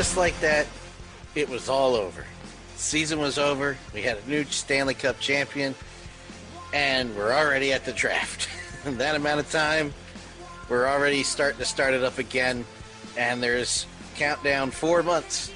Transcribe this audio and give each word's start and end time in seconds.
Just 0.00 0.16
like 0.16 0.40
that, 0.40 0.66
it 1.34 1.48
was 1.48 1.68
all 1.68 1.94
over. 1.94 2.24
Season 2.76 3.18
was 3.18 3.38
over. 3.38 3.76
We 3.92 4.02
had 4.02 4.18
a 4.18 4.30
new 4.30 4.44
Stanley 4.44 4.94
Cup 4.94 5.20
champion, 5.20 5.74
and 6.72 7.14
we're 7.14 7.32
already 7.32 7.72
at 7.72 7.84
the 7.84 7.92
draft. 7.92 8.48
In 8.86 8.96
that 8.98 9.14
amount 9.14 9.40
of 9.40 9.50
time, 9.50 9.92
we're 10.70 10.86
already 10.86 11.22
starting 11.24 11.58
to 11.58 11.64
start 11.64 11.92
it 11.92 12.04
up 12.04 12.18
again, 12.18 12.64
and 13.18 13.42
there's 13.42 13.86
countdown 14.14 14.70
four 14.70 15.02
months 15.02 15.52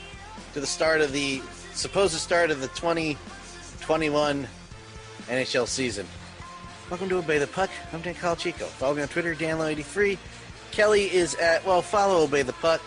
to 0.53 0.61
the 0.61 0.67
start 0.67 1.01
of 1.01 1.13
the 1.13 1.41
supposed 1.73 2.15
start 2.15 2.51
of 2.51 2.61
the 2.61 2.67
2021 2.69 4.49
NHL 5.29 5.69
season. 5.69 6.07
Welcome 6.91 7.09
to 7.09 7.19
Obey 7.19 7.39
the 7.39 7.47
Puck. 7.47 7.71
I'm 7.93 8.01
Dan 8.03 8.15
Calachico. 8.15 8.65
Follow 8.65 8.95
me 8.95 9.03
on 9.03 9.09
Twitter, 9.09 9.35
DanLo83. 9.35 10.19
Kelly 10.73 11.05
is 11.15 11.37
at, 11.37 11.65
well, 11.65 11.81
follow 11.81 12.25
Obey 12.25 12.43
the 12.43 12.53
Puck. 12.55 12.83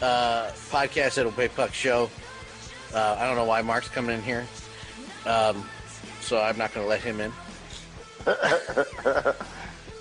Uh, 0.00 0.50
podcast 0.70 1.18
at 1.18 1.26
Obey 1.26 1.48
Puck 1.48 1.72
Show. 1.74 2.10
Uh, 2.94 3.16
I 3.18 3.26
don't 3.26 3.36
know 3.36 3.44
why 3.44 3.60
Mark's 3.62 3.88
coming 3.88 4.16
in 4.16 4.22
here. 4.22 4.46
Um, 5.26 5.68
so 6.20 6.40
I'm 6.40 6.56
not 6.56 6.72
going 6.72 6.84
to 6.84 6.88
let 6.88 7.00
him 7.00 7.20
in. 7.20 7.32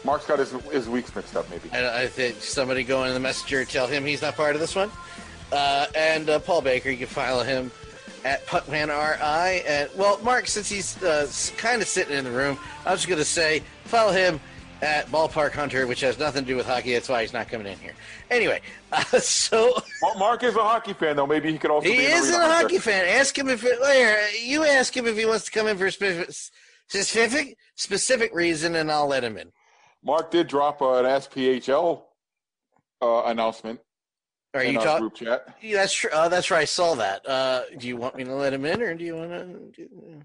Mark's 0.04 0.26
got 0.26 0.40
his, 0.40 0.52
his 0.72 0.90
weeks 0.90 1.16
mixed 1.16 1.36
up, 1.36 1.50
maybe. 1.50 1.70
I, 1.72 2.04
I 2.04 2.08
think 2.08 2.42
somebody 2.42 2.84
go 2.84 3.04
in 3.06 3.14
the 3.14 3.20
messenger 3.20 3.64
tell 3.66 3.88
him 3.88 4.06
he's 4.06 4.22
not 4.22 4.36
part 4.36 4.56
of 4.56 4.62
this 4.62 4.76
one. 4.76 4.92
Uh, 5.52 5.86
and 5.96 6.30
uh, 6.30 6.40
Paul 6.40 6.62
Baker, 6.62 6.90
you 6.90 6.98
can 6.98 7.08
follow 7.08 7.44
him 7.44 7.72
at 8.26 8.46
PuckmanRI. 8.48 9.64
And 9.66 9.90
well, 9.96 10.20
Mark, 10.24 10.48
since 10.48 10.70
he's 10.70 11.02
uh, 11.04 11.30
kind 11.58 11.82
of 11.82 11.88
sitting 11.88 12.18
in 12.18 12.24
the 12.24 12.32
room, 12.32 12.58
I 12.86 12.92
was 12.92 13.02
just 13.02 13.08
going 13.08 13.20
to 13.20 13.26
say 13.26 13.64
follow 13.86 14.12
him 14.12 14.40
at 14.82 15.08
Ballpark 15.08 15.52
Hunter, 15.54 15.88
which 15.88 16.02
has 16.02 16.20
nothing 16.20 16.44
to 16.44 16.48
do 16.48 16.56
with 16.58 16.66
hockey. 16.66 16.94
That's 16.94 17.08
why 17.08 17.22
he's 17.22 17.32
not 17.32 17.48
coming 17.48 17.68
in 17.68 17.78
here. 17.80 17.94
Anyway, 18.30 18.62
uh, 18.92 19.04
so 19.20 19.74
Well, 20.02 20.18
Mark 20.18 20.44
is 20.44 20.56
a 20.56 20.62
hockey 20.62 20.94
fan, 20.94 21.16
though. 21.16 21.28
Maybe 21.28 21.52
he 21.52 21.58
could 21.58 21.72
also 21.72 21.88
he 21.88 21.98
be 21.98 22.06
isn't 22.06 22.42
a 22.42 22.46
hockey 22.46 22.80
fan. 22.80 23.06
Ask 23.08 23.38
him 23.38 23.48
if 23.48 23.64
it, 23.64 23.82
later. 23.82 24.18
You 24.44 24.66
ask 24.66 24.96
him 24.96 25.08
if 25.08 25.18
he 25.18 25.26
wants 25.26 25.46
to 25.46 25.52
come 25.52 25.68
in 25.68 25.78
for 25.78 25.86
a 25.86 25.92
specific 25.92 27.58
specific 27.76 28.36
reason, 28.36 28.76
and 28.76 28.92
I'll 28.92 29.08
let 29.08 29.24
him 29.24 29.38
in. 29.38 29.52
Mark 30.04 30.32
did 30.32 30.48
drop 30.48 30.82
uh, 30.82 30.96
an 30.96 31.06
SPHL 31.06 32.02
uh, 33.02 33.24
announcement 33.26 33.80
Are 34.54 34.62
in 34.62 34.74
you 34.74 34.80
talking? 34.80 35.00
group 35.02 35.16
chat. 35.16 35.58
Yeah, 35.62 35.78
that's 35.78 35.94
true. 35.94 36.10
Uh, 36.12 36.30
that's 36.30 36.52
right. 36.52 36.62
I 36.62 36.66
saw 36.66 36.96
that. 36.96 37.28
Uh, 37.28 37.62
do 37.78 37.88
you 37.88 37.98
want 37.98 38.16
me 38.16 38.24
to 38.26 38.34
let 38.36 38.54
him 38.54 38.66
in, 38.66 38.82
or 38.82 38.94
do 38.96 39.04
you 39.04 39.16
want 39.16 39.32
to? 39.32 39.72
Do... 39.88 40.22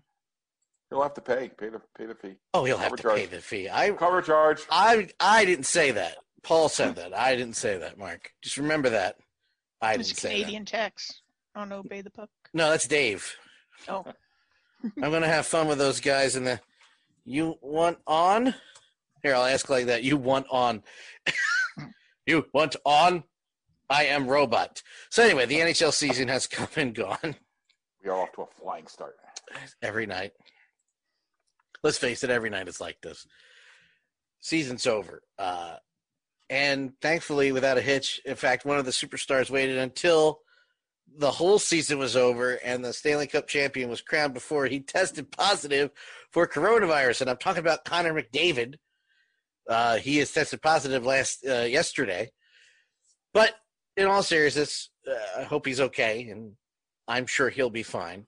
He'll 0.91 1.03
have 1.03 1.15
to 1.15 1.21
pay, 1.21 1.51
pay 1.57 1.69
the 1.69 1.81
pay 1.97 2.07
the 2.07 2.15
fee. 2.15 2.37
Oh, 2.55 2.65
he'll 2.65 2.79
have 2.79 2.97
to 2.97 3.03
charge. 3.03 3.17
pay 3.19 3.27
the 3.27 3.41
fee. 3.41 3.69
I, 3.71 3.91
Cover 3.91 4.23
charge. 4.23 4.63
I, 4.71 5.09
I 5.21 5.45
didn't 5.45 5.67
say 5.67 5.91
that. 5.93 6.17
Paul 6.43 6.69
said 6.69 6.97
that. 6.97 7.17
I 7.17 7.37
didn't 7.37 7.57
say 7.57 7.77
that. 7.79 7.99
Mark, 7.99 8.33
just 8.43 8.57
remember 8.57 8.89
that. 8.91 9.17
I 9.83 9.95
It 9.95 9.99
was 9.99 10.09
didn't 10.09 10.19
say 10.21 10.29
that. 10.31 10.35
Canadian 10.37 10.65
tax 10.65 11.23
on 11.55 11.73
Obey 11.73 12.01
the 12.01 12.11
Puck. 12.11 12.31
No, 12.55 12.71
that's 12.71 12.87
Dave. 12.89 13.37
Oh, 13.89 14.05
I'm 15.03 15.11
gonna 15.13 15.29
have 15.29 15.47
fun 15.47 15.69
with 15.69 15.79
those 15.79 16.01
guys 16.01 16.37
in 16.37 16.45
the. 16.45 16.59
You 17.25 17.57
want 17.61 17.99
on? 18.07 18.55
Here, 19.23 19.35
I'll 19.35 19.45
ask 19.45 19.69
like 19.69 19.87
that. 19.87 20.03
You 20.05 20.17
want 20.17 20.47
on? 20.51 20.83
you 22.27 22.47
want 22.53 22.77
on? 22.85 23.25
I 23.91 24.05
am 24.05 24.29
robot. 24.29 24.83
So 25.11 25.23
anyway, 25.23 25.47
the 25.47 25.59
NHL 25.59 25.93
season 25.93 26.29
has 26.29 26.47
come 26.47 26.69
and 26.77 26.95
gone 26.95 27.37
We 28.05 28.11
are 28.11 28.21
off 28.21 28.33
to 28.33 28.43
a 28.43 28.47
flying 28.47 28.87
start. 28.87 29.17
every 29.83 30.07
night. 30.07 30.33
Let's 31.83 31.99
face 31.99 32.23
it, 32.25 32.31
every 32.31 32.51
night 32.51 32.69
it's 32.69 32.81
like 32.81 33.01
this. 33.01 33.27
Season's 34.41 34.87
over, 34.87 35.23
uh, 35.39 35.77
and 36.51 36.93
thankfully, 37.01 37.53
without 37.53 37.79
a 37.79 37.83
hitch. 37.83 38.21
In 38.25 38.37
fact, 38.37 38.65
one 38.65 38.79
of 38.79 38.85
the 38.85 38.91
superstars 38.91 39.51
waited 39.51 39.79
until 39.79 40.41
the 41.17 41.31
whole 41.31 41.59
season 41.59 41.99
was 41.99 42.17
over 42.17 42.55
and 42.65 42.85
the 42.85 42.93
Stanley 42.93 43.27
Cup 43.27 43.49
champion 43.49 43.89
was 43.89 44.01
crowned 44.01 44.35
before 44.35 44.67
he 44.67 44.81
tested 44.81 45.31
positive 45.31 45.91
for 46.31 46.47
coronavirus. 46.47 47.23
And 47.23 47.31
I'm 47.31 47.37
talking 47.39 47.61
about 47.61 47.85
Connor 47.85 48.13
McDavid. 48.15 48.75
Uh, 49.69 49.97
he 49.99 50.17
has 50.19 50.33
tested 50.33 50.63
positive 50.63 51.05
last 51.05 51.45
uh, 51.47 51.61
yesterday, 51.63 52.31
but 53.35 53.55
in 53.97 54.07
all 54.07 54.23
seriousness, 54.23 54.89
uh, 55.07 55.41
I 55.41 55.43
hope 55.45 55.67
he's 55.67 55.81
okay, 55.81 56.29
and 56.31 56.53
I'm 57.07 57.27
sure 57.27 57.51
he'll 57.51 57.69
be 57.69 57.83
fine. 57.83 58.27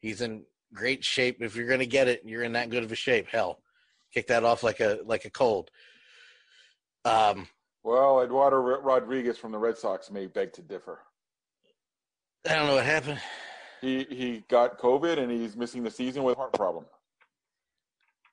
He's 0.00 0.20
in 0.20 0.44
great 0.74 1.04
shape. 1.04 1.38
If 1.40 1.54
you're 1.54 1.68
going 1.68 1.80
to 1.80 1.86
get 1.86 2.08
it, 2.08 2.22
you're 2.24 2.42
in 2.42 2.52
that 2.54 2.70
good 2.70 2.82
of 2.82 2.90
a 2.90 2.96
shape. 2.96 3.28
Hell, 3.28 3.60
kick 4.12 4.26
that 4.28 4.44
off 4.44 4.62
like 4.64 4.80
a 4.80 4.98
like 5.04 5.24
a 5.26 5.30
cold. 5.30 5.70
Um, 7.04 7.46
Well, 7.84 8.22
Eduardo 8.22 8.56
R- 8.56 8.80
Rodriguez 8.82 9.38
from 9.38 9.52
the 9.52 9.58
Red 9.58 9.78
Sox 9.78 10.10
may 10.10 10.26
beg 10.26 10.52
to 10.54 10.62
differ. 10.62 11.00
I 12.48 12.54
don't 12.54 12.66
know 12.66 12.74
what 12.74 12.84
happened. 12.84 13.20
He 13.80 14.04
he 14.04 14.44
got 14.48 14.78
COVID 14.78 15.18
and 15.18 15.30
he's 15.30 15.56
missing 15.56 15.82
the 15.82 15.90
season 15.90 16.22
with 16.24 16.36
heart 16.36 16.52
problem. 16.52 16.84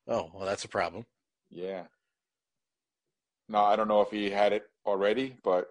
Oh, 0.07 0.31
well, 0.33 0.45
that's 0.45 0.63
a 0.65 0.69
problem. 0.69 1.05
Yeah. 1.49 1.83
No, 3.49 3.63
I 3.63 3.75
don't 3.75 3.87
know 3.87 4.01
if 4.01 4.09
he 4.11 4.29
had 4.29 4.53
it 4.53 4.63
already, 4.85 5.35
but 5.43 5.67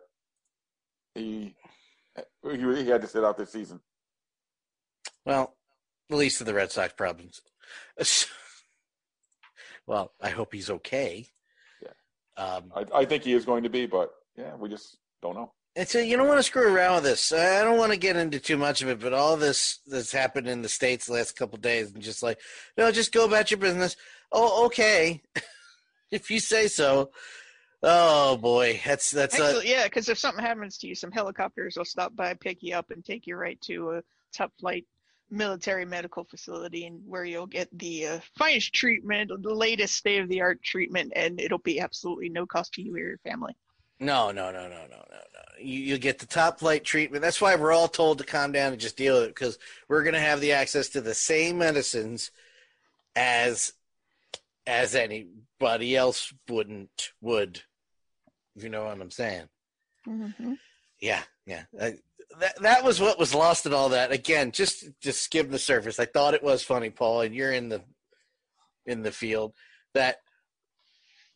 he 1.15 1.55
he, 2.43 2.57
he 2.57 2.89
had 2.89 3.03
to 3.03 3.09
sit 3.09 3.25
out 3.25 3.37
this 3.37 3.53
season. 3.53 3.81
Well, 5.25 5.55
the 6.09 6.17
least 6.17 6.41
of 6.41 6.47
the 6.47 6.55
Red 6.55 6.71
Sox 6.71 6.93
problems. 6.93 7.41
well, 9.87 10.13
I 10.21 10.31
hope 10.31 10.53
he's 10.53 10.71
okay. 10.71 11.27
Yeah. 11.83 12.43
Um, 12.43 12.73
I, 12.75 13.01
I 13.01 13.05
think 13.05 13.25
he 13.25 13.33
is 13.33 13.45
going 13.45 13.65
to 13.65 13.69
be, 13.71 13.87
but 13.87 14.11
yeah, 14.37 14.55
we 14.55 14.69
just 14.69 14.97
don't 15.21 15.35
know. 15.35 15.53
and 15.75 15.89
so 15.89 15.99
you 15.99 16.17
don't 16.17 16.29
want 16.29 16.39
to 16.39 16.45
screw 16.45 16.75
around 16.75 16.97
with 16.97 17.05
this. 17.05 17.33
I 17.33 17.65
don't 17.65 17.79
want 17.79 17.93
to 17.93 17.99
get 17.99 18.17
into 18.17 18.39
too 18.39 18.57
much 18.57 18.83
of 18.83 18.89
it, 18.89 19.01
but 19.01 19.13
all 19.13 19.37
this 19.37 19.81
that's 19.87 20.13
happened 20.13 20.47
in 20.47 20.63
the 20.63 20.69
states 20.69 21.07
the 21.07 21.15
last 21.15 21.37
couple 21.37 21.57
of 21.57 21.63
days, 21.63 21.93
and 21.93 22.03
just 22.03 22.23
like, 22.23 22.39
no, 22.79 22.91
just 22.93 23.13
go 23.13 23.25
about 23.25 23.51
your 23.51 23.59
business. 23.59 23.97
Oh, 24.33 24.67
okay, 24.67 25.23
if 26.11 26.31
you 26.31 26.41
say 26.41 26.69
so. 26.69 27.11
Oh 27.89 28.37
boy, 28.37 28.81
that's 28.85 29.13
that's 29.13 29.39
Actually, 29.39 29.71
yeah, 29.71 29.85
because 29.85 30.09
if 30.09 30.19
something 30.19 30.45
happens 30.45 30.77
to 30.79 30.89
you, 30.89 30.97
some 30.97 31.13
helicopters 31.13 31.77
will 31.77 31.85
stop 31.85 32.17
by, 32.17 32.35
pick 32.35 32.61
you 32.61 32.75
up, 32.75 32.91
and 32.91 33.05
take 33.05 33.29
you 33.29 33.37
right 33.37 33.61
to 33.61 33.93
a 33.93 34.03
top 34.33 34.53
flight 34.59 34.85
military 35.31 35.85
medical 35.85 36.25
facility, 36.25 36.87
and 36.87 37.01
where 37.07 37.25
you'll 37.25 37.47
get 37.47 37.69
the 37.79 38.07
uh, 38.09 38.21
finest 38.37 38.73
treatment, 38.73 39.31
the 39.41 39.55
latest 39.55 39.95
state 39.95 40.21
of 40.21 40.29
the 40.29 40.41
art 40.41 40.61
treatment, 40.65 41.13
and 41.15 41.41
it'll 41.41 41.59
be 41.59 41.79
absolutely 41.79 42.29
no 42.29 42.45
cost 42.45 42.75
to 42.75 42.83
you 42.83 42.93
or 42.97 42.99
your 42.99 43.19
family. 43.19 43.55
no, 44.01 44.33
no, 44.33 44.51
no, 44.51 44.63
no, 44.69 44.69
no, 44.69 44.87
no, 44.89 44.97
no. 44.99 45.41
You 45.61 45.79
you 45.79 45.99
get 45.99 46.19
the 46.19 46.27
top 46.27 46.59
flight 46.59 46.83
treatment. 46.83 47.23
That's 47.23 47.41
why 47.41 47.55
we're 47.55 47.73
all 47.73 47.87
told 47.87 48.19
to 48.19 48.25
calm 48.25 48.51
down 48.51 48.73
and 48.73 48.81
just 48.81 48.97
deal 48.97 49.15
with 49.15 49.25
it 49.29 49.35
because 49.37 49.61
we're 49.89 50.03
gonna 50.03 50.19
have 50.19 50.41
the 50.41 50.53
access 50.53 50.89
to 50.89 51.01
the 51.01 51.15
same 51.15 51.59
medicines 51.59 52.33
as 53.15 53.75
as 54.67 54.97
anybody 54.97 55.95
else 55.95 56.33
wouldn't 56.49 57.13
would. 57.21 57.63
If 58.57 58.65
you 58.65 58.71
know 58.71 58.85
what 58.85 59.01
I'm 59.01 59.11
saying. 59.11 59.49
Mm-hmm. 60.09 60.55
Yeah, 61.01 61.23
yeah. 61.47 61.65
Uh, 61.79 61.91
that 62.41 62.61
that 62.63 62.85
was 62.85 63.01
what 63.01 63.19
was 63.19 63.35
lost 63.35 63.67
in 63.67 63.75
all 63.75 63.91
that. 63.91 64.13
Again, 64.13 64.51
just 64.51 64.85
just 65.01 65.23
skim 65.23 65.51
the 65.51 65.59
surface. 65.59 66.01
I 66.01 66.07
thought 66.07 66.35
it 66.35 66.43
was 66.43 66.63
funny, 66.63 66.91
Paul, 66.91 67.21
and 67.23 67.35
you're 67.35 67.53
in 67.53 67.69
the 67.69 67.83
in 68.87 69.03
the 69.03 69.13
field 69.13 69.53
that 69.95 70.17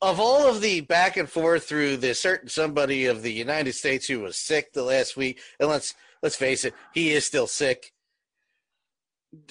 of 0.03 0.19
all 0.19 0.49
of 0.49 0.61
the 0.61 0.81
back 0.81 1.17
and 1.17 1.29
forth 1.29 1.65
through 1.69 1.99
the 1.99 2.15
certain 2.15 2.49
somebody 2.49 3.07
of 3.07 3.23
the 3.23 3.33
United 3.33 3.75
States 3.75 4.07
who 4.07 4.21
was 4.21 4.37
sick 4.37 4.73
the 4.73 4.83
last 4.83 5.17
week, 5.17 5.41
and 5.59 5.69
let's 5.69 5.95
let's 6.23 6.37
face 6.37 6.65
it, 6.65 6.75
he 6.95 7.11
is 7.13 7.25
still 7.25 7.47
sick. 7.47 7.93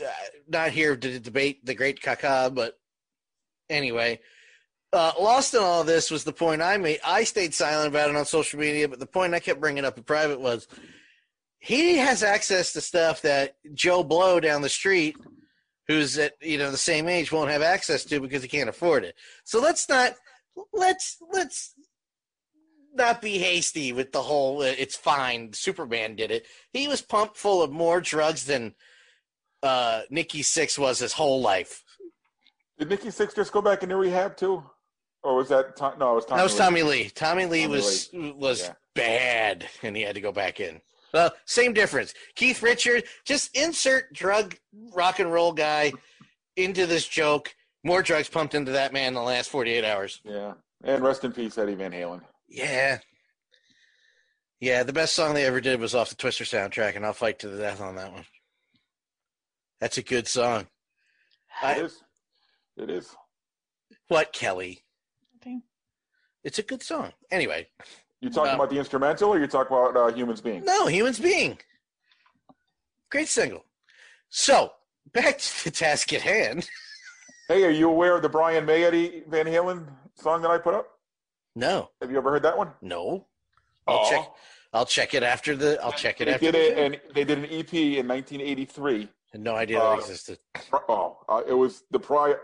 Uh, 0.02 0.10
Not 0.48 0.72
here 0.72 0.98
to 0.98 1.20
debate 1.20 1.66
the 1.66 1.76
great 1.76 2.02
Kaka, 2.02 2.52
but 2.54 2.80
anyway, 3.70 4.20
uh, 4.92 5.12
lost 5.20 5.54
in 5.54 5.62
all 5.62 5.84
this 5.84 6.10
was 6.10 6.24
the 6.24 6.34
point 6.34 6.62
I 6.62 6.78
made. 6.78 7.00
I 7.06 7.24
stayed 7.24 7.54
silent 7.54 7.90
about 7.90 8.10
it 8.10 8.16
on 8.16 8.26
social 8.26 8.60
media, 8.60 8.88
but 8.88 9.00
the 9.00 9.06
point 9.06 9.34
I 9.34 9.40
kept 9.40 9.60
bringing 9.60 9.86
up 9.86 9.98
in 9.98 10.04
private 10.04 10.40
was 10.40 10.68
he 11.60 11.98
has 11.98 12.24
access 12.24 12.74
to 12.74 12.82
stuff 12.82 13.22
that 13.22 13.56
Joe 13.74 14.04
Blow 14.04 14.40
down 14.40 14.62
the 14.62 14.70
street, 14.70 15.16
who's 15.88 16.18
at 16.18 16.34
you 16.42 16.58
know 16.58 16.72
the 16.72 16.78
same 16.78 17.08
age, 17.08 17.32
won't 17.32 17.52
have 17.52 17.62
access 17.62 18.04
to 18.06 18.20
because 18.20 18.42
he 18.42 18.50
can't 18.50 18.70
afford 18.70 19.04
it. 19.04 19.16
So 19.44 19.62
let's 19.62 19.88
not 19.90 20.16
let's 20.74 21.18
let's 21.32 21.76
not 22.96 23.22
be 23.22 23.38
hasty 23.38 23.94
with 23.94 24.12
the 24.12 24.22
whole. 24.22 24.62
Uh, 24.62 24.74
it's 24.78 24.96
fine. 24.96 25.54
Superman 25.54 26.16
did 26.16 26.32
it. 26.32 26.46
He 26.74 26.88
was 26.88 27.02
pumped 27.02 27.38
full 27.38 27.62
of 27.62 27.72
more 27.72 28.02
drugs 28.02 28.46
than 28.46 28.74
uh, 29.62 30.02
Nikki 30.10 30.42
Sixx 30.42 30.80
was 30.80 31.00
his 31.00 31.14
whole 31.14 31.42
life. 31.42 31.84
Did 32.78 32.90
Nikki 32.90 33.10
Sixx 33.10 33.36
just 33.36 33.52
go 33.52 33.62
back 33.62 33.84
into 33.84 33.98
rehab 33.98 34.38
too, 34.38 34.64
or 35.24 35.36
was 35.36 35.50
that 35.50 35.76
Tom, 35.76 36.00
no? 36.00 36.12
It 36.14 36.16
was 36.16 36.26
Tommy. 36.26 36.38
That 36.38 36.44
was 36.44 36.54
Lee. 36.54 36.60
Tommy 36.60 36.84
Lee. 36.84 37.10
Tommy 37.10 37.46
Lee 37.46 37.62
Tommy 37.64 37.76
was 37.76 38.10
was 38.14 38.62
Yeah. 38.64 38.74
bad, 38.96 39.70
and 39.84 39.96
he 39.96 40.04
had 40.04 40.16
to 40.16 40.22
go 40.22 40.32
back 40.32 40.60
in. 40.60 40.82
Well, 41.14 41.34
same 41.46 41.74
difference. 41.74 42.14
Keith 42.36 42.62
Richard, 42.62 43.04
just 43.26 43.56
insert 43.56 44.14
drug 44.14 44.56
rock 44.94 45.20
and 45.20 45.32
roll 45.32 45.52
guy 45.54 45.92
into 46.56 46.86
this 46.86 47.08
joke. 47.08 47.56
More 47.84 48.04
drugs 48.04 48.30
pumped 48.30 48.54
into 48.56 48.72
that 48.74 48.94
man 48.94 49.10
in 49.10 49.14
the 49.16 49.22
last 49.22 49.50
forty 49.50 49.72
eight 49.72 49.86
hours. 49.86 50.22
Yeah, 50.24 50.54
and 50.84 51.04
rest 51.04 51.24
in 51.24 51.32
peace, 51.32 51.58
Eddie 51.58 51.76
Van 51.76 51.92
Halen. 51.92 52.22
Yeah. 52.48 53.00
Yeah, 54.60 54.84
the 54.84 54.92
best 54.94 55.14
song 55.16 55.34
they 55.34 55.46
ever 55.46 55.62
did 55.62 55.80
was 55.80 55.96
off 55.96 56.10
the 56.10 56.16
Twister 56.16 56.44
soundtrack, 56.44 56.98
and 56.98 57.06
I'll 57.06 57.14
fight 57.14 57.40
to 57.40 57.48
the 57.48 57.58
death 57.58 57.80
on 57.80 57.96
that 57.96 58.12
one. 58.12 58.26
That's 59.80 59.98
a 59.98 60.04
good 60.04 60.28
song. 60.28 60.68
It 61.64 61.66
I, 61.66 61.74
is. 61.76 62.04
It 62.76 62.90
is. 62.90 63.16
what, 64.10 64.34
Kelly? 64.34 64.84
Okay. 65.42 65.60
It's 66.44 66.60
a 66.60 66.64
good 66.64 66.84
song. 66.84 67.12
Anyway, 67.32 67.68
You 68.22 68.30
talking 68.30 68.50
Um, 68.52 68.56
about 68.56 68.70
the 68.70 68.78
instrumental, 68.78 69.30
or 69.30 69.40
you 69.40 69.48
talking 69.48 69.76
about 69.76 69.96
uh, 69.96 70.14
humans 70.14 70.42
being? 70.42 70.64
no, 70.66 70.88
humans 70.88 71.20
being. 71.20 71.58
Great 73.10 73.28
single. 73.30 73.64
So, 74.30 74.74
back 75.14 75.38
to 75.38 75.64
the 75.66 75.72
task 75.72 76.12
at 76.14 76.22
hand. 76.22 76.70
Hey, 77.48 77.64
are 77.64 77.70
you 77.72 77.90
aware 77.90 78.16
of 78.16 78.22
the 78.22 78.30
Brian 78.30 78.66
May 78.66 78.84
Eddie 78.84 79.24
Van 79.28 79.46
Halen 79.46 79.88
song 80.16 80.42
that 80.44 80.52
I 80.52 80.58
put 80.58 80.76
up? 80.76 80.88
No, 81.56 81.90
Have 82.02 82.12
you 82.12 82.18
ever 82.18 82.30
heard 82.32 82.44
that 82.44 82.58
one? 82.58 82.72
no. 82.82 83.26
I'll 83.88 83.98
Aw. 83.98 84.10
check. 84.10 84.32
I'll 84.72 84.86
check 84.86 85.14
it 85.16 85.24
after 85.24 85.56
the. 85.56 85.80
I'll 85.84 85.92
check 85.94 86.22
it 86.22 86.26
They 86.26 86.34
after 86.36 86.52
did 86.52 86.54
the. 86.54 86.72
it, 86.72 86.78
and 86.78 87.02
they 87.16 87.24
did 87.24 87.40
an 87.40 87.46
EP 87.46 87.74
in 87.74 88.08
1983. 88.08 89.10
Had 89.32 89.42
no 89.42 89.56
idea 89.56 89.80
uh, 89.80 89.90
that 89.96 90.00
existed. 90.00 90.38
Oh, 90.88 91.18
uh, 91.28 91.42
it 91.48 91.54
was 91.54 91.84
the 91.90 92.00
pri- 92.00 92.36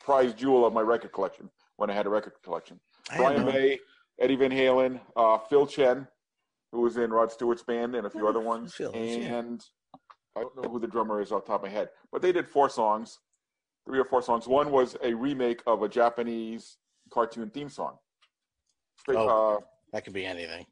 prize 0.00 0.34
jewel 0.34 0.66
of 0.66 0.72
my 0.72 0.80
record 0.80 1.12
collection 1.12 1.48
when 1.80 1.88
I 1.88 1.94
had 1.94 2.04
a 2.04 2.10
record 2.10 2.34
collection. 2.44 2.78
I 3.10 3.16
Brian 3.16 3.46
May, 3.46 3.78
Eddie 4.20 4.36
Van 4.36 4.50
Halen, 4.50 5.00
uh, 5.16 5.38
Phil 5.38 5.66
Chen, 5.66 6.06
who 6.72 6.82
was 6.82 6.98
in 6.98 7.10
Rod 7.10 7.32
Stewart's 7.32 7.62
band, 7.62 7.94
and 7.94 8.06
a 8.06 8.10
few 8.10 8.26
Oh, 8.26 8.28
other 8.28 8.38
ones. 8.40 8.74
Phil, 8.74 8.92
yeah. 8.94 9.38
and 9.38 9.64
I 10.36 10.42
don't 10.42 10.62
know 10.62 10.68
who 10.68 10.78
the 10.78 10.86
drummer 10.86 11.22
is 11.22 11.32
off 11.32 11.46
the 11.46 11.52
top 11.52 11.60
of 11.64 11.70
my 11.70 11.74
head, 11.74 11.88
but 12.12 12.20
they 12.20 12.32
did 12.32 12.46
four 12.46 12.68
songs, 12.68 13.18
three 13.86 13.98
or 13.98 14.04
four 14.04 14.20
songs. 14.20 14.46
One 14.46 14.70
was 14.70 14.94
a 15.02 15.14
remake 15.14 15.62
of 15.66 15.82
a 15.82 15.88
Japanese 15.88 16.76
cartoon 17.10 17.48
theme 17.48 17.70
song. 17.70 17.96
Oh. 19.08 19.56
uh, 19.56 19.60
That 19.94 20.04
could 20.04 20.12
be 20.12 20.26
anything. 20.26 20.66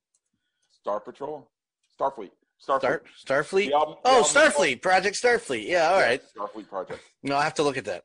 Star 0.70 1.00
Patrol, 1.00 1.50
Starfleet, 1.98 2.30
Starfleet. 2.62 3.00
Star 3.16 3.42
Starfleet. 3.42 3.70
Album- 3.72 3.96
oh, 4.04 4.22
Starfleet. 4.26 4.82
Project 4.82 5.16
Starfleet. 5.16 5.66
Yeah. 5.66 5.88
All 5.88 5.98
Yeah, 6.00 6.04
right. 6.04 6.22
Starfleet 6.36 6.68
project. 6.68 7.00
No, 7.22 7.34
I 7.36 7.44
have 7.44 7.54
to 7.54 7.62
look 7.62 7.78
at 7.78 7.86
that. 7.86 8.04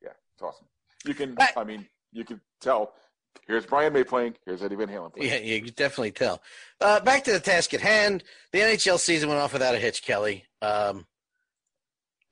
Yeah, 0.00 0.10
it's 0.34 0.42
awesome. 0.42 0.66
You 1.04 1.14
can, 1.14 1.34
Right. 1.34 1.52
I 1.56 1.64
mean, 1.64 1.86
you 2.14 2.24
can 2.24 2.40
tell. 2.60 2.94
Here's 3.46 3.66
Brian 3.66 3.92
May 3.92 4.04
playing. 4.04 4.36
Here's 4.46 4.62
Eddie 4.62 4.76
Van 4.76 4.88
Halen 4.88 5.12
playing. 5.12 5.30
Yeah, 5.30 5.38
you 5.38 5.60
can 5.60 5.74
definitely 5.74 6.12
tell. 6.12 6.40
Uh, 6.80 7.00
back 7.00 7.24
to 7.24 7.32
the 7.32 7.40
task 7.40 7.74
at 7.74 7.80
hand. 7.80 8.24
The 8.52 8.60
NHL 8.60 8.98
season 8.98 9.28
went 9.28 9.40
off 9.40 9.52
without 9.52 9.74
a 9.74 9.78
hitch, 9.78 10.02
Kelly. 10.02 10.44
Um, 10.62 11.06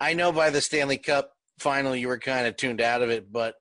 I 0.01 0.15
know 0.15 0.33
by 0.33 0.49
the 0.51 0.61
Stanley 0.61 0.97
Cup 0.97 1.33
final 1.59 1.95
you 1.95 2.09
were 2.09 2.19
kind 2.19 2.47
of 2.47 2.57
tuned 2.57 2.81
out 2.81 3.03
of 3.03 3.11
it, 3.11 3.31
but 3.31 3.57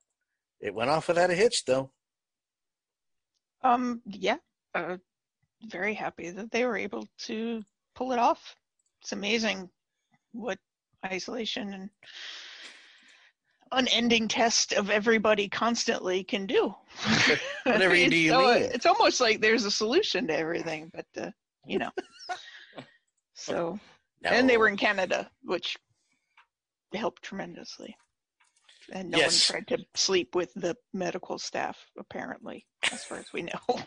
it 0.62 0.74
went 0.74 0.90
off 0.90 1.08
without 1.08 1.32
a 1.32 1.36
hitch, 1.36 1.66
though. 1.66 1.92
Um, 3.64 4.02
yeah, 4.06 4.38
uh, 4.74 4.98
very 5.66 5.94
happy 5.94 6.30
that 6.30 6.52
they 6.52 6.66
were 6.66 6.78
able 6.78 7.08
to 7.26 7.64
pull 7.96 8.12
it 8.12 8.20
off. 8.20 8.56
It's 9.02 9.12
amazing 9.12 9.70
what 10.32 10.58
isolation 11.06 11.74
and 11.74 11.90
unending 13.72 14.28
test 14.28 14.74
of 14.74 14.90
everybody 14.90 15.48
constantly 15.50 16.24
can 16.24 16.46
do. 16.46 16.74
Whatever 17.64 17.96
you 17.96 18.04
It's 18.06 18.12
do, 18.12 18.18
you 18.18 18.30
so- 18.32 18.54
mean. 18.54 18.64
It's 18.64 18.86
almost 18.86 19.22
like 19.22 19.42
there's 19.42 19.66
a 19.66 19.72
solution 19.72 20.28
to 20.28 20.38
everything, 20.38 20.92
but 20.94 21.06
uh, 21.22 21.32
you 21.66 21.80
know. 21.80 21.92
so, 23.34 23.80
and 24.24 24.50
they 24.50 24.58
were 24.58 24.68
in 24.68 24.78
Canada, 24.78 25.30
which 25.44 25.78
helped 26.94 27.24
tremendously. 27.24 27.96
And 28.92 29.12
no 29.12 29.18
Yes. 29.20 29.50
one 29.50 29.64
tried 29.64 29.68
to 29.78 29.86
sleep 29.96 30.36
with 30.36 30.52
the 30.56 30.76
medical 30.94 31.38
staff, 31.38 31.78
apparently, 31.98 32.66
as 32.92 33.04
far 33.06 33.20
as 33.20 33.32
we 33.34 33.44
know. 33.44 33.80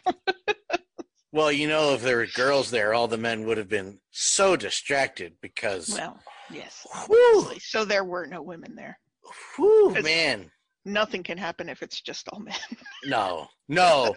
Well, 1.31 1.51
you 1.51 1.67
know, 1.69 1.95
if 1.95 2.03
there 2.03 2.19
were 2.19 2.27
girls 2.27 2.71
there, 2.71 2.95
all 2.95 3.09
the 3.09 3.19
men 3.19 3.45
would 3.47 3.59
have 3.59 3.69
been 3.69 3.99
so 4.13 4.55
distracted 4.55 5.35
because, 5.43 5.91
well, 5.91 6.21
yes. 6.49 6.87
whew. 7.07 7.51
So 7.59 7.85
there 7.85 8.05
were 8.05 8.25
no 8.27 8.41
women 8.41 8.77
there. 8.77 8.97
Whew, 9.57 9.97
man, 10.03 10.51
Nothing 10.85 11.23
can 11.23 11.39
happen 11.39 11.69
if 11.71 11.83
it's 11.83 12.01
just 12.01 12.29
all 12.29 12.41
men. 12.41 12.55
no, 13.07 13.49
no. 13.69 14.15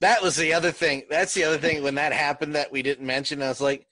that 0.00 0.22
was 0.22 0.34
the 0.34 0.52
other 0.52 0.72
thing. 0.72 1.04
That's 1.08 1.34
the 1.34 1.44
other 1.44 1.58
thing 1.58 1.82
when 1.84 1.94
that 1.94 2.12
happened 2.12 2.56
that 2.56 2.72
we 2.72 2.82
didn't 2.82 3.06
mention. 3.06 3.42
I 3.42 3.48
was 3.48 3.60
like, 3.60 3.86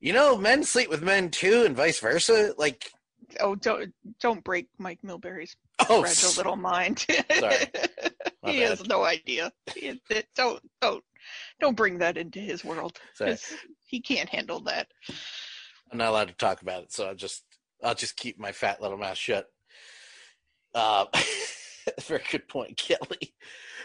you 0.00 0.14
know, 0.14 0.36
men 0.36 0.64
sleep 0.64 0.88
with 0.88 1.02
men 1.02 1.30
too, 1.30 1.64
and 1.66 1.76
vice 1.76 2.00
versa. 2.00 2.54
Like, 2.56 2.90
oh, 3.40 3.54
don't 3.54 3.92
don't 4.18 4.42
break 4.42 4.68
Mike 4.78 5.00
Milbury's 5.02 5.54
oh, 5.90 6.00
fragile 6.00 6.36
little 6.36 6.56
mind. 6.56 7.06
Sorry. 7.38 7.56
He 8.44 8.58
bad. 8.58 8.70
has 8.70 8.88
no 8.88 9.04
idea. 9.04 9.52
It- 9.76 10.00
don't 10.34 10.60
don't 10.80 11.04
don't 11.60 11.76
bring 11.76 11.98
that 11.98 12.16
into 12.16 12.40
his 12.40 12.64
world. 12.64 12.98
He 13.86 14.00
can't 14.00 14.28
handle 14.28 14.58
that. 14.62 14.88
I'm 15.92 15.98
not 15.98 16.08
allowed 16.08 16.26
to 16.28 16.34
talk 16.34 16.60
about 16.60 16.82
it, 16.82 16.92
so 16.92 17.06
I'll 17.06 17.14
just 17.14 17.44
I'll 17.82 17.94
just 17.94 18.16
keep 18.16 18.38
my 18.38 18.52
fat 18.52 18.80
little 18.80 18.98
mouth 18.98 19.16
shut. 19.16 19.46
Uh, 20.74 21.06
very 22.02 22.22
good 22.30 22.48
point, 22.48 22.76
Kelly. 22.76 23.34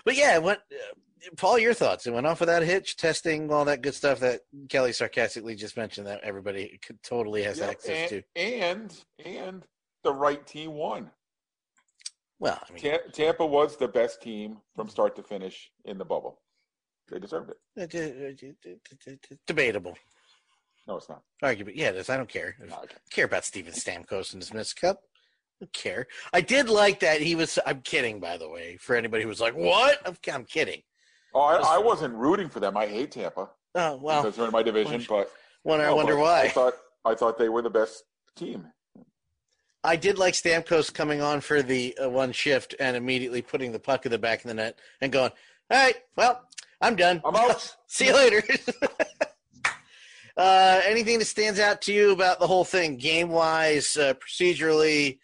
But 0.05 0.15
yeah, 0.15 0.37
what 0.37 0.59
uh, 0.71 1.29
Paul? 1.35 1.59
Your 1.59 1.73
thoughts? 1.73 2.05
It 2.07 2.13
went 2.13 2.27
off 2.27 2.39
without 2.39 2.63
a 2.63 2.65
hitch, 2.65 2.97
testing 2.97 3.51
all 3.51 3.65
that 3.65 3.81
good 3.81 3.95
stuff 3.95 4.19
that 4.19 4.41
Kelly 4.69 4.93
sarcastically 4.93 5.55
just 5.55 5.77
mentioned 5.77 6.07
that 6.07 6.21
everybody 6.23 6.79
could, 6.85 7.01
totally 7.03 7.43
has 7.43 7.59
access 7.59 8.09
to. 8.09 8.21
and, 8.35 8.95
and 9.25 9.25
and 9.25 9.63
the 10.03 10.13
right 10.13 10.45
team 10.45 10.73
won. 10.73 11.11
Well, 12.39 12.59
I 12.69 12.71
mean, 12.71 12.83
Ta- 12.83 13.11
Tampa 13.11 13.45
was 13.45 13.77
the 13.77 13.87
best 13.87 14.21
team 14.21 14.57
from 14.75 14.89
start 14.89 15.15
to 15.15 15.23
finish 15.23 15.71
in 15.85 15.97
the 15.97 16.05
bubble. 16.05 16.39
They 17.09 17.19
deserved 17.19 17.51
it. 17.51 17.57
debatable 19.47 19.97
No, 20.87 20.95
it's 20.97 21.09
not. 21.09 21.21
argument. 21.43 21.75
Yeah, 21.75 21.89
it 21.89 21.95
is. 21.97 22.09
I 22.09 22.15
don't 22.17 22.29
care. 22.29 22.55
I 22.61 22.65
No, 22.67 22.75
okay. 22.83 22.95
care 23.11 23.25
about 23.25 23.43
Steven 23.45 23.73
Stamkos 23.73 24.33
and 24.33 24.41
his 24.41 24.53
Miss 24.53 24.73
Cup. 24.73 25.01
don't 25.59 25.73
care. 25.73 26.07
I 26.33 26.41
did 26.41 26.69
like 26.69 26.99
that 27.01 27.19
he 27.21 27.35
was. 27.35 27.59
I'm 27.65 27.81
kidding, 27.81 28.19
by 28.19 28.37
the 28.37 28.49
way. 28.49 28.77
For 28.79 28.95
anybody 28.95 29.23
who 29.23 29.29
was 29.29 29.41
like, 29.41 29.55
"What?" 29.55 29.99
I'm, 30.05 30.15
I'm 30.33 30.45
kidding. 30.45 30.81
Oh, 31.33 31.41
I, 31.41 31.75
I 31.75 31.77
wasn't 31.77 32.13
rooting 32.15 32.47
for 32.49 32.59
them. 32.61 32.77
I 32.77 32.87
hate 32.87 33.11
Tampa 33.11 33.49
Oh 33.75 33.97
well. 33.97 34.21
because 34.23 34.37
they're 34.37 34.45
in 34.45 34.51
my 34.51 34.63
division. 34.63 35.05
But 35.09 35.29
Wonder, 35.63 35.87
I 35.89 35.91
wonder 35.93 36.15
why. 36.15 36.43
I 36.43 36.49
thought 36.49 36.73
I 37.03 37.15
thought 37.15 37.37
they 37.37 37.49
were 37.49 37.61
the 37.61 37.69
best 37.69 38.03
team. 38.35 38.67
I 39.83 39.95
did 39.95 40.17
like 40.17 40.33
Stamkos 40.33 40.93
coming 40.93 41.21
on 41.21 41.41
for 41.41 41.61
the 41.61 41.97
uh, 42.01 42.09
one 42.09 42.31
shift 42.31 42.75
and 42.79 42.95
immediately 42.97 43.41
putting 43.41 43.71
the 43.71 43.79
puck 43.79 44.05
in 44.05 44.11
the 44.11 44.17
back 44.17 44.43
of 44.43 44.47
the 44.47 44.53
net 44.53 44.79
and 45.01 45.11
going, 45.11 45.31
"All 45.69 45.77
right, 45.77 45.95
well, 46.15 46.47
I'm 46.81 46.95
done. 46.95 47.21
I'm 47.25 47.35
out." 47.35 47.75
See 47.87 48.05
you 48.07 48.13
later." 48.15 48.41
uh, 50.37 50.81
anything 50.85 51.19
that 51.19 51.25
stands 51.25 51.59
out 51.59 51.81
to 51.81 51.93
you 51.93 52.11
about 52.11 52.39
the 52.39 52.47
whole 52.47 52.63
thing, 52.63 52.97
game 52.97 53.29
wise, 53.29 53.97
uh, 53.97 54.13
procedurally, 54.15 55.17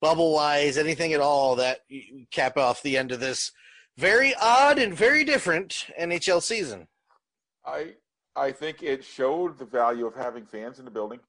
bubble 0.00 0.32
wise, 0.32 0.76
anything 0.76 1.12
at 1.12 1.20
all 1.20 1.56
that 1.56 1.80
you 1.88 2.26
cap 2.30 2.56
off 2.56 2.82
the 2.82 2.96
end 2.96 3.10
of 3.10 3.20
this 3.20 3.52
very 3.96 4.34
odd 4.40 4.78
and 4.78 4.94
very 4.94 5.24
different 5.24 5.86
NHL 5.98 6.42
season? 6.42 6.88
I 7.64 7.94
I 8.36 8.52
think 8.52 8.82
it 8.82 9.04
showed 9.04 9.58
the 9.58 9.64
value 9.64 10.06
of 10.06 10.14
having 10.14 10.46
fans 10.46 10.78
in 10.78 10.84
the 10.84 10.90
building 10.90 11.20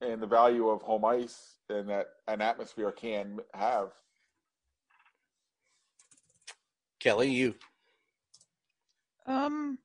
and 0.00 0.20
the 0.20 0.26
value 0.26 0.68
of 0.68 0.82
home 0.82 1.04
ice 1.04 1.56
and 1.68 1.88
that 1.88 2.08
an 2.28 2.40
atmosphere 2.40 2.92
can 2.92 3.40
have. 3.54 3.90
Kelly, 7.00 7.30
you. 7.30 7.54
Um, 9.26 9.78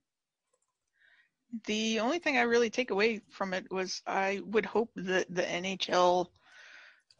the 1.66 2.00
only 2.00 2.20
thing 2.20 2.38
I 2.38 2.42
really 2.42 2.70
take 2.70 2.92
away 2.92 3.22
from 3.30 3.54
it 3.54 3.70
was 3.72 4.02
I 4.08 4.42
would 4.46 4.66
hope 4.66 4.92
that 4.96 5.34
the 5.34 5.50
NHL 5.50 6.28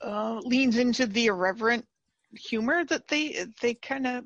uh, 0.02 0.40
leans 0.44 0.78
into 0.78 1.06
the 1.06 1.28
irreverent 1.28 1.86
humor 2.34 2.86
that 2.86 3.08
they 3.08 3.46
they 3.62 3.74
kind 3.76 4.08
of 4.08 4.26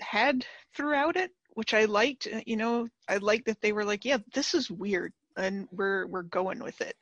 had 0.00 0.46
throughout 0.74 1.16
it, 1.16 1.32
which 1.54 1.74
I 1.74 1.84
liked. 1.86 2.28
Uh, 2.32 2.42
You 2.46 2.56
know, 2.56 2.88
I 3.08 3.18
liked 3.18 3.46
that 3.46 3.60
they 3.60 3.72
were 3.72 3.84
like, 3.84 4.04
"Yeah, 4.04 4.18
this 4.34 4.54
is 4.54 4.70
weird," 4.70 5.12
and 5.36 5.68
we're 5.72 6.06
we're 6.06 6.22
going 6.24 6.62
with 6.62 6.80
it. 6.80 6.96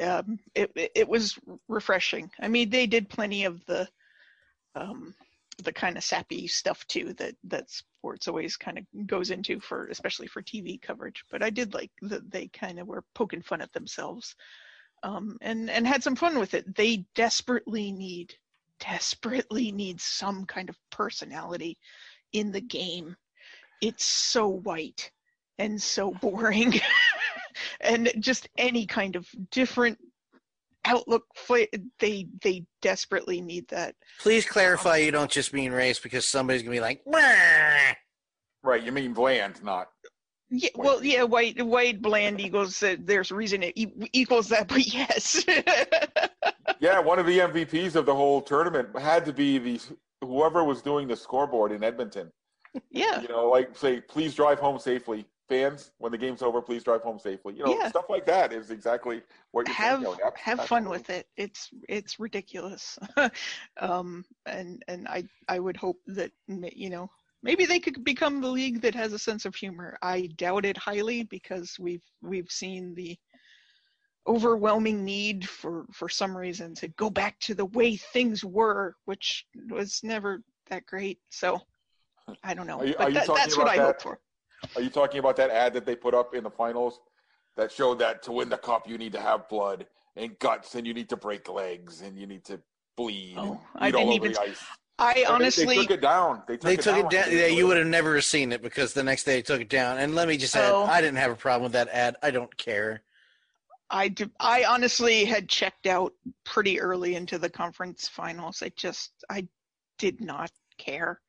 Um, 0.00 0.38
it 0.54 0.72
it 0.76 0.92
it 0.94 1.08
was 1.08 1.38
refreshing. 1.68 2.30
I 2.40 2.48
mean, 2.48 2.70
they 2.70 2.86
did 2.86 3.08
plenty 3.08 3.44
of 3.44 3.64
the 3.66 3.88
um, 4.74 5.14
the 5.62 5.72
kind 5.72 5.96
of 5.96 6.04
sappy 6.04 6.46
stuff 6.46 6.86
too 6.86 7.14
that 7.14 7.34
that 7.44 7.70
sports 7.70 8.28
always 8.28 8.56
kind 8.56 8.78
of 8.78 9.06
goes 9.06 9.30
into 9.30 9.60
for 9.60 9.86
especially 9.86 10.26
for 10.26 10.42
TV 10.42 10.80
coverage. 10.80 11.24
But 11.30 11.42
I 11.42 11.50
did 11.50 11.74
like 11.74 11.90
that 12.02 12.30
they 12.30 12.48
kind 12.48 12.78
of 12.78 12.86
were 12.86 13.04
poking 13.14 13.42
fun 13.42 13.60
at 13.60 13.72
themselves, 13.72 14.34
um, 15.02 15.38
and 15.40 15.70
and 15.70 15.86
had 15.86 16.02
some 16.02 16.16
fun 16.16 16.38
with 16.38 16.54
it. 16.54 16.74
They 16.74 17.06
desperately 17.14 17.92
need 17.92 18.34
desperately 18.80 19.72
need 19.72 20.00
some 20.00 20.44
kind 20.44 20.68
of 20.68 20.76
personality 20.90 21.78
in 22.32 22.52
the 22.52 22.60
game. 22.60 23.16
It's 23.80 24.04
so 24.04 24.48
white 24.48 25.10
and 25.58 25.80
so 25.80 26.10
boring, 26.20 26.80
and 27.80 28.10
just 28.18 28.48
any 28.58 28.86
kind 28.86 29.16
of 29.16 29.26
different 29.50 29.98
outlook. 30.84 31.24
fla- 31.34 31.66
They 31.98 32.28
they 32.42 32.64
desperately 32.82 33.40
need 33.40 33.68
that. 33.68 33.94
Please 34.20 34.46
clarify 34.46 34.98
you 34.98 35.10
don't 35.10 35.30
just 35.30 35.52
mean 35.52 35.72
race 35.72 35.98
because 35.98 36.26
somebody's 36.26 36.62
gonna 36.62 36.74
be 36.76 36.80
like, 36.80 37.00
"Wah." 37.04 37.92
Right, 38.62 38.82
you 38.82 38.92
mean 38.92 39.12
bland, 39.12 39.62
not 39.62 39.88
Yeah, 40.50 40.70
well, 40.74 41.04
yeah, 41.04 41.22
white, 41.24 41.60
white, 41.64 42.00
bland 42.00 42.40
equals. 42.40 42.82
Uh, 42.82 42.96
there's 43.00 43.30
a 43.30 43.34
reason 43.34 43.62
it 43.62 43.72
e- 43.76 44.08
equals 44.12 44.48
that, 44.48 44.68
but 44.68 44.86
yes. 44.86 45.44
Yeah, 46.80 46.98
one 46.98 47.18
of 47.18 47.24
the 47.26 47.38
MVPs 47.38 47.94
of 47.94 48.04
the 48.04 48.14
whole 48.14 48.42
tournament 48.42 48.88
had 48.98 49.24
to 49.26 49.32
be 49.32 49.58
the 49.58 49.80
whoever 50.20 50.64
was 50.64 50.82
doing 50.82 51.08
the 51.08 51.16
scoreboard 51.16 51.72
in 51.72 51.82
Edmonton. 51.84 52.30
yeah, 52.90 53.22
You 53.22 53.28
know, 53.28 53.48
like 53.48 53.76
say, 53.76 54.00
please 54.00 54.34
drive 54.34 54.58
home 54.58 54.78
safely. 54.78 55.24
Fans, 55.48 55.92
when 55.98 56.10
the 56.10 56.18
game's 56.18 56.42
over, 56.42 56.62
please 56.62 56.82
drive 56.82 57.02
home 57.02 57.18
safely. 57.18 57.54
You 57.54 57.64
know, 57.64 57.78
Yeah. 57.78 57.88
stuff 57.88 58.08
like 58.08 58.24
that 58.26 58.52
is 58.52 58.70
exactly 58.70 59.22
what 59.50 59.66
you're 59.66 59.74
have. 59.74 60.04
Have 60.36 60.66
fun 60.66 60.88
with 60.88 61.10
it. 61.10 61.28
It's 61.36 61.70
it's 61.88 62.18
ridiculous, 62.18 62.98
um, 63.78 64.24
and 64.46 64.82
and 64.88 65.06
I 65.08 65.24
I 65.48 65.58
would 65.58 65.76
hope 65.76 66.00
that 66.06 66.32
you 66.48 66.88
know 66.88 67.10
maybe 67.42 67.66
they 67.66 67.78
could 67.78 68.02
become 68.04 68.40
the 68.40 68.48
league 68.48 68.80
that 68.80 68.94
has 68.94 69.12
a 69.12 69.18
sense 69.18 69.44
of 69.44 69.54
humor. 69.54 69.98
I 70.02 70.28
doubt 70.36 70.64
it 70.64 70.78
highly 70.78 71.24
because 71.24 71.76
we've 71.78 72.04
we've 72.22 72.50
seen 72.50 72.94
the 72.94 73.18
overwhelming 74.26 75.04
need 75.04 75.46
for 75.46 75.84
for 75.92 76.08
some 76.08 76.34
reason 76.34 76.74
to 76.76 76.88
go 76.88 77.10
back 77.10 77.38
to 77.40 77.54
the 77.54 77.66
way 77.66 77.96
things 77.96 78.44
were, 78.44 78.96
which 79.04 79.44
was 79.68 80.00
never 80.02 80.42
that 80.70 80.86
great. 80.86 81.18
So 81.28 81.60
I 82.42 82.54
don't 82.54 82.66
know, 82.66 82.78
Are 82.80 82.86
you- 82.86 82.94
but 82.96 83.12
that, 83.12 83.26
that's 83.34 83.56
what 83.58 83.64
about 83.64 83.78
I 83.78 83.82
hope 83.82 84.00
for. 84.00 84.18
Are 84.76 84.82
you 84.82 84.90
talking 84.90 85.18
about 85.20 85.36
that 85.36 85.50
ad 85.50 85.74
that 85.74 85.86
they 85.86 85.96
put 85.96 86.14
up 86.14 86.34
in 86.34 86.44
the 86.44 86.50
finals 86.50 87.00
that 87.56 87.70
showed 87.72 87.98
that 88.00 88.22
to 88.24 88.32
win 88.32 88.48
the 88.48 88.56
cup 88.58 88.88
you 88.88 88.98
need 88.98 89.12
to 89.12 89.20
have 89.20 89.48
blood 89.48 89.86
and 90.16 90.38
guts 90.38 90.74
and 90.74 90.86
you 90.86 90.94
need 90.94 91.08
to 91.08 91.16
break 91.16 91.48
legs 91.48 92.00
and 92.02 92.18
you 92.18 92.26
need 92.26 92.44
to 92.44 92.60
bleed 92.96 93.36
Oh, 93.38 93.60
I 93.76 93.90
didn't 93.90 94.12
even 94.12 94.32
the 94.32 94.40
ice? 94.40 94.64
I 94.98 95.10
And 95.12 95.16
they- 95.18 95.24
honestly 95.24 95.66
they, 95.66 95.74
took 95.82 95.90
it 95.90 96.00
down. 96.00 96.42
They 96.46 96.54
took 96.54 96.62
They 96.62 96.74
it 96.74 96.80
took 96.80 96.94
down. 96.96 97.06
it 97.06 97.10
down. 97.10 97.32
Yeah, 97.36 97.46
you 97.46 97.66
would 97.66 97.76
have 97.76 97.86
never 97.86 98.20
seen 98.20 98.52
it 98.52 98.62
because 98.62 98.92
the 98.94 99.02
next 99.02 99.24
day 99.24 99.34
they 99.36 99.42
took 99.42 99.60
it 99.60 99.68
down. 99.68 99.98
And 99.98 100.14
let 100.14 100.28
me 100.28 100.36
just 100.36 100.54
add, 100.54 100.70
Oh. 100.72 100.84
I 100.84 101.00
didn't 101.00 101.16
have 101.18 101.32
a 101.32 101.36
problem 101.36 101.64
with 101.64 101.72
that 101.72 101.88
ad. 101.88 102.16
I 102.22 102.30
don't 102.30 102.56
care. 102.56 103.02
I 103.90 104.08
do, 104.08 104.30
I 104.40 104.64
honestly 104.64 105.24
had 105.24 105.48
checked 105.48 105.86
out 105.86 106.12
pretty 106.44 106.80
early 106.80 107.16
into 107.16 107.38
the 107.38 107.50
conference 107.50 108.08
finals. 108.08 108.62
I 108.62 108.70
just 108.76 109.12
I 109.28 109.46
did 109.98 110.20
not 110.20 110.50
care. 110.78 111.20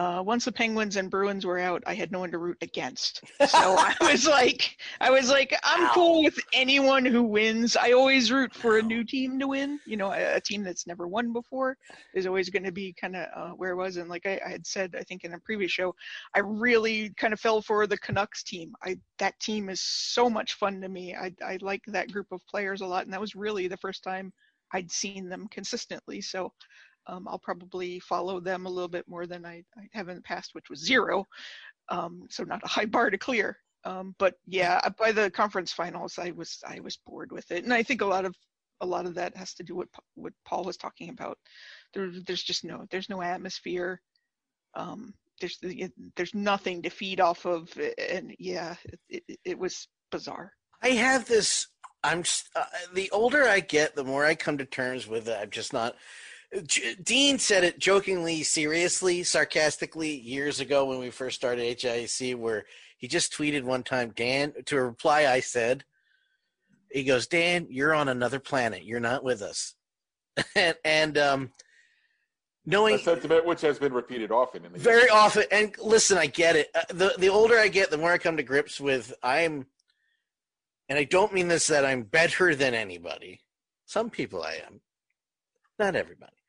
Uh, 0.00 0.22
once 0.22 0.46
the 0.46 0.52
Penguins 0.52 0.96
and 0.96 1.10
Bruins 1.10 1.44
were 1.44 1.58
out, 1.58 1.82
I 1.84 1.92
had 1.92 2.10
no 2.10 2.20
one 2.20 2.30
to 2.30 2.38
root 2.38 2.56
against. 2.62 3.22
So 3.50 3.76
I 3.76 3.94
was 4.00 4.26
like, 4.26 4.78
I 5.00 5.10
was 5.10 5.28
like, 5.28 5.54
I'm 5.62 5.90
cool 5.90 6.22
with 6.22 6.38
anyone 6.54 7.04
who 7.04 7.22
wins. 7.22 7.76
I 7.76 7.92
always 7.92 8.32
root 8.32 8.54
for 8.54 8.78
a 8.78 8.82
new 8.82 9.04
team 9.04 9.38
to 9.40 9.48
win. 9.48 9.78
You 9.86 9.96
know, 9.98 10.12
a, 10.12 10.36
a 10.36 10.40
team 10.40 10.62
that's 10.62 10.86
never 10.86 11.06
won 11.06 11.32
before 11.34 11.76
is 12.14 12.26
always 12.26 12.48
going 12.48 12.62
to 12.62 12.72
be 12.72 12.94
kind 12.98 13.16
of 13.16 13.26
uh, 13.36 13.50
where 13.50 13.72
it 13.72 13.76
was. 13.76 13.98
And 13.98 14.08
like 14.08 14.24
I, 14.24 14.40
I 14.46 14.50
had 14.50 14.66
said, 14.66 14.94
I 14.98 15.02
think 15.02 15.24
in 15.24 15.34
a 15.34 15.38
previous 15.40 15.72
show, 15.72 15.94
I 16.34 16.38
really 16.40 17.12
kind 17.18 17.34
of 17.34 17.40
fell 17.40 17.60
for 17.60 17.86
the 17.86 17.98
Canucks 17.98 18.42
team. 18.42 18.72
I 18.82 18.96
that 19.18 19.38
team 19.40 19.68
is 19.68 19.82
so 19.82 20.30
much 20.30 20.54
fun 20.54 20.80
to 20.80 20.88
me. 20.88 21.14
I 21.14 21.32
I 21.44 21.58
like 21.60 21.82
that 21.88 22.10
group 22.10 22.28
of 22.30 22.40
players 22.46 22.80
a 22.80 22.86
lot, 22.86 23.04
and 23.04 23.12
that 23.12 23.20
was 23.20 23.34
really 23.34 23.68
the 23.68 23.76
first 23.76 24.02
time 24.02 24.32
I'd 24.72 24.90
seen 24.90 25.28
them 25.28 25.46
consistently. 25.50 26.20
So 26.20 26.52
um, 27.10 27.26
I'll 27.28 27.38
probably 27.38 27.98
follow 27.98 28.38
them 28.40 28.66
a 28.66 28.70
little 28.70 28.88
bit 28.88 29.08
more 29.08 29.26
than 29.26 29.44
I, 29.44 29.64
I 29.76 29.88
have 29.92 30.08
in 30.08 30.16
the 30.16 30.22
past, 30.22 30.50
which 30.54 30.70
was 30.70 30.84
zero. 30.84 31.26
Um, 31.88 32.26
so 32.30 32.44
not 32.44 32.62
a 32.64 32.68
high 32.68 32.84
bar 32.84 33.10
to 33.10 33.18
clear. 33.18 33.58
Um, 33.84 34.14
but 34.18 34.34
yeah, 34.46 34.80
by 34.98 35.10
the 35.10 35.30
conference 35.30 35.72
finals, 35.72 36.18
I 36.18 36.30
was 36.30 36.58
I 36.66 36.80
was 36.80 36.98
bored 37.06 37.32
with 37.32 37.50
it, 37.50 37.64
and 37.64 37.72
I 37.72 37.82
think 37.82 38.00
a 38.00 38.06
lot 38.06 38.24
of 38.24 38.36
a 38.80 38.86
lot 38.86 39.06
of 39.06 39.14
that 39.14 39.36
has 39.36 39.54
to 39.54 39.62
do 39.62 39.74
with 39.74 39.88
what 40.14 40.32
Paul 40.46 40.64
was 40.64 40.76
talking 40.76 41.08
about. 41.10 41.38
There, 41.94 42.10
there's 42.26 42.42
just 42.42 42.62
no 42.64 42.84
there's 42.90 43.08
no 43.08 43.22
atmosphere. 43.22 44.00
Um, 44.74 45.14
there's 45.40 45.58
there's 46.16 46.34
nothing 46.34 46.82
to 46.82 46.90
feed 46.90 47.20
off 47.20 47.46
of, 47.46 47.70
and 47.98 48.34
yeah, 48.38 48.76
it, 49.08 49.22
it, 49.26 49.38
it 49.44 49.58
was 49.58 49.88
bizarre. 50.12 50.52
I 50.82 50.90
have 50.90 51.26
this. 51.26 51.66
I'm 52.04 52.20
s- 52.20 52.48
uh, 52.54 52.64
the 52.94 53.10
older 53.10 53.44
I 53.44 53.60
get, 53.60 53.96
the 53.96 54.04
more 54.04 54.24
I 54.24 54.34
come 54.34 54.58
to 54.58 54.64
terms 54.64 55.08
with 55.08 55.28
it. 55.28 55.38
I'm 55.40 55.50
just 55.50 55.72
not. 55.72 55.96
J- 56.66 56.96
Dean 56.96 57.38
said 57.38 57.64
it 57.64 57.78
jokingly, 57.78 58.42
seriously, 58.42 59.22
sarcastically 59.22 60.16
years 60.16 60.60
ago 60.60 60.84
when 60.84 60.98
we 60.98 61.10
first 61.10 61.36
started 61.36 61.80
HIC, 61.80 62.36
where 62.36 62.64
he 62.98 63.08
just 63.08 63.32
tweeted 63.32 63.62
one 63.62 63.82
time, 63.82 64.12
Dan, 64.14 64.52
to 64.66 64.76
a 64.76 64.82
reply 64.82 65.26
I 65.26 65.40
said, 65.40 65.84
he 66.90 67.04
goes, 67.04 67.26
Dan, 67.28 67.68
you're 67.70 67.94
on 67.94 68.08
another 68.08 68.40
planet. 68.40 68.84
You're 68.84 69.00
not 69.00 69.22
with 69.22 69.42
us. 69.42 69.74
and, 70.56 70.74
and 70.84 71.18
um, 71.18 71.52
knowing 72.66 72.96
A 72.96 72.98
sentiment 72.98 73.46
which 73.46 73.60
has 73.60 73.78
been 73.78 73.92
repeated 73.92 74.32
often 74.32 74.64
in 74.64 74.72
the 74.72 74.78
very 74.78 75.08
often 75.08 75.44
and 75.50 75.74
listen 75.78 76.18
i 76.18 76.26
get 76.26 76.56
it. 76.56 76.68
Uh, 76.74 76.82
the 76.88 77.14
the 77.18 77.28
older 77.28 77.58
i 77.58 77.68
get 77.68 77.90
the 77.90 77.98
more 77.98 78.12
i 78.12 78.18
come 78.18 78.36
to 78.36 78.42
grips 78.42 78.80
with 78.80 79.12
i'm 79.22 79.66
and 80.88 80.98
i 80.98 81.04
don't 81.04 81.34
mean 81.34 81.48
this 81.48 81.66
that 81.66 81.84
i'm 81.84 82.02
better 82.02 82.54
than 82.54 82.74
anybody. 82.74 83.40
Some 83.86 84.08
people 84.08 84.42
i 84.42 84.60
am. 84.66 84.80
Not 85.78 85.96
everybody 85.96 86.39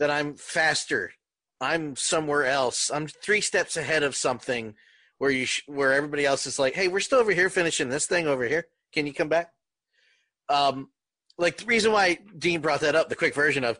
that 0.00 0.10
i'm 0.10 0.34
faster 0.34 1.12
i'm 1.60 1.94
somewhere 1.94 2.44
else 2.44 2.90
i'm 2.92 3.06
three 3.06 3.40
steps 3.40 3.76
ahead 3.76 4.02
of 4.02 4.16
something 4.16 4.74
where 5.18 5.30
you 5.30 5.46
sh- 5.46 5.62
where 5.66 5.92
everybody 5.92 6.26
else 6.26 6.44
is 6.46 6.58
like 6.58 6.74
hey 6.74 6.88
we're 6.88 6.98
still 6.98 7.20
over 7.20 7.32
here 7.32 7.48
finishing 7.48 7.88
this 7.88 8.06
thing 8.06 8.26
over 8.26 8.44
here 8.44 8.66
can 8.92 9.06
you 9.06 9.14
come 9.14 9.28
back 9.28 9.52
um 10.48 10.88
like 11.38 11.56
the 11.56 11.66
reason 11.66 11.92
why 11.92 12.18
dean 12.36 12.60
brought 12.60 12.80
that 12.80 12.96
up 12.96 13.08
the 13.08 13.14
quick 13.14 13.36
version 13.36 13.62
of 13.62 13.78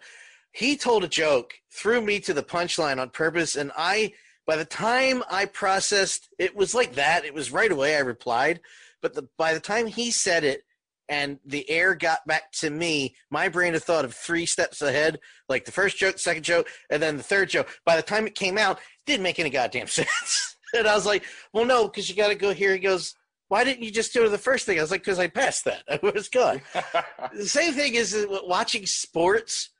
he 0.52 0.76
told 0.76 1.04
a 1.04 1.08
joke, 1.08 1.54
threw 1.72 2.00
me 2.00 2.20
to 2.20 2.34
the 2.34 2.42
punchline 2.42 3.00
on 3.00 3.10
purpose, 3.10 3.56
and 3.56 3.70
I, 3.76 4.12
by 4.46 4.56
the 4.56 4.64
time 4.64 5.22
I 5.30 5.44
processed, 5.44 6.28
it 6.38 6.56
was 6.56 6.74
like 6.74 6.94
that. 6.94 7.24
It 7.24 7.34
was 7.34 7.52
right 7.52 7.70
away. 7.70 7.96
I 7.96 8.00
replied, 8.00 8.60
but 9.00 9.14
the, 9.14 9.28
by 9.38 9.54
the 9.54 9.60
time 9.60 9.86
he 9.86 10.10
said 10.10 10.44
it, 10.44 10.64
and 11.10 11.40
the 11.44 11.68
air 11.68 11.96
got 11.96 12.24
back 12.24 12.52
to 12.52 12.70
me, 12.70 13.16
my 13.30 13.48
brain 13.48 13.72
had 13.72 13.82
thought 13.82 14.04
of 14.04 14.14
three 14.14 14.46
steps 14.46 14.80
ahead, 14.80 15.18
like 15.48 15.64
the 15.64 15.72
first 15.72 15.98
joke, 15.98 16.18
second 16.18 16.44
joke, 16.44 16.68
and 16.88 17.02
then 17.02 17.16
the 17.16 17.22
third 17.22 17.50
joke. 17.50 17.68
By 17.84 17.96
the 17.96 18.02
time 18.02 18.28
it 18.28 18.36
came 18.36 18.56
out, 18.56 18.78
it 18.78 19.06
didn't 19.06 19.24
make 19.24 19.40
any 19.40 19.50
goddamn 19.50 19.86
sense. 19.88 20.56
and 20.72 20.86
I 20.86 20.94
was 20.94 21.04
like, 21.04 21.24
well, 21.52 21.64
no, 21.64 21.88
because 21.88 22.08
you 22.08 22.14
got 22.14 22.28
to 22.28 22.36
go 22.36 22.54
here. 22.54 22.72
He 22.72 22.78
goes, 22.78 23.16
why 23.48 23.64
didn't 23.64 23.82
you 23.82 23.90
just 23.90 24.12
do 24.12 24.28
the 24.28 24.38
first 24.38 24.64
thing? 24.64 24.78
I 24.78 24.82
was 24.82 24.92
like, 24.92 25.00
because 25.00 25.18
I 25.18 25.26
passed 25.26 25.64
that. 25.64 25.82
I 25.90 25.98
was 26.00 26.28
good. 26.28 26.62
the 27.34 27.48
same 27.48 27.74
thing 27.74 27.96
is 27.96 28.16
watching 28.28 28.86
sports. 28.86 29.70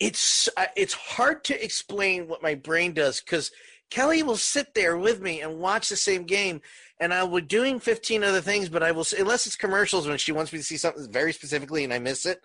It's 0.00 0.48
uh, 0.56 0.66
it's 0.76 0.94
hard 0.94 1.44
to 1.44 1.64
explain 1.64 2.26
what 2.26 2.42
my 2.42 2.56
brain 2.56 2.94
does 2.94 3.20
because 3.20 3.52
Kelly 3.90 4.22
will 4.22 4.36
sit 4.36 4.74
there 4.74 4.96
with 4.96 5.20
me 5.20 5.40
and 5.40 5.58
watch 5.58 5.88
the 5.88 5.96
same 5.96 6.24
game, 6.24 6.60
and 7.00 7.12
I 7.12 7.24
will 7.24 7.40
be 7.40 7.46
doing 7.46 7.80
15 7.80 8.22
other 8.22 8.40
things, 8.40 8.68
but 8.68 8.82
I 8.82 8.92
will, 8.92 9.04
unless 9.18 9.46
it's 9.46 9.56
commercials 9.56 10.06
when 10.06 10.18
she 10.18 10.32
wants 10.32 10.52
me 10.52 10.60
to 10.60 10.64
see 10.64 10.76
something 10.76 11.10
very 11.10 11.32
specifically 11.32 11.82
and 11.84 11.92
I 11.92 11.98
miss 11.98 12.24
it. 12.24 12.40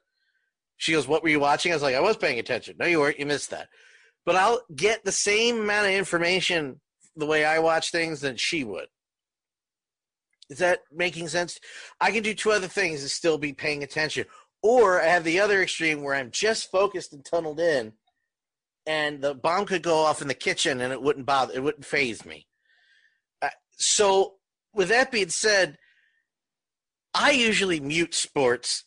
She 0.77 0.91
goes, 0.91 1.07
What 1.07 1.23
were 1.23 1.29
you 1.29 1.39
watching? 1.39 1.71
I 1.71 1.75
was 1.75 1.83
like, 1.83 1.95
I 1.95 2.01
was 2.01 2.17
paying 2.17 2.39
attention. 2.39 2.75
No, 2.79 2.85
you 2.85 2.99
weren't. 2.99 3.19
You 3.19 3.25
missed 3.25 3.51
that. 3.51 3.69
But 4.25 4.35
I'll 4.35 4.61
get 4.75 5.05
the 5.05 5.11
same 5.11 5.61
amount 5.61 5.87
of 5.87 5.93
information 5.93 6.81
the 7.15 7.25
way 7.25 7.45
I 7.45 7.59
watch 7.59 7.91
things 7.91 8.21
than 8.21 8.35
she 8.35 8.63
would. 8.63 8.87
Is 10.49 10.57
that 10.59 10.79
making 10.91 11.27
sense? 11.27 11.59
I 12.01 12.11
can 12.11 12.23
do 12.23 12.33
two 12.33 12.51
other 12.51 12.67
things 12.67 13.01
and 13.01 13.09
still 13.09 13.37
be 13.37 13.53
paying 13.53 13.83
attention. 13.83 14.25
Or 14.61 15.01
I 15.01 15.05
have 15.05 15.23
the 15.23 15.39
other 15.39 15.61
extreme 15.61 16.01
where 16.01 16.15
I'm 16.15 16.31
just 16.31 16.71
focused 16.71 17.13
and 17.13 17.23
tunneled 17.23 17.59
in, 17.59 17.93
and 18.85 19.21
the 19.21 19.33
bomb 19.33 19.65
could 19.65 19.83
go 19.83 19.97
off 19.97 20.21
in 20.21 20.27
the 20.27 20.33
kitchen 20.33 20.81
and 20.81 20.93
it 20.93 21.01
wouldn't 21.01 21.25
bother, 21.25 21.53
it 21.53 21.63
wouldn't 21.63 21.85
phase 21.85 22.25
me. 22.25 22.47
Uh, 23.41 23.49
so 23.71 24.35
with 24.73 24.89
that 24.89 25.11
being 25.11 25.29
said, 25.29 25.77
I 27.13 27.31
usually 27.31 27.79
mute 27.79 28.13
sports 28.13 28.83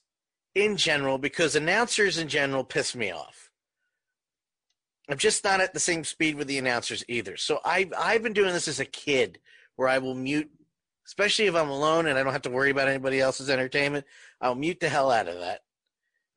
in 0.54 0.76
general 0.76 1.18
because 1.18 1.56
announcers 1.56 2.18
in 2.18 2.28
general 2.28 2.64
piss 2.64 2.94
me 2.94 3.10
off. 3.10 3.50
I'm 5.08 5.18
just 5.18 5.42
not 5.42 5.60
at 5.60 5.72
the 5.72 5.80
same 5.80 6.04
speed 6.04 6.34
with 6.34 6.48
the 6.48 6.58
announcers 6.58 7.02
either. 7.08 7.36
So 7.38 7.60
I've 7.64 7.92
I've 7.98 8.22
been 8.22 8.34
doing 8.34 8.52
this 8.52 8.68
as 8.68 8.80
a 8.80 8.84
kid 8.84 9.38
where 9.76 9.88
I 9.88 9.98
will 9.98 10.14
mute, 10.14 10.50
especially 11.06 11.46
if 11.46 11.54
I'm 11.54 11.70
alone 11.70 12.06
and 12.06 12.18
I 12.18 12.22
don't 12.22 12.32
have 12.32 12.42
to 12.42 12.50
worry 12.50 12.70
about 12.70 12.88
anybody 12.88 13.18
else's 13.18 13.48
entertainment. 13.48 14.04
I'll 14.40 14.54
mute 14.54 14.80
the 14.80 14.90
hell 14.90 15.10
out 15.10 15.28
of 15.28 15.40
that, 15.40 15.60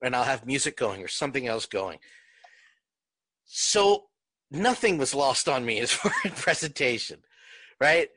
and 0.02 0.16
I'll 0.16 0.24
have 0.24 0.46
music 0.46 0.78
going 0.78 1.04
or 1.04 1.10
something 1.10 1.48
else 1.48 1.66
going. 1.66 2.00
So 3.54 4.06
nothing 4.50 4.98
was 4.98 5.14
lost 5.14 5.50
on 5.50 5.66
me 5.66 5.80
as 5.82 5.92
far 5.92 6.14
as 6.24 6.32
presentation, 6.32 7.20
right? 7.80 8.08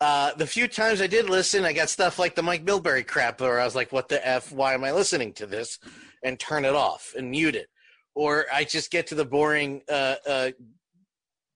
Uh, 0.00 0.34
the 0.34 0.46
few 0.46 0.68
times 0.68 1.00
I 1.00 1.06
did 1.06 1.30
listen, 1.30 1.64
I 1.64 1.72
got 1.72 1.88
stuff 1.88 2.18
like 2.18 2.34
the 2.34 2.42
Mike 2.42 2.64
Milbury 2.64 3.06
crap 3.06 3.40
where 3.40 3.60
I 3.60 3.64
was 3.64 3.74
like, 3.76 3.92
what 3.92 4.08
the 4.08 4.26
F? 4.26 4.52
Why 4.52 4.74
am 4.74 4.84
I 4.84 4.92
listening 4.92 5.32
to 5.34 5.46
this? 5.46 5.78
And 6.24 6.38
turn 6.38 6.64
it 6.64 6.74
off 6.74 7.14
and 7.16 7.30
mute 7.30 7.54
it. 7.54 7.68
Or 8.14 8.46
I 8.52 8.64
just 8.64 8.90
get 8.90 9.06
to 9.08 9.14
the 9.14 9.24
boring 9.24 9.80
uh, 9.88 10.16
uh, 10.28 10.50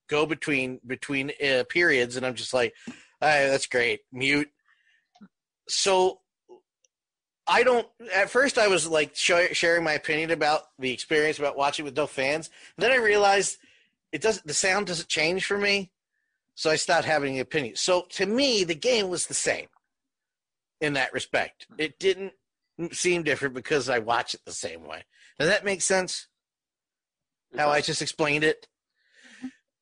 go 0.08 0.24
between 0.24 0.80
between 0.86 1.32
uh, 1.44 1.64
periods 1.68 2.16
and 2.16 2.24
I'm 2.24 2.34
just 2.34 2.54
like, 2.54 2.72
all 2.88 3.28
right, 3.28 3.48
that's 3.48 3.66
great. 3.66 4.00
Mute. 4.12 4.48
So 5.68 6.20
I 7.48 7.62
don't. 7.62 7.86
At 8.14 8.30
first, 8.30 8.58
I 8.58 8.68
was 8.68 8.88
like 8.88 9.14
sharing 9.14 9.84
my 9.84 9.92
opinion 9.92 10.30
about 10.30 10.62
the 10.78 10.92
experience 10.92 11.38
about 11.38 11.56
watching 11.56 11.84
with 11.84 11.96
no 11.96 12.06
fans. 12.06 12.50
Then 12.76 12.92
I 12.92 12.96
realized 12.96 13.58
it 14.12 14.20
doesn't. 14.20 14.46
The 14.46 14.54
sound 14.54 14.86
doesn't 14.86 15.08
change 15.08 15.46
for 15.46 15.58
me 15.58 15.90
so 16.56 16.70
I 16.70 16.76
stopped 16.76 17.04
having 17.04 17.36
an 17.36 17.42
opinion. 17.42 17.76
So 17.76 18.06
to 18.10 18.26
me, 18.26 18.64
the 18.64 18.74
game 18.74 19.10
was 19.10 19.26
the 19.26 19.34
same 19.34 19.66
in 20.80 20.94
that 20.94 21.12
respect. 21.12 21.66
It 21.78 21.98
didn't 21.98 22.32
seem 22.92 23.22
different 23.22 23.54
because 23.54 23.88
I 23.90 23.98
watch 23.98 24.34
it 24.34 24.40
the 24.46 24.52
same 24.52 24.84
way. 24.84 25.04
Does 25.38 25.48
that 25.48 25.66
make 25.66 25.82
sense? 25.82 26.28
How 27.56 27.68
I 27.68 27.82
just 27.82 28.02
explained 28.02 28.42
it. 28.42 28.66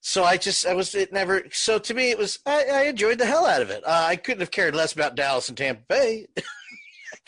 So 0.01 0.25
I 0.25 0.37
just 0.37 0.67
I 0.67 0.75
was 0.75 0.95
it 0.95 1.13
never. 1.13 1.45
So 1.53 1.79
to 1.79 1.95
me, 1.95 2.11
it 2.11 2.19
was 2.19 2.41
I, 2.45 2.65
I 2.65 2.83
enjoyed 2.83 3.19
the 3.19 3.27
hell 3.27 3.47
out 3.47 3.63
of 3.63 3.71
it. 3.71 3.83
Uh, 3.87 4.07
I 4.09 4.17
couldn't 4.17 4.41
have 4.41 4.51
cared 4.51 4.75
less 4.75 4.93
about 4.93 5.15
Dallas 5.15 5.49
and 5.49 5.57
Tampa 5.57 5.83
Bay. 5.89 6.27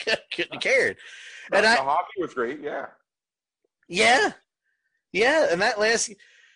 Couldn't 0.33 0.53
have 0.53 0.61
cared. 0.61 0.97
and 1.51 1.65
the 1.65 1.69
I, 1.69 1.75
hockey 1.75 2.21
was 2.21 2.33
great. 2.33 2.61
Yeah. 2.61 2.87
Yeah, 3.89 4.31
yeah, 5.13 5.47
and 5.49 5.61
that 5.61 5.79
last 5.79 6.13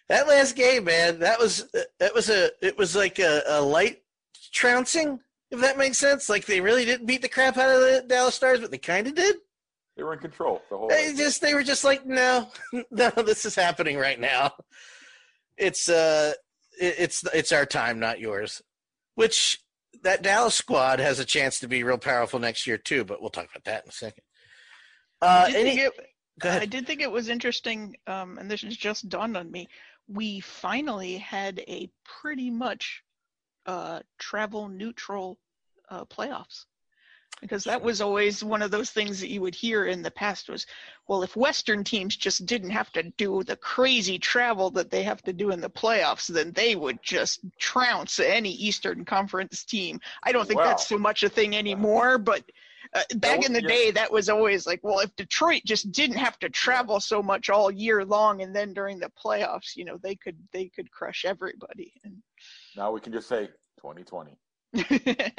that 0.09 0.27
last 0.27 0.55
game, 0.55 0.83
man, 0.83 1.19
that 1.19 1.39
was 1.39 1.69
that 1.99 2.13
was 2.13 2.29
a 2.29 2.51
it 2.61 2.77
was 2.77 2.95
like 2.95 3.19
a, 3.19 3.41
a 3.47 3.61
light 3.61 4.01
trouncing, 4.51 5.19
if 5.49 5.61
that 5.61 5.77
makes 5.77 5.97
sense. 5.97 6.27
Like 6.29 6.45
they 6.45 6.59
really 6.59 6.83
didn't 6.85 7.07
beat 7.07 7.21
the 7.21 7.29
crap 7.29 7.57
out 7.57 7.73
of 7.73 7.79
the 7.79 8.03
Dallas 8.07 8.35
Stars, 8.35 8.59
but 8.59 8.71
they 8.71 8.77
kind 8.77 9.07
of 9.07 9.15
did. 9.15 9.37
They 9.95 10.03
were 10.03 10.13
in 10.13 10.19
control 10.19 10.61
the 10.69 10.77
whole. 10.77 10.89
They 10.89 11.13
just 11.13 11.41
they 11.41 11.53
were 11.53 11.63
just 11.63 11.83
like, 11.83 12.05
no, 12.05 12.49
no, 12.91 13.09
this 13.11 13.45
is 13.45 13.55
happening 13.55 13.97
right 13.97 14.19
now. 14.19 14.51
It's 15.57 15.87
uh, 15.87 16.33
it, 16.79 16.95
it's 16.97 17.23
it's 17.33 17.51
our 17.51 17.65
time, 17.65 17.99
not 17.99 18.19
yours. 18.19 18.61
Which 19.15 19.59
that 20.03 20.21
Dallas 20.21 20.55
squad 20.55 20.99
has 20.99 21.19
a 21.19 21.25
chance 21.25 21.59
to 21.59 21.67
be 21.67 21.83
real 21.83 21.97
powerful 21.97 22.39
next 22.39 22.65
year 22.65 22.77
too, 22.77 23.03
but 23.03 23.21
we'll 23.21 23.29
talk 23.29 23.49
about 23.49 23.65
that 23.65 23.83
in 23.83 23.89
a 23.89 23.93
second. 23.93 24.23
Uh, 25.21 25.49
any, 25.55 25.79
it, 25.79 25.93
I 26.43 26.65
did 26.65 26.87
think 26.87 27.01
it 27.01 27.11
was 27.11 27.29
interesting, 27.29 27.95
um, 28.07 28.37
and 28.37 28.49
this 28.49 28.61
has 28.61 28.75
just 28.75 29.09
dawned 29.09 29.37
on 29.37 29.51
me. 29.51 29.67
We 30.07 30.39
finally 30.39 31.17
had 31.17 31.59
a 31.67 31.89
pretty 32.03 32.49
much 32.49 33.03
uh, 33.65 33.99
travel 34.17 34.67
neutral 34.67 35.37
uh, 35.89 36.05
playoffs 36.05 36.65
because 37.41 37.63
that 37.63 37.81
was 37.81 38.01
always 38.01 38.43
one 38.43 38.61
of 38.61 38.71
those 38.71 38.91
things 38.91 39.19
that 39.19 39.29
you 39.29 39.41
would 39.41 39.55
hear 39.55 39.87
in 39.87 40.01
the 40.01 40.11
past 40.11 40.47
was 40.47 40.65
well 41.07 41.23
if 41.23 41.35
western 41.35 41.83
teams 41.83 42.15
just 42.15 42.45
didn't 42.45 42.69
have 42.69 42.91
to 42.91 43.03
do 43.17 43.43
the 43.43 43.55
crazy 43.57 44.17
travel 44.17 44.69
that 44.69 44.89
they 44.89 45.03
have 45.03 45.21
to 45.23 45.33
do 45.33 45.51
in 45.51 45.59
the 45.59 45.69
playoffs 45.69 46.27
then 46.27 46.51
they 46.53 46.75
would 46.75 47.01
just 47.01 47.41
trounce 47.59 48.19
any 48.19 48.51
eastern 48.51 49.03
conference 49.03 49.63
team 49.65 49.99
i 50.23 50.31
don't 50.31 50.47
think 50.47 50.59
wow. 50.59 50.67
that's 50.67 50.87
so 50.87 50.97
much 50.97 51.23
a 51.23 51.29
thing 51.29 51.55
anymore 51.55 52.17
but 52.17 52.43
uh, 52.93 53.01
back 53.15 53.45
in 53.45 53.53
the 53.53 53.61
day, 53.61 53.89
that 53.91 54.11
was 54.11 54.27
always 54.27 54.67
like, 54.67 54.81
well, 54.83 54.99
if 54.99 55.15
Detroit 55.15 55.61
just 55.65 55.93
didn't 55.93 56.17
have 56.17 56.37
to 56.39 56.49
travel 56.49 56.99
so 56.99 57.23
much 57.23 57.49
all 57.49 57.71
year 57.71 58.03
long, 58.03 58.41
and 58.41 58.53
then 58.53 58.73
during 58.73 58.99
the 58.99 59.09
playoffs, 59.23 59.77
you 59.77 59.85
know, 59.85 59.97
they 60.03 60.15
could 60.15 60.35
they 60.51 60.67
could 60.67 60.91
crush 60.91 61.23
everybody. 61.23 61.93
And 62.03 62.21
now 62.75 62.91
we 62.91 62.99
can 62.99 63.13
just 63.13 63.29
say 63.29 63.47
2020. 63.79 64.37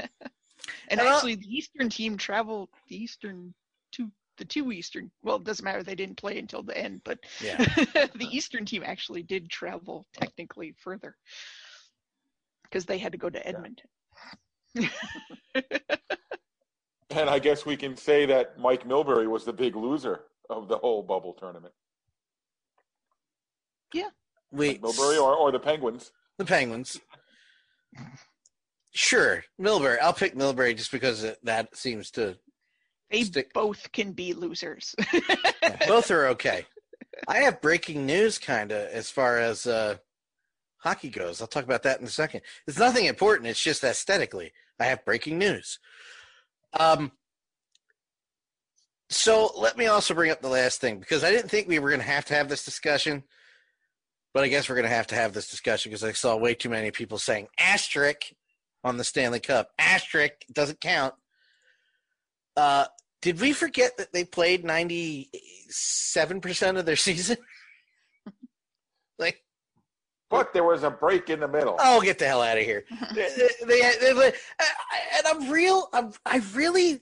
and 0.89 1.01
actually, 1.01 1.35
the 1.35 1.47
Eastern 1.47 1.89
team 1.89 2.17
traveled 2.17 2.69
the 2.89 2.97
Eastern 2.97 3.55
to 3.93 4.11
the 4.39 4.45
two 4.45 4.73
Eastern. 4.73 5.11
Well, 5.23 5.37
it 5.37 5.45
doesn't 5.45 5.65
matter; 5.65 5.83
they 5.83 5.95
didn't 5.95 6.17
play 6.17 6.39
until 6.39 6.63
the 6.63 6.77
end. 6.77 7.03
But 7.05 7.19
yeah. 7.43 7.57
the 8.15 8.29
Eastern 8.31 8.65
team 8.65 8.83
actually 8.85 9.23
did 9.23 9.51
travel 9.51 10.07
technically 10.13 10.75
further 10.79 11.17
because 12.65 12.87
they 12.87 12.99
had 12.99 13.13
to 13.13 13.19
go 13.19 13.31
to 13.31 13.47
Edmonton. 13.47 13.89
Yeah. 14.75 14.89
And 17.15 17.29
I 17.29 17.39
guess 17.39 17.67
we 17.67 17.77
can 17.77 17.97
say 17.97 18.27
that 18.27 18.59
Mike 18.59 18.87
Milbury 18.87 19.29
was 19.29 19.45
the 19.45 19.53
big 19.53 19.77
loser 19.77 20.23
of 20.49 20.69
the 20.69 20.79
whole 20.79 21.03
bubble 21.03 21.35
tournament. 21.35 21.75
Yeah. 23.93 24.09
Wait. 24.51 24.81
Milbury 24.81 25.23
or, 25.23 25.35
or 25.35 25.53
the 25.53 25.59
Penguins? 25.59 26.13
The 26.39 26.45
Penguins. 26.45 26.99
Sure, 28.95 29.45
Milbury. 29.61 29.99
I'll 30.01 30.13
pick 30.13 30.35
Milbury 30.35 30.77
just 30.77 30.93
because 30.93 31.27
that 31.43 31.77
seems 31.77 32.11
to. 32.13 32.37
They 33.11 33.25
stick. 33.25 33.53
both 33.53 33.91
can 33.93 34.13
be 34.13 34.33
losers. 34.33 34.95
both 35.87 36.11
are 36.11 36.29
okay. 36.29 36.67
I 37.29 37.39
have 37.39 37.61
breaking 37.61 38.07
news, 38.07 38.39
kind 38.39 38.73
of, 38.73 38.89
as 38.89 39.11
far 39.11 39.39
as 39.39 39.67
uh, 39.67 39.97
hockey 40.79 41.11
goes. 41.11 41.41
I'll 41.41 41.47
talk 41.47 41.65
about 41.65 41.83
that 41.85 42.01
in 42.01 42.07
a 42.07 42.11
second. 42.11 42.43
It's 42.67 42.79
nothing 42.79 43.07
important. 43.07 43.49
It's 43.49 43.63
just 43.63 43.85
aesthetically. 43.85 44.53
I 44.79 44.85
have 44.85 45.05
breaking 45.05 45.39
news. 45.39 45.79
Um, 46.79 47.13
so 49.09 49.53
let 49.57 49.77
me 49.77 49.87
also 49.87 50.15
bring 50.15 50.31
up 50.31 50.41
the 50.41 50.49
last 50.49 50.81
thing 50.81 50.99
because 50.99 51.23
I 51.23 51.31
didn't 51.31 51.51
think 51.51 51.69
we 51.69 51.79
were 51.79 51.91
going 51.91 52.01
to 52.01 52.07
have 52.07 52.25
to 52.27 52.35
have 52.35 52.49
this 52.49 52.65
discussion, 52.65 53.23
but 54.33 54.43
I 54.43 54.49
guess 54.49 54.69
we're 54.69 54.75
going 54.75 54.89
to 54.89 54.95
have 54.95 55.07
to 55.09 55.15
have 55.15 55.35
this 55.35 55.49
discussion 55.49 55.91
because 55.91 56.05
I 56.05 56.13
saw 56.13 56.37
way 56.37 56.55
too 56.55 56.71
many 56.71 56.91
people 56.91 57.19
saying 57.19 57.49
asterisk 57.59 58.33
on 58.85 58.97
the 58.97 59.05
Stanley 59.05 59.41
Cup. 59.41 59.71
Asterisk 59.79 60.45
doesn't 60.53 60.81
count. 60.81 61.15
Uh, 62.57 62.87
did 63.21 63.41
we 63.41 63.53
forget 63.53 63.97
that 63.97 64.13
they 64.13 64.25
played 64.25 64.65
ninety 64.65 65.31
seven 65.69 66.41
percent 66.41 66.77
of 66.77 66.87
their 66.87 66.97
season? 67.09 67.37
like, 69.19 69.43
but 70.31 70.53
there 70.53 70.65
was 70.65 70.83
a 70.83 70.91
break 70.91 71.31
in 71.31 71.41
the 71.41 71.49
middle. 71.49 71.77
Oh, 71.79 72.01
get 72.01 72.19
the 72.19 72.27
hell 72.27 72.43
out 72.43 72.59
of 72.59 72.65
here! 72.65 72.85
they, 73.15 73.29
they, 73.67 74.13
they, 74.13 74.33
and 75.17 75.27
I'm 75.27 75.51
real. 75.51 75.89
I'm, 75.93 76.13
I 76.27 76.43
really. 76.55 77.01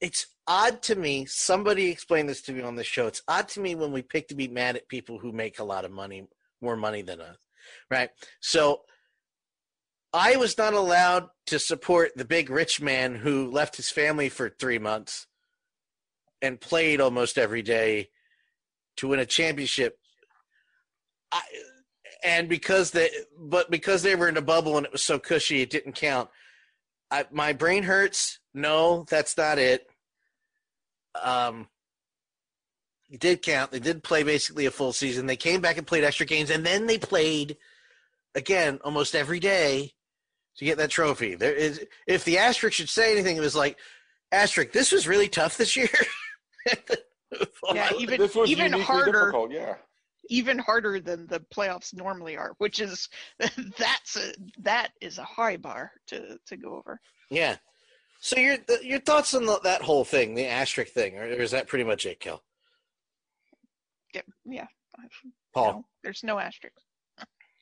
It's 0.00 0.26
odd 0.46 0.82
to 0.82 0.96
me. 0.96 1.24
Somebody 1.24 1.88
explained 1.88 2.28
this 2.28 2.42
to 2.42 2.52
me 2.52 2.62
on 2.62 2.74
the 2.74 2.84
show. 2.84 3.06
It's 3.06 3.22
odd 3.28 3.48
to 3.50 3.60
me 3.60 3.74
when 3.74 3.92
we 3.92 4.02
pick 4.02 4.28
to 4.28 4.34
be 4.34 4.48
mad 4.48 4.76
at 4.76 4.88
people 4.88 5.18
who 5.18 5.32
make 5.32 5.60
a 5.60 5.64
lot 5.64 5.84
of 5.86 5.92
money, 5.92 6.26
more 6.60 6.76
money 6.76 7.00
than 7.00 7.22
us, 7.22 7.38
right? 7.90 8.10
So, 8.40 8.82
I 10.14 10.36
was 10.36 10.56
not 10.56 10.74
allowed 10.74 11.28
to 11.46 11.58
support 11.58 12.12
the 12.14 12.24
big 12.24 12.48
rich 12.48 12.80
man 12.80 13.16
who 13.16 13.50
left 13.50 13.76
his 13.76 13.90
family 13.90 14.28
for 14.28 14.48
three 14.48 14.78
months 14.78 15.26
and 16.40 16.60
played 16.60 17.00
almost 17.00 17.36
every 17.36 17.62
day 17.62 18.10
to 18.98 19.08
win 19.08 19.18
a 19.18 19.26
championship. 19.26 19.98
I, 21.32 21.42
and 22.22 22.48
because 22.48 22.92
they, 22.92 23.10
but 23.36 23.72
because 23.72 24.04
they 24.04 24.14
were 24.14 24.28
in 24.28 24.36
a 24.36 24.42
bubble 24.42 24.76
and 24.76 24.86
it 24.86 24.92
was 24.92 25.02
so 25.02 25.18
cushy, 25.18 25.62
it 25.62 25.70
didn't 25.70 25.96
count. 25.96 26.30
I, 27.10 27.26
my 27.32 27.52
brain 27.52 27.82
hurts. 27.82 28.38
No, 28.54 29.04
that's 29.10 29.36
not 29.36 29.58
it. 29.58 29.84
Um, 31.20 31.66
it 33.10 33.18
did 33.18 33.42
count. 33.42 33.72
They 33.72 33.80
did 33.80 34.04
play 34.04 34.22
basically 34.22 34.66
a 34.66 34.70
full 34.70 34.92
season. 34.92 35.26
They 35.26 35.36
came 35.36 35.60
back 35.60 35.76
and 35.76 35.86
played 35.86 36.04
extra 36.04 36.24
games, 36.24 36.50
and 36.50 36.64
then 36.64 36.86
they 36.86 36.98
played 36.98 37.56
again 38.36 38.78
almost 38.84 39.16
every 39.16 39.40
day 39.40 39.92
to 40.58 40.64
get 40.64 40.78
that 40.78 40.90
trophy. 40.90 41.34
There 41.34 41.54
is, 41.54 41.84
if 42.06 42.24
the 42.24 42.38
asterisk 42.38 42.76
should 42.76 42.88
say 42.88 43.12
anything, 43.12 43.36
it 43.36 43.40
was 43.40 43.56
like, 43.56 43.76
asterisk, 44.32 44.72
this 44.72 44.92
was 44.92 45.08
really 45.08 45.28
tough 45.28 45.56
this 45.56 45.76
year. 45.76 45.88
Yeah, 47.74 47.90
even 47.98 48.20
this 48.20 48.34
was 48.34 48.50
even 48.50 48.72
harder, 48.72 49.12
difficult. 49.12 49.50
Yeah. 49.50 49.74
even 50.28 50.58
harder 50.58 51.00
than 51.00 51.26
the 51.26 51.40
playoffs 51.40 51.94
normally 51.94 52.36
are, 52.36 52.54
which 52.58 52.80
is 52.80 53.08
that's 53.78 54.16
a 54.16 54.32
that 54.60 54.92
is 55.00 55.18
a 55.18 55.24
high 55.24 55.56
bar 55.56 55.92
to 56.08 56.38
to 56.46 56.56
go 56.56 56.76
over. 56.76 57.00
yeah. 57.30 57.56
So 58.20 58.38
your 58.38 58.56
your 58.82 59.00
thoughts 59.00 59.34
on 59.34 59.46
the, 59.46 59.58
that 59.64 59.82
whole 59.82 60.04
thing, 60.04 60.34
the 60.34 60.46
asterisk 60.46 60.92
thing, 60.92 61.18
or 61.18 61.24
is 61.24 61.50
that 61.50 61.66
pretty 61.66 61.84
much 61.84 62.06
it, 62.06 62.20
Kel? 62.20 62.42
Yeah, 64.14 64.22
yeah. 64.44 64.66
Paul. 65.52 65.72
No, 65.72 65.84
there's 66.02 66.22
no 66.22 66.38
asterisk. 66.38 66.76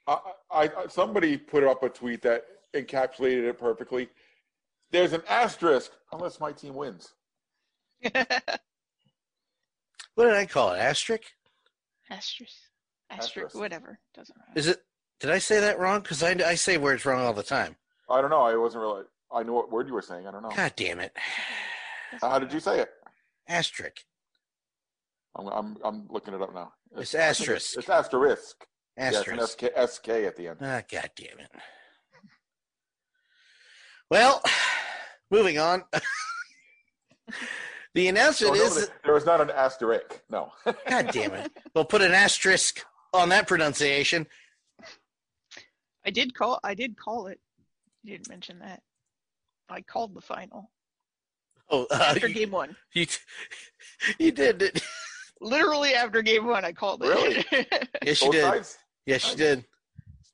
I, 0.07 0.18
I, 0.50 0.62
I 0.64 0.87
somebody 0.88 1.37
put 1.37 1.64
up 1.64 1.83
a 1.83 1.88
tweet 1.88 2.22
that 2.22 2.44
encapsulated 2.74 3.48
it 3.48 3.58
perfectly. 3.58 4.08
There's 4.90 5.12
an 5.12 5.22
asterisk 5.28 5.90
unless 6.12 6.40
my 6.40 6.52
team 6.52 6.74
wins. 6.74 7.12
What 10.14 10.24
did 10.24 10.35
I 10.35 10.46
call 10.46 10.72
it? 10.72 10.78
Asterisk? 10.78 11.22
asterisk, 12.11 12.52
asterisk, 13.11 13.28
Asterisk. 13.37 13.56
whatever. 13.56 13.98
Doesn't 14.14 14.37
matter. 14.37 14.58
Is 14.58 14.66
it? 14.68 14.82
Did 15.20 15.30
I 15.30 15.38
say 15.38 15.61
that 15.61 15.78
wrong? 15.78 16.00
Because 16.00 16.22
I, 16.22 16.30
I 16.44 16.54
say 16.54 16.76
words 16.76 17.06
wrong 17.06 17.24
all 17.24 17.32
the 17.32 17.42
time. 17.42 17.76
I 18.11 18.20
don't 18.20 18.30
know. 18.30 18.42
I 18.42 18.54
wasn't 18.56 18.82
really. 18.82 19.04
I 19.32 19.42
knew 19.42 19.54
what 19.54 19.72
word 19.72 19.88
you 19.88 19.94
were 19.94 20.02
saying. 20.02 20.26
I 20.26 20.30
don't 20.30 20.42
know. 20.42 20.50
God 20.50 20.74
damn 20.76 21.00
it. 21.00 21.16
How 22.20 22.38
did 22.38 22.52
you 22.52 22.61
say 22.61 22.80
it? 22.80 22.90
Asterisk. 23.48 24.04
I'm 25.37 25.46
I'm, 25.46 25.76
I'm 25.82 26.06
looking 26.11 26.35
it 26.35 26.42
up 26.42 26.52
now. 26.54 26.72
It's 26.96 27.14
asterisk. 27.14 27.78
It's 27.78 27.88
asterisk. 27.88 28.66
Asterisk. 28.98 29.62
Yes, 29.62 29.72
an 29.76 29.88
SK, 29.88 29.92
SK 29.94 30.08
at 30.08 30.37
the 30.37 30.48
end. 30.48 30.58
Ah, 30.61 30.82
God 30.90 31.11
damn 31.16 31.38
it. 31.38 31.50
Well, 34.12 34.42
moving 35.31 35.59
on. 35.59 35.85
the 37.94 38.09
announcement 38.09 38.53
Oh, 38.53 38.57
no, 38.59 38.64
is. 38.66 38.90
there 39.07 39.14
was 39.14 39.25
not 39.25 39.40
an 39.40 39.48
asterisk. 39.48 40.20
No. 40.29 40.53
God 40.66 41.09
damn 41.12 41.33
it. 41.33 41.51
We'll 41.75 41.87
put 41.87 42.03
an 42.03 42.12
asterisk 42.12 42.85
on 43.14 43.31
that 43.31 43.48
pronunciation. 43.48 44.27
I 46.05 46.11
did 46.11 46.35
call. 46.35 46.61
I 46.62 46.75
did 46.75 46.98
call 46.98 47.29
it. 47.29 47.40
You 48.05 48.12
didn't 48.12 48.29
mention 48.29 48.59
that. 48.59 48.83
I 49.70 49.81
called 49.81 50.14
the 50.14 50.20
final 50.20 50.70
Oh, 51.70 51.87
uh, 51.90 52.09
after 52.09 52.29
you, 52.29 52.35
game 52.35 52.51
one. 52.51 52.77
you, 52.92 53.07
you 54.18 54.31
did 54.31 54.61
it. 54.61 54.83
Literally 55.40 55.94
after 55.94 56.20
game 56.20 56.44
one, 56.44 56.66
I 56.66 56.72
called 56.72 57.03
it. 57.03 57.09
Really? 57.09 57.46
Yes, 58.05 58.20
you 58.20 58.31
did. 58.31 58.42
sides? 58.42 58.77
Yes, 59.07 59.31
you 59.31 59.37
did. 59.38 59.64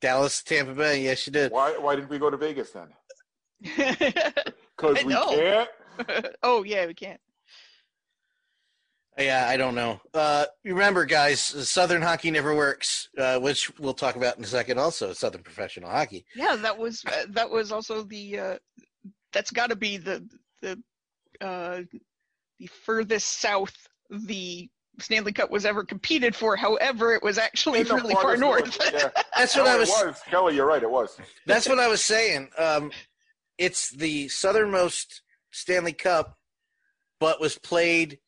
Dallas, 0.00 0.42
Tampa 0.42 0.74
Bay. 0.74 1.04
Yes, 1.04 1.28
you 1.28 1.32
did. 1.32 1.52
Why 1.52 1.78
why 1.78 1.94
didn't 1.94 2.10
we 2.10 2.18
go 2.18 2.28
to 2.28 2.36
Vegas 2.36 2.70
then? 2.70 2.88
Because 4.76 5.04
we 5.04 5.12
can't. 5.12 5.68
oh 6.44 6.62
yeah, 6.62 6.86
we 6.86 6.94
can't. 6.94 7.20
Yeah, 9.18 9.48
I 9.48 9.56
don't 9.56 9.74
know. 9.74 10.00
Uh, 10.14 10.44
remember, 10.64 11.04
guys, 11.04 11.40
Southern 11.40 12.00
hockey 12.00 12.30
never 12.30 12.54
works, 12.54 13.08
uh, 13.18 13.40
which 13.40 13.76
we'll 13.80 13.94
talk 13.94 14.14
about 14.14 14.38
in 14.38 14.44
a 14.44 14.46
second. 14.46 14.78
Also, 14.78 15.12
Southern 15.12 15.42
professional 15.42 15.90
hockey. 15.90 16.24
Yeah, 16.36 16.54
that 16.54 16.78
was 16.78 17.04
uh, 17.06 17.24
that 17.30 17.50
was 17.50 17.72
also 17.72 18.04
the 18.04 18.38
uh, 18.38 18.58
that's 19.32 19.50
got 19.50 19.70
to 19.70 19.76
be 19.76 19.96
the 19.96 20.24
the 20.62 20.80
uh, 21.40 21.80
the 22.60 22.66
furthest 22.68 23.40
south 23.40 23.74
the 24.10 24.68
Stanley 25.00 25.32
Cup 25.32 25.50
was 25.50 25.66
ever 25.66 25.82
competed 25.84 26.36
for. 26.36 26.54
However, 26.56 27.14
it 27.14 27.22
was 27.22 27.38
actually 27.38 27.80
In 27.80 27.86
really 27.88 28.14
far 28.14 28.36
farthest 28.36 28.40
north. 28.40 28.78
Yeah. 28.92 29.08
That's 29.36 29.56
what 29.56 29.64
No, 29.64 29.70
I 29.72 29.74
it 29.74 29.80
was. 29.80 29.88
was. 29.90 30.20
Kelly, 30.28 30.54
you're 30.56 30.66
right. 30.66 30.82
It 30.82 30.90
was. 30.90 31.18
That's 31.46 31.68
what 31.68 31.78
I 31.78 31.86
was 31.88 32.02
saying. 32.02 32.50
Um, 32.58 32.90
it's 33.58 33.90
the 33.90 34.28
southernmost 34.28 35.22
Stanley 35.50 35.92
Cup, 35.92 36.38
but 37.20 37.40
was 37.40 37.58
played 37.58 38.18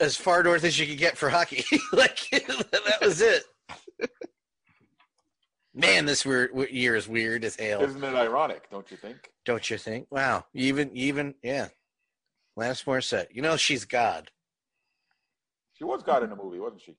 as 0.00 0.16
far 0.16 0.42
north 0.42 0.64
as 0.64 0.78
you 0.78 0.86
could 0.86 0.98
get 0.98 1.16
for 1.16 1.30
hockey. 1.30 1.64
like 1.92 2.28
that 2.30 2.98
was 3.00 3.20
it. 3.20 3.44
Man, 5.74 6.06
this 6.06 6.26
weird, 6.26 6.50
year 6.70 6.96
is 6.96 7.06
weird 7.06 7.44
as 7.44 7.54
hell. 7.54 7.82
Isn't 7.82 8.02
it 8.02 8.14
ironic? 8.14 8.68
Don't 8.68 8.90
you 8.90 8.96
think? 8.96 9.30
Don't 9.44 9.70
you 9.70 9.78
think? 9.78 10.08
Wow. 10.10 10.44
Even, 10.52 10.90
even, 10.92 11.34
yeah. 11.42 11.68
Alanis 12.58 12.84
Morissette. 12.84 13.28
You 13.30 13.42
know 13.42 13.56
she's 13.56 13.84
God. 13.84 14.30
She 15.74 15.84
was 15.84 16.02
God 16.02 16.24
in 16.24 16.30
the 16.30 16.36
movie, 16.36 16.58
wasn't 16.58 16.82
she? 16.82 16.96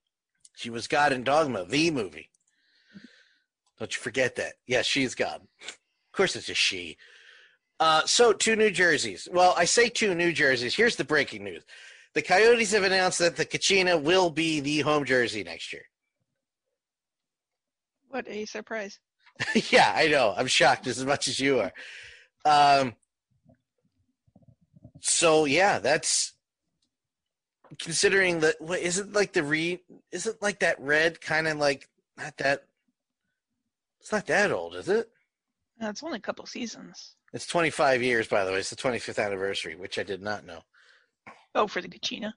She 0.55 0.69
was 0.69 0.87
God 0.87 1.11
in 1.11 1.23
Dogma, 1.23 1.65
the 1.65 1.91
movie. 1.91 2.29
Don't 3.77 3.93
you 3.93 4.01
forget 4.01 4.35
that. 4.35 4.53
Yes, 4.65 4.85
she's 4.85 5.15
God. 5.15 5.41
Of 6.19 6.23
course, 6.23 6.35
it's 6.35 6.49
a 6.49 6.53
she. 6.53 6.97
Uh, 7.79 8.01
so, 8.05 8.33
two 8.33 8.57
New 8.57 8.71
Jerseys. 8.71 9.29
Well, 9.31 9.53
I 9.55 9.63
say 9.63 9.87
two 9.87 10.13
New 10.13 10.33
Jerseys. 10.33 10.75
Here's 10.75 10.97
the 10.97 11.05
breaking 11.05 11.45
news: 11.45 11.63
the 12.13 12.21
Coyotes 12.21 12.73
have 12.73 12.83
announced 12.83 13.19
that 13.19 13.37
the 13.37 13.45
Kachina 13.45 14.03
will 14.03 14.29
be 14.29 14.59
the 14.59 14.81
home 14.81 15.05
jersey 15.05 15.45
next 15.45 15.71
year. 15.71 15.83
what 18.09 18.27
a 18.27 18.43
surprise! 18.43 18.99
yeah, 19.69 19.93
I 19.95 20.09
know. 20.09 20.33
I'm 20.35 20.47
shocked 20.47 20.87
as 20.87 21.05
much 21.05 21.29
as 21.29 21.39
you 21.39 21.61
are. 21.61 21.71
Um, 22.43 22.95
so 24.99 25.45
yeah, 25.45 25.79
that's 25.79 26.33
considering 27.81 28.41
that. 28.41 28.59
What 28.59 28.81
is 28.81 28.99
it 28.99 29.13
like 29.13 29.31
the 29.31 29.43
re? 29.43 29.79
Is 30.11 30.27
it 30.27 30.41
like 30.41 30.59
that 30.59 30.81
red 30.81 31.21
kind 31.21 31.47
of 31.47 31.57
like 31.59 31.87
not 32.17 32.35
that? 32.39 32.65
It's 34.01 34.11
not 34.11 34.25
that 34.25 34.51
old, 34.51 34.75
is 34.75 34.89
it? 34.89 35.09
It's 35.79 36.03
only 36.03 36.17
a 36.17 36.21
couple 36.21 36.45
seasons. 36.45 37.15
It's 37.33 37.45
25 37.47 38.01
years, 38.01 38.27
by 38.27 38.43
the 38.43 38.51
way. 38.51 38.59
It's 38.59 38.69
the 38.69 38.75
25th 38.75 39.23
anniversary, 39.23 39.75
which 39.75 39.97
I 39.97 40.03
did 40.03 40.21
not 40.21 40.45
know. 40.45 40.59
Oh, 41.55 41.67
for 41.67 41.81
the 41.81 41.87
Kachina. 41.87 42.33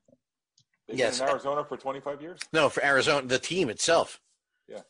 Yes. 0.89 1.21
in 1.21 1.29
Arizona 1.29 1.65
for 1.65 1.77
25 1.77 2.21
years. 2.21 2.41
No, 2.53 2.69
for 2.69 2.85
Arizona, 2.85 3.27
the 3.27 3.39
team 3.39 3.69
itself. 3.71 4.21
Yeah. 4.69 4.81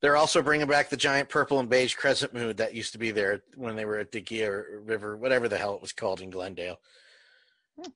They're 0.00 0.16
also 0.16 0.42
bringing 0.42 0.66
back 0.66 0.88
the 0.88 0.96
giant 0.96 1.28
purple 1.28 1.60
and 1.60 1.68
beige 1.68 1.94
crescent 1.94 2.34
moon 2.34 2.56
that 2.56 2.74
used 2.74 2.92
to 2.92 2.98
be 2.98 3.10
there 3.10 3.42
when 3.56 3.76
they 3.76 3.84
were 3.84 3.98
at 3.98 4.10
the 4.12 4.20
Gila 4.20 4.62
River, 4.84 5.16
whatever 5.16 5.48
the 5.48 5.58
hell 5.58 5.74
it 5.74 5.82
was 5.82 5.92
called 5.92 6.20
in 6.20 6.30
Glendale. 6.30 6.78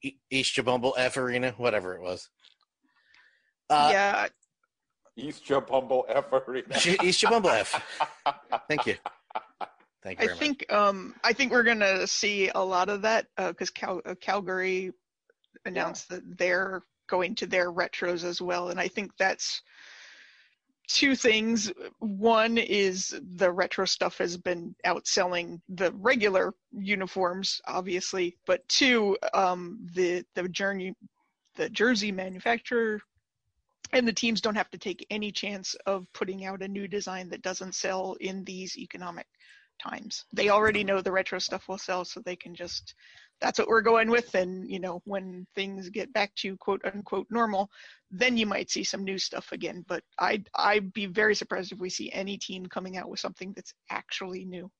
E- 0.02 0.16
East 0.30 0.54
Jabumble 0.56 0.92
F 0.96 1.16
Arena, 1.16 1.52
whatever 1.56 1.94
it 1.94 2.00
was. 2.02 2.28
Uh, 3.68 3.88
yeah, 3.92 4.28
East 5.16 5.44
Jabumble 5.46 6.04
F 6.08 6.32
Arena. 6.32 6.76
East 7.02 7.22
Jabumble 7.22 7.52
F. 7.52 7.82
Thank 8.68 8.86
you. 8.86 8.96
Thank 10.06 10.22
you 10.22 10.30
I 10.30 10.34
think 10.36 10.72
um 10.72 11.16
I 11.24 11.32
think 11.32 11.50
we're 11.50 11.64
gonna 11.64 12.06
see 12.06 12.48
a 12.54 12.60
lot 12.60 12.88
of 12.88 13.02
that 13.02 13.26
because 13.36 13.70
Cal- 13.70 14.02
uh, 14.06 14.14
Calgary 14.20 14.92
announced 15.64 16.08
that 16.10 16.38
they're 16.38 16.82
going 17.08 17.34
to 17.36 17.46
their 17.46 17.72
retros 17.72 18.22
as 18.22 18.40
well, 18.40 18.68
and 18.68 18.78
I 18.78 18.86
think 18.86 19.10
that's 19.18 19.62
two 20.86 21.16
things. 21.16 21.72
One 21.98 22.56
is 22.56 23.18
the 23.36 23.50
retro 23.50 23.84
stuff 23.84 24.18
has 24.18 24.36
been 24.36 24.76
outselling 24.86 25.60
the 25.68 25.90
regular 25.90 26.54
uniforms, 26.70 27.60
obviously, 27.66 28.36
but 28.46 28.66
two, 28.68 29.16
um, 29.34 29.88
the 29.92 30.24
the 30.36 30.48
journey, 30.48 30.94
the 31.56 31.68
jersey 31.68 32.12
manufacturer. 32.12 33.00
And 33.92 34.06
the 34.06 34.12
teams 34.12 34.40
don't 34.40 34.56
have 34.56 34.70
to 34.70 34.78
take 34.78 35.06
any 35.10 35.30
chance 35.30 35.74
of 35.86 36.12
putting 36.12 36.44
out 36.44 36.62
a 36.62 36.68
new 36.68 36.88
design 36.88 37.28
that 37.30 37.42
doesn't 37.42 37.74
sell 37.74 38.16
in 38.20 38.42
these 38.44 38.76
economic 38.76 39.26
times. 39.78 40.24
They 40.32 40.48
already 40.48 40.84
know 40.84 41.00
the 41.00 41.12
retro 41.12 41.38
stuff 41.38 41.68
will 41.68 41.78
sell, 41.78 42.04
so 42.04 42.20
they 42.20 42.36
can 42.36 42.54
just 42.54 42.94
that's 43.40 43.58
what 43.58 43.68
we're 43.68 43.82
going 43.82 44.10
with. 44.10 44.34
And 44.34 44.68
you 44.70 44.80
know, 44.80 45.02
when 45.04 45.46
things 45.54 45.88
get 45.90 46.12
back 46.12 46.34
to 46.36 46.56
quote 46.56 46.82
unquote 46.84 47.26
normal, 47.30 47.70
then 48.10 48.36
you 48.36 48.46
might 48.46 48.70
see 48.70 48.84
some 48.84 49.04
new 49.04 49.18
stuff 49.18 49.52
again. 49.52 49.84
But 49.86 50.02
I'd 50.18 50.48
I'd 50.54 50.92
be 50.92 51.06
very 51.06 51.34
surprised 51.34 51.72
if 51.72 51.78
we 51.78 51.90
see 51.90 52.10
any 52.12 52.38
team 52.38 52.66
coming 52.66 52.96
out 52.96 53.08
with 53.08 53.20
something 53.20 53.52
that's 53.54 53.74
actually 53.90 54.44
new. 54.44 54.70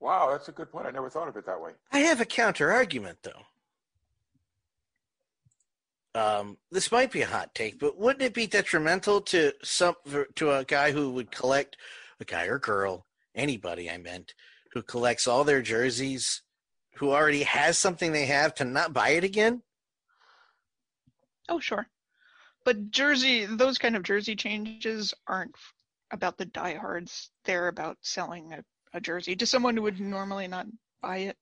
Wow, 0.00 0.30
that's 0.30 0.48
a 0.48 0.52
good 0.52 0.70
point. 0.70 0.86
I 0.86 0.90
never 0.90 1.08
thought 1.08 1.28
of 1.28 1.36
it 1.36 1.46
that 1.46 1.60
way. 1.60 1.72
I 1.90 2.00
have 2.00 2.20
a 2.20 2.26
counter 2.26 2.70
argument, 2.70 3.18
though. 3.22 3.42
Um, 6.14 6.56
this 6.70 6.90
might 6.92 7.12
be 7.12 7.22
a 7.22 7.26
hot 7.26 7.54
take, 7.54 7.78
but 7.78 7.98
wouldn't 7.98 8.22
it 8.22 8.34
be 8.34 8.46
detrimental 8.46 9.20
to 9.22 9.52
some 9.62 9.94
to 10.34 10.52
a 10.52 10.64
guy 10.64 10.90
who 10.92 11.10
would 11.10 11.30
collect 11.30 11.76
a 12.20 12.24
guy 12.24 12.46
or 12.46 12.58
girl, 12.58 13.05
anybody 13.36 13.90
I 13.90 13.98
meant, 13.98 14.34
who 14.72 14.82
collects 14.82 15.26
all 15.28 15.44
their 15.44 15.62
jerseys 15.62 16.42
who 16.96 17.10
already 17.10 17.42
has 17.42 17.78
something 17.78 18.12
they 18.12 18.26
have 18.26 18.54
to 18.56 18.64
not 18.64 18.92
buy 18.92 19.10
it 19.10 19.24
again? 19.24 19.62
Oh, 21.48 21.60
sure. 21.60 21.86
But 22.64 22.90
jersey, 22.90 23.44
those 23.44 23.78
kind 23.78 23.94
of 23.94 24.02
jersey 24.02 24.34
changes 24.34 25.14
aren't 25.28 25.54
about 26.10 26.36
the 26.38 26.46
diehards. 26.46 27.30
They're 27.44 27.68
about 27.68 27.98
selling 28.00 28.52
a, 28.52 28.64
a 28.92 29.00
jersey 29.00 29.36
to 29.36 29.46
someone 29.46 29.76
who 29.76 29.82
would 29.82 30.00
normally 30.00 30.48
not 30.48 30.66
buy 31.00 31.18
it. 31.18 31.36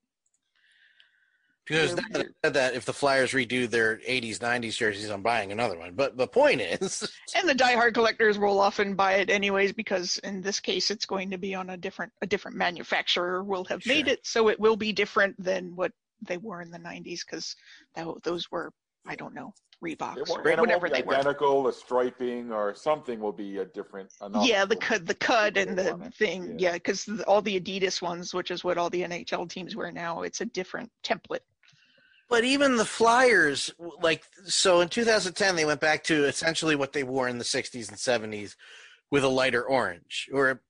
Because 1.67 1.91
Yeah, 1.91 1.97
that, 2.11 2.27
you're- 2.43 2.51
that 2.53 2.75
if 2.75 2.85
the 2.85 2.93
Flyers 2.93 3.33
redo 3.33 3.69
their 3.69 3.97
80s, 3.99 4.39
90s 4.39 4.77
jerseys, 4.77 5.09
I'm 5.09 5.23
buying 5.23 5.53
another 5.53 5.79
one. 5.79 5.95
But 5.95 6.17
the 6.17 6.27
point 6.27 6.61
is, 6.61 7.11
And 7.35 7.49
the 7.49 7.55
diehard 7.55 7.95
collectors 7.95 8.39
will 8.39 8.61
often 8.61 8.95
buy 8.95 9.15
it 9.15 9.31
anyways 9.31 9.73
because 9.73 10.19
in 10.19 10.41
this 10.43 10.61
case 10.61 10.91
it's 10.91 11.07
going 11.07 11.31
to 11.31 11.39
be 11.39 11.55
on 11.55 11.71
a 11.71 11.77
different 11.77 12.13
a 12.23 12.27
different 12.27 12.57
manufacturer 12.57 13.43
will 13.43 13.65
have 13.65 13.85
made 13.87 14.09
it, 14.09 14.27
so 14.27 14.49
it 14.49 14.61
will 14.61 14.77
be 14.77 14.93
different 14.93 15.43
than 15.43 15.75
what 15.75 15.93
they 16.23 16.37
were 16.37 16.61
in 16.61 16.71
the 16.71 16.79
90s 16.79 17.21
because 17.25 17.57
those 18.23 18.51
were 18.51 18.73
I 19.07 19.17
don't 19.17 19.35
know 19.35 19.53
Reeboks 19.83 20.17
or 20.17 20.25
won't, 20.29 20.47
and 20.47 20.53
it 20.55 20.61
whatever 20.61 20.89
they 20.89 21.03
were. 21.03 21.15
identical. 21.15 21.65
The 21.65 21.73
striping 21.73 22.53
or 22.53 22.75
something 22.75 23.21
will 23.21 23.33
be 23.33 23.59
a 23.59 23.65
different. 23.65 24.13
Yeah, 24.43 24.65
the 24.65 24.77
cut, 24.77 25.07
the 25.07 25.15
cut, 25.15 25.57
and 25.57 25.77
the 25.77 25.93
on 25.93 26.11
thing. 26.13 26.59
Yeah, 26.59 26.73
because 26.73 27.09
all 27.27 27.43
the 27.43 27.61
Adidas 27.61 28.01
ones, 28.01 28.33
which 28.33 28.51
is 28.51 28.65
what 28.65 28.79
all 28.79 28.89
the 28.89 29.03
NHL 29.03 29.49
teams 29.49 29.77
wear 29.77 29.93
now, 29.93 30.23
it's 30.23 30.41
a 30.41 30.47
different 30.47 30.91
template. 31.03 31.41
But 32.29 32.45
even 32.45 32.77
the 32.77 32.85
Flyers, 32.85 33.73
like, 34.01 34.25
so 34.45 34.81
in 34.81 34.89
2010, 34.89 35.57
they 35.57 35.65
went 35.65 35.81
back 35.81 36.05
to 36.05 36.25
essentially 36.25 36.77
what 36.77 36.93
they 36.93 37.03
wore 37.03 37.29
in 37.29 37.39
the 37.39 37.45
60s 37.45 37.89
and 37.89 37.99
70s 38.33 38.57
with 39.11 39.25
a 39.25 39.29
lighter 39.29 39.63
orange. 39.63 40.29
Or 40.33 40.51
it's 40.51 40.61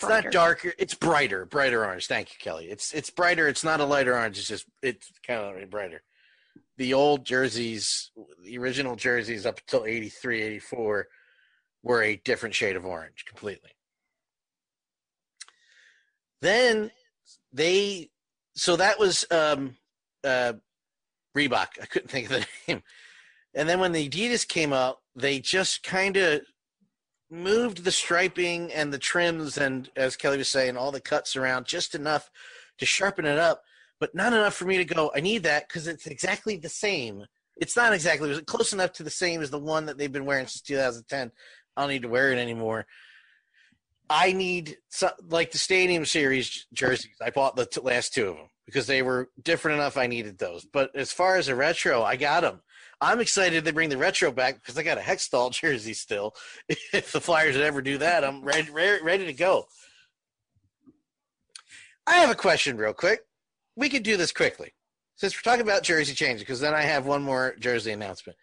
Brighter. 0.00 0.28
not 0.28 0.32
darker, 0.32 0.72
it's 0.78 0.94
brighter, 0.94 1.44
brighter 1.44 1.84
orange. 1.84 2.06
Thank 2.06 2.30
you, 2.30 2.36
Kelly. 2.40 2.66
It's 2.70 2.92
it's 2.92 3.10
brighter. 3.10 3.46
It's 3.46 3.62
not 3.62 3.80
a 3.80 3.84
lighter 3.84 4.14
orange. 4.16 4.38
It's 4.38 4.48
just, 4.48 4.66
it's 4.82 5.10
kind 5.26 5.62
of 5.62 5.70
brighter. 5.70 6.02
The 6.78 6.94
old 6.94 7.24
jerseys, 7.24 8.10
the 8.42 8.58
original 8.58 8.96
jerseys 8.96 9.46
up 9.46 9.60
until 9.60 9.84
83, 9.84 10.42
84, 10.42 11.06
were 11.82 12.02
a 12.02 12.16
different 12.16 12.54
shade 12.54 12.76
of 12.76 12.86
orange 12.86 13.24
completely. 13.26 13.70
Then 16.40 16.90
they, 17.52 18.10
so 18.56 18.76
that 18.76 18.98
was 18.98 19.24
um, 19.30 19.76
uh, 20.24 20.54
Reebok. 21.36 21.68
I 21.80 21.86
couldn't 21.86 22.08
think 22.08 22.30
of 22.30 22.40
the 22.40 22.46
name. 22.68 22.82
And 23.54 23.68
then 23.68 23.80
when 23.80 23.92
the 23.92 24.08
Adidas 24.08 24.46
came 24.46 24.72
out, 24.72 24.98
they 25.14 25.38
just 25.38 25.82
kind 25.82 26.16
of 26.16 26.40
moved 27.30 27.84
the 27.84 27.90
striping 27.90 28.72
and 28.72 28.92
the 28.92 28.98
trims 28.98 29.56
and, 29.56 29.90
as 29.96 30.16
Kelly 30.16 30.38
was 30.38 30.48
saying, 30.48 30.76
all 30.76 30.92
the 30.92 31.00
cuts 31.00 31.36
around 31.36 31.66
just 31.66 31.94
enough 31.94 32.30
to 32.78 32.86
sharpen 32.86 33.24
it 33.24 33.38
up, 33.38 33.62
but 34.00 34.14
not 34.14 34.32
enough 34.32 34.54
for 34.54 34.66
me 34.66 34.76
to 34.78 34.84
go, 34.84 35.10
I 35.14 35.20
need 35.20 35.42
that 35.44 35.68
because 35.68 35.86
it's 35.86 36.06
exactly 36.06 36.56
the 36.56 36.68
same. 36.68 37.24
It's 37.56 37.76
not 37.76 37.92
exactly, 37.92 38.40
close 38.42 38.72
enough 38.72 38.92
to 38.94 39.02
the 39.02 39.10
same 39.10 39.42
as 39.42 39.50
the 39.50 39.58
one 39.58 39.86
that 39.86 39.98
they've 39.98 40.12
been 40.12 40.24
wearing 40.24 40.46
since 40.46 40.62
2010. 40.62 41.30
I 41.76 41.80
don't 41.80 41.90
need 41.90 42.02
to 42.02 42.08
wear 42.08 42.32
it 42.32 42.38
anymore. 42.38 42.86
I 44.12 44.32
need 44.32 44.76
so, 44.90 45.10
like 45.30 45.52
the 45.52 45.58
Stadium 45.58 46.04
Series 46.04 46.66
jerseys. 46.74 47.16
I 47.24 47.30
bought 47.30 47.56
the 47.56 47.64
t- 47.64 47.80
last 47.80 48.12
two 48.12 48.28
of 48.28 48.36
them 48.36 48.50
because 48.66 48.86
they 48.86 49.00
were 49.00 49.30
different 49.42 49.78
enough. 49.78 49.96
I 49.96 50.06
needed 50.06 50.38
those. 50.38 50.66
But 50.66 50.94
as 50.94 51.10
far 51.12 51.36
as 51.36 51.48
a 51.48 51.56
retro, 51.56 52.02
I 52.02 52.16
got 52.16 52.42
them. 52.42 52.60
I'm 53.00 53.20
excited 53.20 53.64
they 53.64 53.70
bring 53.70 53.88
the 53.88 53.96
retro 53.96 54.30
back 54.30 54.56
because 54.56 54.76
I 54.76 54.82
got 54.82 54.98
a 54.98 55.00
Hextall 55.00 55.50
jersey 55.60 55.94
still. 55.94 56.34
if 56.68 57.10
the 57.10 57.22
Flyers 57.22 57.56
would 57.56 57.64
ever 57.64 57.80
do 57.80 57.98
that, 57.98 58.22
I'm 58.22 58.42
ready, 58.44 58.70
ready, 58.70 59.02
ready 59.02 59.24
to 59.26 59.32
go. 59.32 59.64
I 62.06 62.16
have 62.16 62.30
a 62.30 62.34
question, 62.34 62.76
real 62.76 62.92
quick. 62.92 63.20
We 63.76 63.88
could 63.88 64.02
do 64.02 64.18
this 64.18 64.32
quickly 64.32 64.74
since 65.16 65.34
we're 65.34 65.50
talking 65.50 65.66
about 65.66 65.84
jersey 65.84 66.14
changes, 66.14 66.42
because 66.42 66.60
then 66.60 66.74
I 66.74 66.82
have 66.82 67.06
one 67.06 67.22
more 67.22 67.54
jersey 67.58 67.92
announcement. 67.92 68.36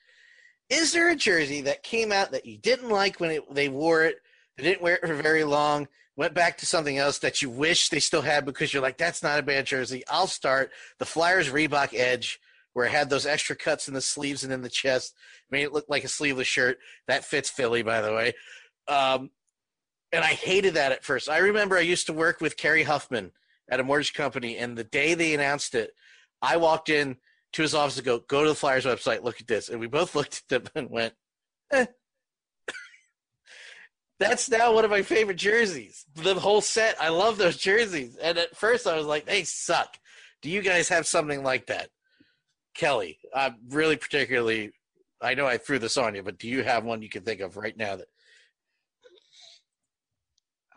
Is 0.70 0.94
there 0.94 1.10
a 1.10 1.16
jersey 1.16 1.62
that 1.62 1.84
came 1.84 2.12
out 2.12 2.32
that 2.32 2.46
you 2.46 2.58
didn't 2.58 2.90
like 2.90 3.20
when 3.20 3.32
it, 3.32 3.54
they 3.54 3.70
wore 3.70 4.04
it? 4.04 4.16
They 4.60 4.66
didn't 4.66 4.82
wear 4.82 4.96
it 4.96 5.08
for 5.08 5.14
very 5.14 5.46
long. 5.46 5.88
Went 6.18 6.34
back 6.34 6.58
to 6.58 6.66
something 6.66 6.98
else 6.98 7.20
that 7.20 7.42
you 7.42 7.50
wish 7.50 7.88
they 7.88 8.02
still 8.02 8.22
had 8.22 8.44
because 8.46 8.74
you're 8.74 8.82
like, 8.82 8.98
that's 8.98 9.24
not 9.24 9.40
a 9.40 9.44
bad 9.44 9.66
jersey. 9.66 10.04
I'll 10.10 10.28
start 10.28 10.72
the 10.98 11.06
Flyers 11.06 11.50
Reebok 11.50 11.94
Edge, 11.94 12.42
where 12.74 12.86
it 12.86 12.92
had 12.92 13.10
those 13.10 13.26
extra 13.26 13.56
cuts 13.56 13.88
in 13.88 13.94
the 13.94 14.02
sleeves 14.02 14.44
and 14.44 14.52
in 14.52 14.62
the 14.62 14.70
chest, 14.70 15.16
made 15.50 15.64
it 15.64 15.72
look 15.72 15.86
like 15.88 16.04
a 16.04 16.10
sleeveless 16.10 16.48
shirt. 16.48 16.78
That 17.08 17.24
fits 17.24 17.50
Philly, 17.50 17.84
by 17.84 18.02
the 18.02 18.14
way. 18.14 18.34
Um, 18.90 19.30
and 20.12 20.26
I 20.26 20.34
hated 20.34 20.74
that 20.74 20.92
at 20.92 21.06
first. 21.06 21.30
I 21.30 21.38
remember 21.38 21.78
I 21.78 21.82
used 21.82 22.08
to 22.08 22.14
work 22.14 22.42
with 22.42 22.58
Kerry 22.58 22.84
Huffman 22.84 23.32
at 23.70 23.80
a 23.80 23.84
mortgage 23.84 24.14
company, 24.14 24.58
and 24.58 24.78
the 24.78 24.84
day 24.84 25.14
they 25.14 25.34
announced 25.34 25.74
it, 25.74 25.92
I 26.42 26.58
walked 26.58 26.90
in 26.90 27.16
to 27.54 27.62
his 27.62 27.74
office 27.74 27.96
to 27.96 28.04
go, 28.04 28.20
go 28.20 28.44
to 28.44 28.50
the 28.50 28.56
Flyers 28.56 28.86
website, 28.86 29.24
look 29.24 29.40
at 29.40 29.48
this. 29.48 29.70
And 29.70 29.80
we 29.80 29.88
both 29.88 30.16
looked 30.16 30.44
at 30.52 30.66
them 30.66 30.72
and 30.76 30.90
went, 30.90 31.14
eh. 31.72 31.86
That's 34.20 34.50
now 34.50 34.74
one 34.74 34.84
of 34.86 34.92
my 34.92 35.02
favorite 35.02 35.38
jerseys. 35.38 36.06
The 36.16 36.36
whole 36.36 36.62
set, 36.62 37.02
I 37.02 37.08
love 37.10 37.38
those 37.38 37.56
jerseys. 37.58 38.18
And 38.22 38.38
at 38.38 38.56
first 38.56 38.86
I 38.86 38.98
was 38.98 39.06
like, 39.06 39.26
they 39.26 39.44
suck. 39.44 39.98
Do 40.42 40.50
you 40.50 40.62
guys 40.62 40.90
have 40.90 41.08
something 41.08 41.42
like 41.44 41.68
that? 41.68 41.90
Kelly, 42.76 43.18
I'm 43.34 43.56
really 43.70 43.96
particularly, 43.98 44.72
I 45.22 45.34
know 45.36 45.48
I 45.48 45.58
threw 45.58 45.80
this 45.80 45.98
on 45.98 46.16
you, 46.16 46.24
but 46.24 46.38
do 46.38 46.48
you 46.48 46.64
have 46.64 46.84
one 46.84 47.02
you 47.02 47.10
can 47.10 47.24
think 47.24 47.40
of 47.42 47.56
right 47.58 47.76
now 47.78 47.96
that 47.98 48.08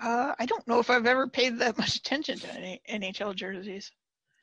Uh, 0.00 0.35
I 0.38 0.46
don't 0.46 0.66
know 0.66 0.78
if 0.81 0.90
I've 0.90 1.07
ever 1.07 1.28
paid 1.28 1.59
that 1.61 1.78
much 1.78 1.96
attention 1.96 2.38
to 2.40 2.55
any 2.55 2.81
NHL 2.90 3.35
jerseys. 3.35 3.90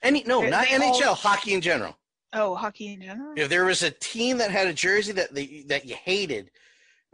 any, 0.02 0.24
no, 0.24 0.40
They- 0.42 0.50
not 0.50 0.68
they 0.70 0.76
all- 0.78 0.94
NHL, 1.02 1.16
hockey 1.16 1.54
in 1.54 1.60
general. 1.62 1.98
Oh, 2.32 2.56
hockey 2.56 2.94
in 2.94 3.02
general. 3.02 3.34
If 3.36 3.50
there 3.50 3.66
was 3.66 3.84
a 3.84 3.92
team 3.92 4.38
that 4.38 4.52
had 4.52 4.68
a 4.68 4.74
jersey 4.74 5.12
that 5.14 5.34
they, 5.34 5.64
that 5.68 5.86
you 5.86 5.96
hated, 5.96 6.52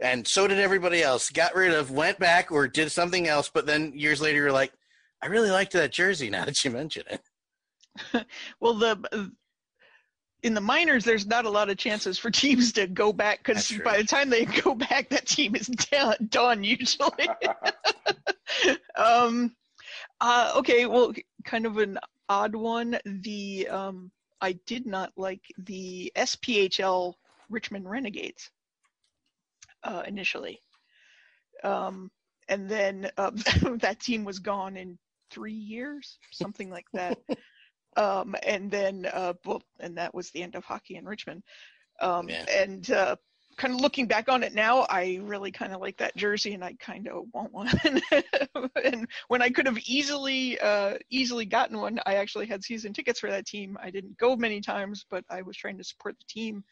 and 0.00 0.26
so 0.26 0.46
did 0.46 0.58
everybody 0.58 1.02
else, 1.02 1.30
got 1.30 1.54
rid 1.54 1.72
of, 1.72 1.90
went 1.90 2.18
back 2.18 2.52
or 2.52 2.68
did 2.68 2.92
something 2.92 3.28
else, 3.28 3.50
but 3.52 3.66
then 3.66 3.92
years 3.94 4.20
later 4.20 4.38
you're 4.38 4.52
like, 4.52 4.72
I 5.22 5.26
really 5.26 5.50
liked 5.50 5.72
that 5.72 5.92
jersey. 5.92 6.28
Now 6.28 6.44
that 6.44 6.62
you 6.64 6.70
mention 6.70 7.04
it, 7.08 8.26
Well, 8.60 8.74
the 8.74 9.32
in 10.42 10.54
the 10.54 10.60
minors, 10.60 11.04
there's 11.04 11.26
not 11.26 11.44
a 11.44 11.50
lot 11.50 11.70
of 11.70 11.76
chances 11.76 12.18
for 12.18 12.30
teams 12.30 12.72
to 12.72 12.86
go 12.86 13.12
back 13.12 13.38
because 13.38 13.72
by 13.84 13.96
the 13.96 14.04
time 14.04 14.30
they 14.30 14.44
go 14.44 14.74
back, 14.74 15.08
that 15.08 15.26
team 15.26 15.56
is 15.56 15.66
done, 15.90 16.14
done 16.28 16.62
usually. 16.62 17.28
um, 18.96 19.56
uh, 20.20 20.52
okay, 20.56 20.86
well, 20.86 21.12
kind 21.44 21.66
of 21.66 21.78
an 21.78 21.98
odd 22.28 22.54
one. 22.54 22.98
The 23.04 23.66
um, 23.68 24.10
I 24.40 24.52
did 24.66 24.86
not 24.86 25.12
like 25.16 25.42
the 25.58 26.12
SPHL 26.16 27.14
Richmond 27.50 27.88
Renegades 27.88 28.50
uh, 29.86 30.02
initially, 30.06 30.60
um, 31.64 32.10
and 32.48 32.68
then 32.68 33.10
uh, 33.16 33.30
that 33.80 34.00
team 34.00 34.24
was 34.24 34.38
gone 34.38 34.76
in 34.76 34.98
three 35.30 35.52
years, 35.52 36.18
something 36.32 36.70
like 36.70 36.86
that. 36.92 37.18
um, 37.96 38.34
and 38.42 38.70
then, 38.70 39.06
uh, 39.12 39.34
well, 39.44 39.62
and 39.80 39.96
that 39.98 40.14
was 40.14 40.30
the 40.30 40.42
end 40.42 40.54
of 40.54 40.64
hockey 40.64 40.96
in 40.96 41.04
Richmond. 41.04 41.42
Um, 42.00 42.28
Yeah. 42.28 42.44
And 42.48 42.90
uh, 42.90 43.16
kind 43.56 43.74
of 43.74 43.80
looking 43.80 44.06
back 44.06 44.28
on 44.28 44.42
it 44.42 44.54
now, 44.54 44.86
I 44.90 45.18
really 45.22 45.50
kind 45.50 45.72
of 45.72 45.80
like 45.80 45.96
that 45.98 46.16
jersey, 46.16 46.54
and 46.54 46.64
I 46.64 46.74
kind 46.74 47.08
of 47.08 47.24
want 47.32 47.52
one. 47.52 47.70
and 48.84 49.08
when 49.28 49.42
I 49.42 49.48
could 49.50 49.66
have 49.66 49.78
easily, 49.86 50.58
uh, 50.60 50.94
easily 51.10 51.46
gotten 51.46 51.78
one, 51.78 51.98
I 52.06 52.16
actually 52.16 52.46
had 52.46 52.62
season 52.62 52.92
tickets 52.92 53.20
for 53.20 53.30
that 53.30 53.46
team. 53.46 53.76
I 53.82 53.90
didn't 53.90 54.18
go 54.18 54.36
many 54.36 54.60
times, 54.60 55.06
but 55.10 55.24
I 55.30 55.42
was 55.42 55.56
trying 55.56 55.78
to 55.78 55.84
support 55.84 56.16
the 56.18 56.24
team. 56.28 56.64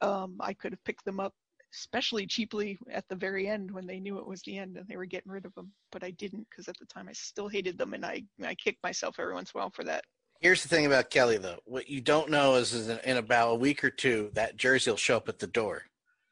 Um, 0.00 0.36
I 0.40 0.52
could 0.52 0.72
have 0.72 0.84
picked 0.84 1.04
them 1.04 1.18
up, 1.18 1.34
especially 1.72 2.26
cheaply 2.26 2.78
at 2.90 3.08
the 3.08 3.16
very 3.16 3.48
end 3.48 3.70
when 3.70 3.86
they 3.86 4.00
knew 4.00 4.18
it 4.18 4.26
was 4.26 4.42
the 4.42 4.58
end 4.58 4.76
and 4.76 4.86
they 4.88 4.96
were 4.96 5.06
getting 5.06 5.32
rid 5.32 5.44
of 5.44 5.54
them. 5.54 5.72
But 5.92 6.04
I 6.04 6.10
didn't 6.12 6.46
because 6.50 6.68
at 6.68 6.78
the 6.78 6.86
time 6.86 7.08
I 7.08 7.12
still 7.12 7.48
hated 7.48 7.78
them, 7.78 7.94
and 7.94 8.04
I 8.04 8.24
I 8.44 8.54
kicked 8.54 8.82
myself 8.82 9.16
every 9.18 9.34
once 9.34 9.52
in 9.52 9.58
a 9.58 9.62
while 9.62 9.70
for 9.70 9.84
that. 9.84 10.04
here's 10.40 10.62
the 10.62 10.68
thing 10.68 10.86
about 10.86 11.10
Kelly 11.10 11.38
though. 11.38 11.58
What 11.64 11.88
you 11.88 12.00
don't 12.00 12.30
know 12.30 12.54
is, 12.54 12.72
is 12.72 12.88
in 12.88 13.16
about 13.16 13.52
a 13.52 13.56
week 13.56 13.84
or 13.84 13.90
two 13.90 14.30
that 14.34 14.56
jersey 14.56 14.90
will 14.90 14.96
show 14.96 15.16
up 15.16 15.28
at 15.28 15.38
the 15.38 15.46
door. 15.46 15.84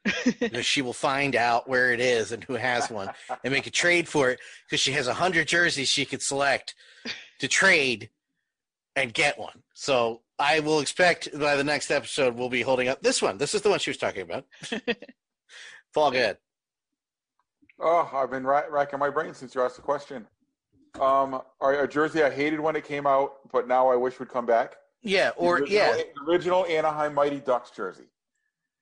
because 0.39 0.65
she 0.65 0.81
will 0.81 0.93
find 0.93 1.35
out 1.35 1.67
where 1.67 1.91
it 1.91 1.99
is 1.99 2.31
and 2.31 2.41
who 2.45 2.53
has 2.53 2.89
one 2.89 3.09
and 3.43 3.51
make 3.51 3.67
a 3.67 3.71
trade 3.71 4.07
for 4.07 4.29
it 4.29 4.39
because 4.65 4.79
she 4.79 4.93
has 4.93 5.07
a 5.07 5.13
hundred 5.13 5.45
jerseys 5.49 5.89
she 5.89 6.05
could 6.05 6.21
select 6.21 6.75
to 7.39 7.47
trade 7.49 8.09
and 8.95 9.13
get 9.13 9.37
one. 9.37 9.63
So 9.73 10.21
I 10.39 10.59
will 10.59 10.79
expect 10.79 11.29
by 11.37 11.55
the 11.55 11.63
next 11.63 11.91
episode 11.91 12.35
we'll 12.35 12.49
be 12.49 12.61
holding 12.61 12.87
up 12.87 13.01
this 13.01 13.21
one. 13.21 13.37
This 13.37 13.53
is 13.53 13.61
the 13.61 13.69
one 13.69 13.79
she 13.79 13.89
was 13.89 13.97
talking 13.97 14.23
about. 14.23 14.45
Fall 15.93 16.11
good. 16.11 16.37
Oh, 17.79 18.09
I've 18.13 18.31
been 18.31 18.43
ra- 18.45 18.63
racking 18.69 18.99
my 18.99 19.09
brain 19.09 19.33
since 19.33 19.53
you 19.53 19.61
asked 19.61 19.75
the 19.75 19.81
question. 19.81 20.27
Um, 20.99 21.41
are 21.61 21.83
a 21.83 21.87
jersey 21.87 22.23
I 22.23 22.29
hated 22.29 22.59
when 22.59 22.75
it 22.75 22.83
came 22.83 23.05
out, 23.05 23.35
but 23.51 23.67
now 23.67 23.87
I 23.87 23.95
wish 23.95 24.17
would 24.19 24.29
come 24.29 24.45
back. 24.45 24.75
Yeah, 25.03 25.31
or 25.37 25.57
The 25.59 25.63
original, 25.63 25.77
yeah, 25.77 26.03
the 26.15 26.31
original 26.31 26.65
Anaheim 26.65 27.13
Mighty 27.13 27.39
Ducks 27.39 27.69
jersey. 27.71 28.05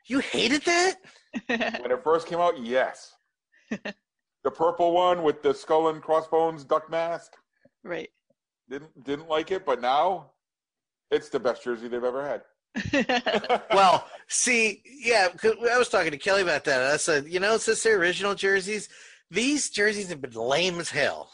you 0.08 0.20
hated 0.20 0.62
that. 0.64 0.96
When 1.82 1.92
it 1.92 2.02
first 2.04 2.28
came 2.28 2.40
out, 2.40 2.58
yes. 2.58 3.14
the 3.70 4.52
purple 4.52 4.94
one 4.94 5.24
with 5.24 5.44
the 5.44 5.54
skull 5.54 5.90
and 5.90 6.02
crossbones 6.02 6.64
duck 6.64 6.90
mask. 6.90 7.34
right. 7.84 8.10
Didn't 8.70 9.04
didn't 9.04 9.28
like 9.30 9.52
it, 9.52 9.66
but 9.66 9.80
now 9.82 10.32
it's 11.12 11.30
the 11.30 11.40
best 11.40 11.64
jersey 11.64 11.88
they've 11.88 12.04
ever 12.04 12.26
had. 12.28 12.42
well, 13.72 14.06
see, 14.28 14.82
yeah, 14.86 15.30
I 15.44 15.78
was 15.78 15.90
talking 15.90 16.12
to 16.12 16.18
Kelly 16.18 16.42
about 16.42 16.66
that. 16.66 16.82
I 16.92 16.98
said, 16.98 17.28
you 17.28 17.40
know, 17.40 17.58
since 17.58 17.84
they're 17.84 17.98
original 17.98 18.36
jerseys, 18.36 18.90
these 19.32 19.70
jerseys 19.70 20.10
have 20.10 20.22
been 20.22 20.34
lame 20.34 20.80
as 20.80 20.90
hell. 20.90 21.32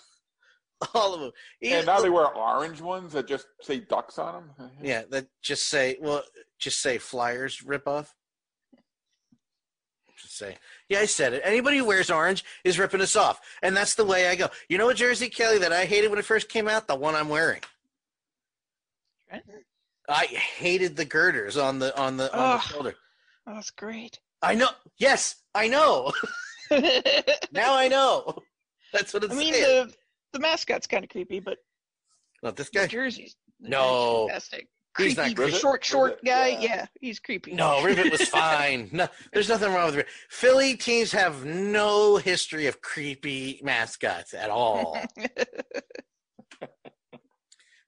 All 0.93 1.13
of 1.13 1.21
them. 1.21 1.31
Even 1.61 1.79
and 1.79 1.87
now 1.87 1.97
the- 1.97 2.03
they 2.03 2.09
wear 2.09 2.27
orange 2.27 2.81
ones 2.81 3.13
that 3.13 3.27
just 3.27 3.47
say 3.61 3.79
ducks 3.79 4.17
on 4.19 4.49
them. 4.57 4.71
yeah, 4.81 5.03
that 5.09 5.27
just 5.41 5.67
say, 5.67 5.97
well, 6.01 6.23
just 6.59 6.81
say 6.81 6.97
Flyers 6.97 7.59
ripoff. 7.61 8.07
Just 10.17 10.37
say, 10.37 10.57
yeah, 10.87 10.99
I 10.99 11.05
said 11.05 11.33
it. 11.33 11.41
Anybody 11.43 11.77
who 11.77 11.85
wears 11.85 12.11
orange 12.11 12.45
is 12.63 12.77
ripping 12.77 13.01
us 13.01 13.15
off, 13.15 13.39
and 13.63 13.75
that's 13.75 13.95
the 13.95 14.05
way 14.05 14.27
I 14.27 14.35
go. 14.35 14.49
You 14.69 14.77
know 14.77 14.85
what 14.85 14.97
jersey, 14.97 15.29
Kelly, 15.29 15.57
that 15.59 15.73
I 15.73 15.85
hated 15.85 16.09
when 16.09 16.19
it 16.19 16.25
first 16.25 16.47
came 16.49 16.67
out? 16.67 16.87
The 16.87 16.95
one 16.95 17.15
I'm 17.15 17.29
wearing. 17.29 17.61
I 20.09 20.25
hated 20.25 20.95
the 20.95 21.05
girders 21.05 21.57
on 21.57 21.79
the 21.79 21.97
on 21.99 22.17
the 22.17 22.33
on 22.35 22.57
the 22.57 22.59
shoulder. 22.61 22.95
Oh, 23.47 23.51
that 23.51 23.55
was 23.57 23.69
great. 23.71 24.19
I 24.41 24.55
know. 24.55 24.69
Yes, 24.97 25.35
I 25.55 25.67
know. 25.67 26.11
Now 27.51 27.75
I 27.75 27.89
know. 27.89 28.37
That's 28.93 29.13
what 29.13 29.25
it's 29.25 29.33
I 29.33 29.37
mean, 29.37 29.53
saying. 29.53 29.87
the 29.87 29.93
the 30.33 30.39
mascot's 30.39 30.87
kind 30.87 31.03
of 31.03 31.09
creepy, 31.09 31.41
but 31.41 31.57
Not 32.41 32.55
this 32.55 32.69
the 32.69 32.79
guy. 32.79 32.87
jerseys. 32.87 33.35
No. 33.59 34.27
fantastic. 34.27 34.67
He's 34.97 35.15
not 35.17 35.35
Creepy, 35.35 35.51
short, 35.57 35.83
short 35.85 36.11
Rivet? 36.11 36.25
guy. 36.25 36.47
Yeah. 36.47 36.59
Yeah. 36.61 36.85
he's 36.99 37.19
creepy. 37.19 37.53
No, 37.53 37.81
Rivet 37.83 38.11
was 38.11 38.21
fine. 38.29 38.89
No, 38.93 39.07
there's 39.33 39.47
nothing 39.49 39.71
wrong 39.73 39.85
with 39.87 39.95
Rivet. 39.95 40.11
Philly 40.29 40.75
teams 40.77 41.11
have 41.13 41.43
no 41.45 42.17
history 42.17 42.67
of 42.67 42.81
creepy 42.81 43.59
mascots 43.63 44.33
at 44.33 44.49
all. 44.49 44.97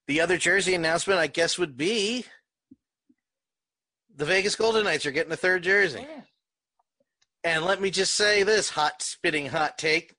the 0.07 0.21
other 0.21 0.37
jersey 0.37 0.75
announcement, 0.75 1.19
I 1.19 1.27
guess, 1.27 1.57
would 1.57 1.77
be 1.77 2.25
the 4.15 4.25
Vegas 4.25 4.55
Golden 4.55 4.83
Knights 4.83 5.05
are 5.05 5.11
getting 5.11 5.31
a 5.31 5.37
third 5.37 5.63
jersey. 5.63 6.05
Oh, 6.07 6.23
and 7.43 7.65
let 7.65 7.81
me 7.81 7.89
just 7.89 8.15
say 8.15 8.43
this 8.43 8.69
hot, 8.69 9.01
spitting 9.01 9.47
hot 9.47 9.77
take. 9.77 10.15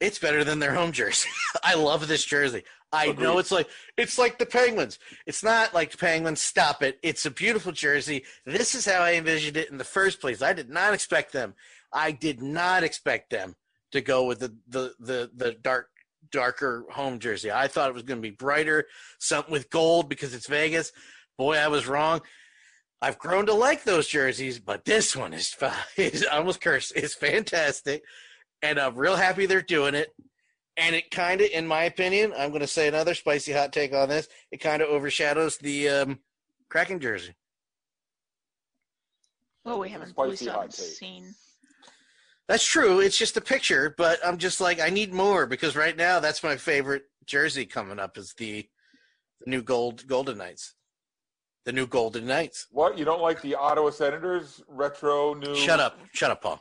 It's 0.00 0.18
better 0.18 0.42
than 0.42 0.58
their 0.58 0.74
home 0.74 0.92
jersey. 0.92 1.28
I 1.64 1.74
love 1.74 2.08
this 2.08 2.24
jersey. 2.24 2.64
I 2.92 3.12
know 3.12 3.38
it's 3.38 3.50
like 3.50 3.68
it's 3.96 4.18
like 4.18 4.38
the 4.38 4.44
Penguins. 4.44 4.98
It's 5.26 5.42
not 5.42 5.72
like 5.72 5.92
the 5.92 5.96
Penguins. 5.96 6.42
Stop 6.42 6.82
it. 6.82 6.98
It's 7.02 7.24
a 7.24 7.30
beautiful 7.30 7.72
jersey. 7.72 8.24
This 8.44 8.74
is 8.74 8.84
how 8.84 9.00
I 9.00 9.14
envisioned 9.14 9.56
it 9.56 9.70
in 9.70 9.78
the 9.78 9.84
first 9.84 10.20
place. 10.20 10.42
I 10.42 10.52
did 10.52 10.68
not 10.68 10.92
expect 10.92 11.32
them. 11.32 11.54
I 11.92 12.12
did 12.12 12.42
not 12.42 12.82
expect 12.84 13.30
them 13.30 13.54
to 13.92 14.02
go 14.02 14.24
with 14.24 14.40
the 14.40 14.54
the 14.68 14.92
the, 15.00 15.30
the 15.34 15.52
dark 15.52 15.88
darker 16.30 16.84
home 16.90 17.18
jersey. 17.18 17.50
I 17.50 17.68
thought 17.68 17.88
it 17.88 17.94
was 17.94 18.02
going 18.04 18.18
to 18.22 18.28
be 18.28 18.34
brighter, 18.34 18.86
something 19.18 19.52
with 19.52 19.70
gold 19.70 20.08
because 20.08 20.34
it's 20.34 20.46
Vegas. 20.46 20.92
Boy, 21.38 21.56
I 21.56 21.68
was 21.68 21.86
wrong. 21.86 22.20
I've 23.00 23.18
grown 23.18 23.46
to 23.46 23.54
like 23.54 23.82
those 23.84 24.06
jerseys, 24.06 24.60
but 24.60 24.84
this 24.84 25.16
one 25.16 25.32
is, 25.32 25.56
is 25.96 26.24
almost 26.30 26.60
cursed. 26.60 26.92
It's 26.94 27.14
fantastic, 27.14 28.04
and 28.62 28.78
I'm 28.78 28.94
real 28.94 29.16
happy 29.16 29.46
they're 29.46 29.60
doing 29.62 29.94
it. 29.94 30.08
And 30.76 30.94
it 30.96 31.10
kind 31.10 31.40
of, 31.42 31.50
in 31.50 31.66
my 31.66 31.84
opinion, 31.84 32.32
I'm 32.38 32.48
going 32.50 32.60
to 32.62 32.66
say 32.66 32.88
another 32.88 33.14
spicy 33.14 33.52
hot 33.52 33.72
take 33.72 33.92
on 33.92 34.08
this. 34.08 34.28
It 34.50 34.58
kind 34.58 34.80
of 34.80 34.88
overshadows 34.88 35.58
the 35.58 35.88
um, 35.88 36.18
Kraken 36.70 36.98
jersey. 37.00 37.34
well, 39.64 39.80
we 39.80 39.88
It's 39.88 39.90
a 39.96 39.98
haven't, 39.98 40.08
spicy 40.10 40.44
we 40.46 40.50
hot 40.50 40.60
haven't 40.60 40.70
take. 40.76 40.86
seen. 40.86 41.34
That's 42.48 42.66
true. 42.66 43.00
It's 43.00 43.16
just 43.16 43.36
a 43.36 43.40
picture, 43.40 43.94
but 43.96 44.18
I'm 44.24 44.38
just 44.38 44.60
like 44.60 44.80
I 44.80 44.90
need 44.90 45.12
more 45.12 45.46
because 45.46 45.76
right 45.76 45.96
now 45.96 46.20
that's 46.20 46.42
my 46.42 46.56
favorite 46.56 47.04
jersey 47.24 47.64
coming 47.66 47.98
up 47.98 48.18
is 48.18 48.34
the, 48.34 48.66
the 49.44 49.50
new 49.50 49.62
gold 49.62 50.06
Golden 50.06 50.38
Knights, 50.38 50.74
the 51.64 51.72
new 51.72 51.86
Golden 51.86 52.26
Knights. 52.26 52.66
What 52.70 52.98
you 52.98 53.04
don't 53.04 53.22
like 53.22 53.40
the 53.42 53.54
Ottawa 53.54 53.90
Senators 53.90 54.62
retro 54.68 55.34
new? 55.34 55.54
Shut 55.54 55.80
up, 55.80 55.98
shut 56.12 56.30
up, 56.30 56.42
Paul. 56.42 56.60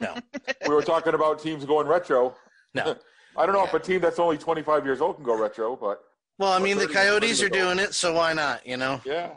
No. 0.00 0.14
we 0.68 0.74
were 0.74 0.82
talking 0.82 1.14
about 1.14 1.40
teams 1.42 1.64
going 1.64 1.86
retro. 1.86 2.34
No. 2.74 2.96
I 3.36 3.46
don't 3.46 3.54
know 3.54 3.64
if 3.64 3.74
a 3.74 3.80
team 3.80 4.00
that's 4.00 4.18
only 4.18 4.38
25 4.38 4.84
years 4.84 5.00
old 5.00 5.16
can 5.16 5.24
go 5.24 5.36
retro, 5.36 5.74
but 5.74 6.00
Well, 6.38 6.52
I 6.52 6.60
mean 6.60 6.78
the 6.78 6.86
Coyotes 6.86 7.42
are 7.42 7.48
doing 7.48 7.78
it, 7.78 7.94
so 7.94 8.14
why 8.14 8.32
not? 8.32 8.64
You 8.66 8.76
know. 8.76 9.00
yeah. 9.04 9.30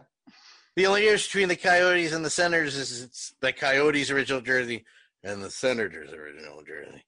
The 0.75 0.85
only 0.85 1.01
difference 1.01 1.25
between 1.25 1.47
the 1.47 1.55
Coyotes 1.55 2.13
and 2.13 2.23
the 2.23 2.29
Senators 2.29 2.75
is 2.75 3.01
it's 3.01 3.33
the 3.41 3.51
Coyotes' 3.51 4.11
original 4.11 4.41
jersey 4.41 4.85
and 5.27 5.43
the 5.43 5.49
Senators' 5.51 6.11
original 6.13 6.63
jersey. 6.63 7.03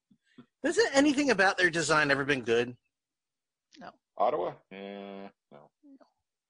Has 0.64 0.78
it- 0.78 0.92
anything 0.94 1.30
about 1.32 1.58
their 1.58 1.70
design 1.70 2.12
ever 2.12 2.26
been 2.26 2.42
good? 2.42 2.76
No. 3.80 3.92
Ottawa? 4.18 4.54
Yeah, 4.72 5.30
no. 5.52 5.70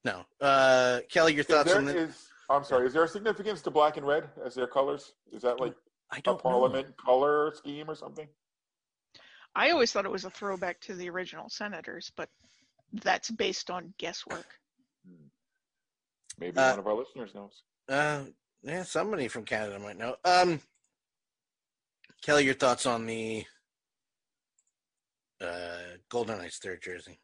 No. 0.03 0.25
Uh, 0.41 1.01
Kelly, 1.09 1.33
your 1.35 1.43
thoughts 1.43 1.69
there, 1.69 1.77
on 1.77 1.85
that? 1.85 1.95
is, 1.95 2.27
I'm 2.49 2.63
sorry, 2.63 2.87
is 2.87 2.93
there 2.93 3.03
a 3.03 3.07
significance 3.07 3.61
to 3.63 3.71
black 3.71 3.97
and 3.97 4.07
red 4.07 4.29
as 4.43 4.55
their 4.55 4.67
colors? 4.67 5.13
Is 5.31 5.41
that 5.43 5.59
like 5.59 5.75
I 6.11 6.17
a 6.17 6.21
don't 6.21 6.35
know. 6.35 6.41
parliament 6.41 6.97
color 6.97 7.53
scheme 7.55 7.89
or 7.89 7.95
something? 7.95 8.27
I 9.55 9.71
always 9.71 9.91
thought 9.91 10.05
it 10.05 10.11
was 10.11 10.25
a 10.25 10.29
throwback 10.29 10.79
to 10.81 10.95
the 10.95 11.09
original 11.09 11.49
Senators, 11.49 12.11
but 12.15 12.29
that's 12.93 13.29
based 13.29 13.69
on 13.69 13.93
guesswork. 13.97 14.47
Maybe 16.39 16.57
Uh, 16.57 16.69
one 16.71 16.79
of 16.79 16.87
our 16.87 16.93
listeners 16.93 17.35
knows. 17.35 17.61
Uh, 17.87 18.25
yeah, 18.63 18.83
somebody 18.83 19.27
from 19.27 19.43
Canada 19.45 19.77
might 19.79 19.97
know. 19.97 20.15
Um, 20.23 20.61
Kelly, 22.21 22.45
your 22.45 22.53
thoughts 22.53 22.85
on 22.85 23.05
the 23.05 23.45
uh, 25.41 25.97
Golden 26.09 26.37
Knights 26.37 26.57
third 26.57 26.81
jersey? 26.81 27.19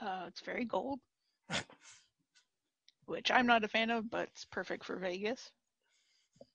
Uh, 0.00 0.24
it's 0.28 0.40
very 0.40 0.64
gold, 0.64 1.00
which 3.06 3.30
I'm 3.30 3.46
not 3.46 3.64
a 3.64 3.68
fan 3.68 3.90
of, 3.90 4.10
but 4.10 4.28
it's 4.28 4.44
perfect 4.44 4.84
for 4.84 4.96
Vegas. 4.96 5.50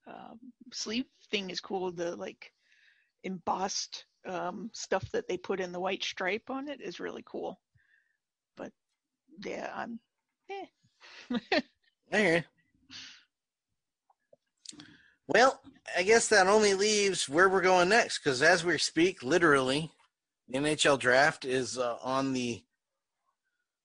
Um, 0.06 0.40
sleeve 0.74 1.06
thing 1.32 1.50
is 1.50 1.60
cool. 1.60 1.92
The 1.92 2.16
like 2.16 2.52
embossed 3.24 4.06
um, 4.26 4.70
stuff 4.74 5.10
that 5.12 5.28
they 5.28 5.38
put 5.38 5.60
in 5.60 5.72
the 5.72 5.80
white 5.80 6.04
stripe 6.04 6.50
on 6.50 6.68
it 6.68 6.82
is 6.82 7.00
really 7.00 7.24
cool. 7.26 7.60
But 8.56 8.72
yeah, 9.44 9.72
I'm. 9.76 10.00
Eh. 10.50 10.66
I 12.12 12.18
hear 12.18 12.36
you. 12.38 12.44
Well, 15.30 15.60
I 15.98 16.04
guess 16.04 16.30
that 16.30 16.48
only 16.48 16.74
leaves 16.74 17.28
where 17.28 17.50
we're 17.50 17.62
going 17.62 17.90
next, 17.90 18.20
because 18.20 18.42
as 18.42 18.64
we 18.64 18.78
speak, 18.78 19.22
literally, 19.22 19.92
the 20.48 20.58
NHL 20.58 20.98
draft 20.98 21.44
is 21.44 21.78
uh, 21.78 21.98
on 22.02 22.32
the 22.32 22.64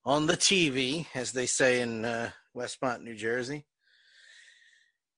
on 0.04 0.26
the 0.26 0.36
TV, 0.36 1.06
as 1.14 1.32
they 1.32 1.46
say 1.46 1.80
in 1.80 2.04
uh, 2.04 2.30
Westmont, 2.56 3.02
New 3.02 3.16
Jersey, 3.16 3.66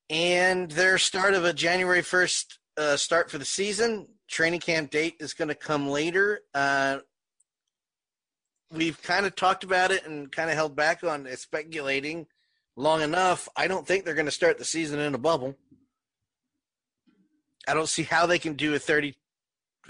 and 0.09 0.71
their 0.71 0.97
start 0.97 1.35
of 1.35 1.45
a 1.45 1.53
January 1.53 2.01
first 2.01 2.59
uh, 2.79 2.97
start 2.97 3.31
for 3.31 3.37
the 3.37 3.45
season. 3.45 4.09
Training 4.27 4.61
camp 4.61 4.91
date 4.91 5.17
is 5.21 5.35
going 5.35 5.49
to 5.49 5.55
come 5.55 5.89
later. 5.89 6.41
Uh, 6.55 7.01
we've 8.71 9.01
kind 9.03 9.27
of 9.27 9.37
talked 9.37 9.63
about 9.65 9.91
it 9.91 10.07
and 10.07 10.33
kind 10.33 10.49
of 10.49 10.57
held 10.57 10.75
back 10.75 11.05
on 11.05 11.29
speculating 11.37 12.27
long 12.77 13.03
enough. 13.03 13.47
I 13.57 13.69
don't 13.69 13.87
think 13.87 14.05
they're 14.05 14.15
going 14.15 14.25
to 14.25 14.33
start 14.33 14.57
the 14.57 14.65
season 14.65 15.01
in 15.01 15.15
a 15.15 15.19
bubble. 15.19 15.57
I 17.67 17.75
don't 17.75 17.89
see 17.89 18.03
how 18.03 18.27
they 18.27 18.39
can 18.39 18.55
do 18.55 18.75
a 18.75 18.79
30. 18.79 19.15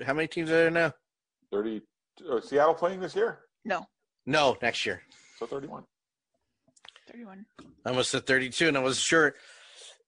How 0.04 0.14
many 0.14 0.28
teams 0.28 0.50
are 0.50 0.54
there 0.54 0.70
now? 0.70 0.92
30. 1.52 1.82
Uh, 2.30 2.40
Seattle 2.40 2.74
playing 2.74 3.00
this 3.00 3.14
year? 3.16 3.40
No, 3.64 3.86
No, 4.26 4.56
next 4.62 4.84
year. 4.86 5.02
So 5.38 5.46
31. 5.46 5.84
31. 7.10 7.44
I 7.84 7.90
almost 7.90 8.10
said 8.10 8.26
32, 8.26 8.68
and 8.68 8.76
I 8.78 8.80
wasn't 8.80 9.02
sure. 9.04 9.34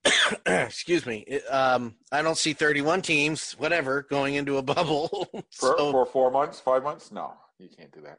Excuse 0.46 1.04
me. 1.06 1.24
It, 1.26 1.42
Um, 1.50 1.96
I 2.12 2.22
don't 2.22 2.38
see 2.38 2.52
31 2.52 3.02
teams, 3.02 3.52
whatever, 3.52 4.02
going 4.02 4.34
into 4.34 4.56
a 4.58 4.62
bubble. 4.74 5.08
For, 5.32 5.76
so, 5.78 5.92
for 5.92 6.06
four 6.06 6.30
months, 6.30 6.60
five 6.60 6.82
months? 6.84 7.10
No, 7.10 7.34
you 7.58 7.68
can't 7.68 7.92
do 7.92 8.00
that. 8.02 8.18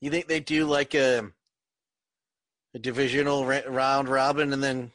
you 0.00 0.10
think 0.10 0.26
they 0.28 0.40
do 0.40 0.64
like 0.66 0.94
a, 0.94 1.24
a 2.74 2.78
divisional 2.78 3.44
round 3.46 4.08
robin 4.08 4.52
and 4.52 4.62
then 4.62 4.90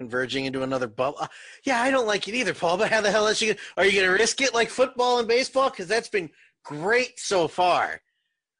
converging 0.00 0.46
into 0.46 0.62
another 0.62 0.86
bubble? 0.86 1.18
Uh, 1.20 1.26
Yeah, 1.64 1.82
I 1.82 1.90
don't 1.90 2.06
like 2.06 2.26
it 2.26 2.34
either, 2.34 2.54
Paul. 2.54 2.78
But 2.78 2.90
how 2.90 3.02
the 3.02 3.10
hell 3.10 3.26
is 3.26 3.42
you? 3.42 3.54
Are 3.76 3.84
you 3.84 3.92
going 3.92 4.06
to 4.06 4.12
risk 4.12 4.40
it 4.40 4.54
like 4.54 4.70
football 4.70 5.18
and 5.18 5.28
baseball? 5.28 5.68
Because 5.68 5.86
that's 5.86 6.08
been 6.08 6.30
great 6.64 7.20
so 7.20 7.46
far. 7.46 8.00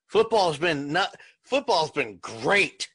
Football's 0.09 0.59
been 0.59 0.93
not. 0.93 1.17
Football's 1.43 1.91
been 1.91 2.19
great. 2.19 2.89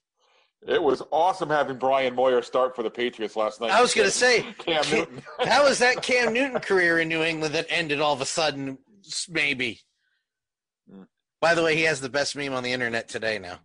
It 0.68 0.82
was 0.82 1.02
awesome 1.12 1.50
having 1.50 1.78
Brian 1.78 2.16
Hoyer 2.16 2.42
start 2.42 2.76
for 2.76 2.84
the 2.84 2.90
Patriots 2.90 3.36
last 3.36 3.62
night. 3.62 3.72
I 3.72 3.82
was 3.82 3.94
going 3.94 4.08
to 4.08 4.12
say, 4.12 4.42
Cam 4.60 4.84
Newton. 4.92 5.24
how 5.46 5.66
is 5.66 5.80
that 5.80 6.02
Cam 6.04 6.32
Newton 6.32 6.60
career 6.60 7.00
in 7.00 7.08
New 7.08 7.24
England 7.24 7.56
that 7.56 7.66
ended 7.70 8.00
all 8.00 8.14
of 8.14 8.22
a 8.22 8.26
sudden? 8.26 8.78
Maybe. 9.30 9.82
Mm. 10.92 11.08
By 11.42 11.56
the 11.56 11.64
way, 11.64 11.76
he 11.76 11.84
has 11.84 12.00
the 12.00 12.10
best 12.10 12.36
meme 12.36 12.54
on 12.54 12.64
the 12.64 12.72
internet 12.72 13.08
today. 13.08 13.38
Now, 13.40 13.60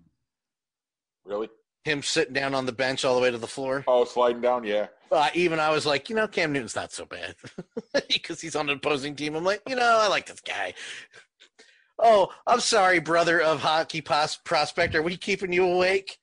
really? 1.25 1.49
Him 1.85 2.03
sitting 2.03 2.35
down 2.35 2.55
on 2.55 2.67
the 2.67 2.73
bench 2.73 3.05
all 3.05 3.15
the 3.15 3.21
way 3.23 3.31
to 3.31 3.39
the 3.39 3.47
floor. 3.47 3.85
Oh, 3.87 4.05
sliding 4.05 4.43
down? 4.43 4.65
Yeah. 4.65 4.89
Uh, 5.11 5.29
even 5.35 5.59
I 5.59 5.71
was 5.71 5.87
like, 5.87 6.09
you 6.09 6.17
know, 6.17 6.29
Cam 6.29 6.53
Newton's 6.53 6.77
not 6.77 6.93
so 6.93 7.05
bad 7.05 7.35
because 8.09 8.41
he's 8.41 8.55
on 8.55 8.69
an 8.69 8.77
opposing 8.77 9.17
team. 9.17 9.35
I'm 9.35 9.45
like, 9.45 9.63
you 9.69 9.77
know, 9.77 9.99
I 10.01 10.09
like 10.09 10.27
this 10.27 10.41
guy. 10.41 10.75
Oh, 11.99 12.29
I'm 12.47 12.61
sorry, 12.61 13.01
brother 13.01 13.41
of 13.41 13.61
hockey 13.61 14.01
pos- 14.01 14.37
prospect. 14.37 14.95
Are 14.95 15.03
we 15.03 15.17
keeping 15.17 15.53
you 15.53 15.65
awake? 15.65 16.19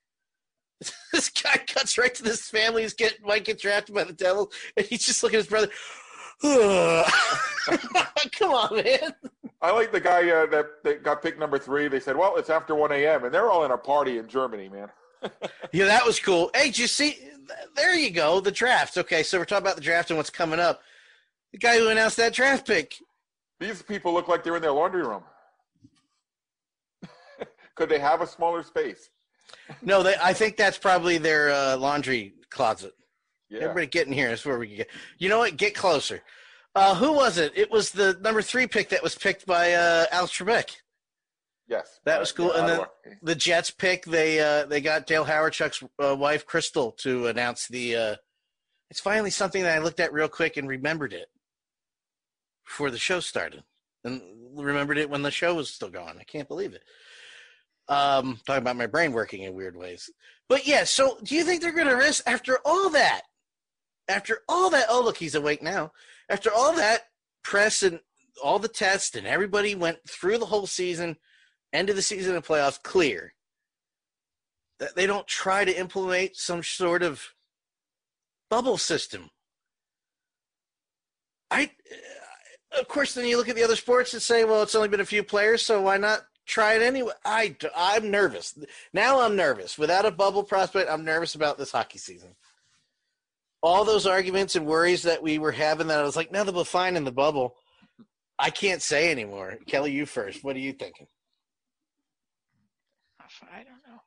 this 1.12 1.30
guy 1.30 1.58
cuts 1.68 1.98
right 1.98 2.14
to 2.16 2.24
this 2.24 2.50
family 2.50 2.84
who's 2.84 2.94
get 2.94 3.24
might 3.26 3.46
get 3.46 3.60
drafted 3.60 3.94
by 3.96 4.04
the 4.04 4.14
Devils, 4.14 4.54
and 4.76 4.86
he's 4.86 5.06
just 5.06 5.22
looking 5.24 5.40
at 5.40 5.46
his 5.46 5.50
brother. 5.50 5.70
Come 8.38 8.52
on, 8.52 8.84
man. 8.84 9.14
I 9.60 9.72
like 9.72 9.92
the 9.92 10.00
guy 10.00 10.30
uh, 10.30 10.46
that, 10.48 10.84
that 10.84 11.04
got 11.04 11.24
picked 11.24 11.40
number 11.40 11.58
three. 11.58 11.88
They 11.88 12.00
said, 12.00 12.16
"Well, 12.16 12.38
it's 12.38 12.52
after 12.52 12.76
one 12.76 12.92
a.m." 12.92 13.24
and 13.24 13.34
they're 13.34 13.50
all 13.50 13.66
in 13.66 13.72
a 13.72 13.78
party 13.78 14.20
in 14.20 14.28
Germany, 14.28 14.70
man. 14.70 14.90
Yeah, 15.72 15.86
that 15.86 16.06
was 16.06 16.20
cool. 16.20 16.50
Hey, 16.56 16.68
did 16.68 16.80
you 16.80 16.88
see? 16.88 17.18
There 17.76 17.96
you 17.96 18.10
go. 18.10 18.40
The 18.40 18.52
draft. 18.52 18.98
Okay, 18.98 19.24
so 19.24 19.38
we're 19.38 19.46
talking 19.46 19.66
about 19.66 19.76
the 19.76 19.82
draft 19.82 20.10
and 20.10 20.18
what's 20.18 20.30
coming 20.30 20.60
up. 20.60 20.82
The 21.52 21.58
guy 21.58 21.78
who 21.78 21.90
announced 21.90 22.18
that 22.18 22.34
draft 22.34 22.68
pick. 22.68 22.96
These 23.60 23.82
people 23.82 24.14
look 24.14 24.28
like 24.28 24.44
they're 24.44 24.56
in 24.56 24.62
their 24.62 24.72
laundry 24.72 25.02
room. 25.02 25.24
Could 27.76 27.90
they 27.90 28.00
have 28.00 28.22
a 28.22 28.28
smaller 28.28 28.64
space? 28.64 29.10
No, 29.82 30.04
they, 30.04 30.16
I 30.22 30.34
think 30.34 30.58
that's 30.58 30.78
probably 30.78 31.18
their 31.18 31.50
uh, 31.52 31.78
laundry 31.78 32.34
closet. 32.50 32.94
Yeah. 33.50 33.62
Everybody 33.62 33.88
get 33.88 34.08
in 34.08 34.14
here. 34.14 34.30
That's 34.30 34.46
where 34.46 34.60
we 34.60 34.68
can 34.68 34.78
get. 34.78 34.90
You 35.20 35.30
know 35.30 35.40
what? 35.40 35.58
Get 35.58 35.74
closer. 35.74 36.22
Uh, 36.76 36.94
who 36.94 37.14
was 37.14 37.38
it? 37.38 37.54
It 37.56 37.72
was 37.72 37.92
the 37.92 38.18
number 38.22 38.42
three 38.42 38.68
pick 38.68 38.90
that 38.90 39.02
was 39.02 39.16
picked 39.16 39.46
by 39.46 39.74
uh, 39.74 40.06
Alex 40.12 40.38
Trebek. 40.38 40.76
Yes. 41.68 42.00
That 42.06 42.20
was 42.20 42.32
cool. 42.32 42.52
Yeah, 42.54 42.60
And 42.60 42.70
then 42.70 42.80
the 43.22 43.36
Jets 43.36 43.72
pick, 43.72 44.06
they 44.06 44.40
uh, 44.40 44.66
they 44.66 44.80
got 44.80 45.06
Dale 45.06 45.26
Hawerchuk's 45.26 45.84
uh, 46.02 46.16
wife 46.16 46.46
Crystal 46.46 46.92
to 47.00 47.28
announce 47.28 47.68
the. 47.68 47.96
Uh, 47.96 48.16
it's 48.90 49.02
finally 49.02 49.32
something 49.32 49.64
that 49.64 49.76
I 49.76 49.84
looked 49.84 50.00
at 50.00 50.14
real 50.14 50.30
quick 50.30 50.56
and 50.56 50.68
remembered 50.68 51.12
it 51.12 51.28
before 52.66 52.90
the 52.90 52.98
show 52.98 53.20
started, 53.20 53.64
and 54.06 54.22
remembered 54.56 54.98
it 54.98 55.10
when 55.10 55.24
the 55.24 55.32
show 55.32 55.56
was 55.56 55.70
still 55.70 55.90
going. 55.90 56.18
I 56.18 56.24
can't 56.24 56.48
believe 56.48 56.74
it. 56.74 56.84
Um, 57.90 58.40
talking 58.46 58.62
about 58.62 58.78
my 58.78 58.88
brain 58.88 59.12
working 59.12 59.44
in 59.44 59.54
weird 59.54 59.76
ways, 59.76 60.10
but 60.48 60.66
yeah. 60.66 60.86
So, 60.86 61.20
do 61.22 61.36
you 61.36 61.44
think 61.44 61.62
they're 61.62 61.72
going 61.74 61.88
to 61.88 61.96
risk 61.96 62.24
after 62.28 62.60
all 62.64 62.90
that? 62.92 63.24
After 64.08 64.40
all 64.48 64.70
that, 64.70 64.86
oh 64.90 65.02
look, 65.04 65.18
he's 65.18 65.36
awake 65.36 65.62
now. 65.62 65.92
After 66.30 66.50
all 66.50 66.74
that 66.78 67.02
press 67.44 67.84
and 67.84 68.00
all 68.42 68.60
the 68.60 68.70
tests 68.70 69.16
and 69.16 69.28
everybody 69.28 69.76
went 69.76 69.98
through 70.08 70.38
the 70.38 70.46
whole 70.46 70.68
season, 70.68 71.18
end 71.74 71.90
of 71.90 71.96
the 71.96 72.02
season 72.02 72.36
and 72.36 72.44
playoffs 72.44 72.82
clear. 72.82 73.34
That 74.80 74.96
they 74.96 75.08
don't 75.08 75.28
try 75.28 75.66
to 75.66 75.80
implement 75.80 76.36
some 76.36 76.62
sort 76.62 77.02
of 77.02 77.34
bubble 78.50 78.78
system. 78.78 79.30
I, 81.50 81.72
of 82.78 82.88
course, 82.88 83.14
then 83.14 83.26
you 83.26 83.38
look 83.38 83.50
at 83.50 83.56
the 83.56 83.64
other 83.64 83.76
sports 83.76 84.14
and 84.14 84.22
say, 84.22 84.44
well, 84.44 84.62
it's 84.62 84.76
only 84.76 84.90
been 84.90 85.00
a 85.00 85.06
few 85.06 85.24
players, 85.24 85.66
so 85.66 85.82
why 85.82 85.98
not 85.98 86.22
try 86.46 86.76
it 86.76 86.82
anyway? 86.82 87.14
I, 87.26 87.56
I'm 87.76 88.12
nervous. 88.12 88.58
Now 88.94 89.22
I'm 89.22 89.36
nervous. 89.36 89.78
Without 89.78 90.06
a 90.06 90.12
bubble 90.12 90.44
prospect, 90.44 90.90
I'm 90.90 91.06
nervous 91.06 91.36
about 91.36 91.58
this 91.58 91.72
hockey 91.72 91.98
season. 91.98 92.36
All 93.64 93.84
those 93.86 94.06
arguments 94.06 94.56
and 94.56 94.66
worries 94.66 95.04
that 95.04 95.24
we 95.24 95.40
were 95.40 95.52
having 95.52 95.88
that 95.88 96.00
I 96.00 96.04
was 96.04 96.16
like, 96.16 96.32
no, 96.32 96.44
they'll 96.44 96.54
be 96.54 96.64
fine 96.64 96.96
in 96.96 97.04
the 97.04 97.12
bubble. 97.12 97.56
I 98.38 98.52
can't 98.52 98.82
say 98.82 99.10
anymore. 99.10 99.58
Kelly, 99.66 99.92
you 99.92 100.06
first. 100.06 100.44
What 100.44 100.56
are 100.56 100.60
you 100.60 100.74
thinking? 100.74 101.08
I 103.44 103.58
don't 103.64 103.86
know. 103.88 104.02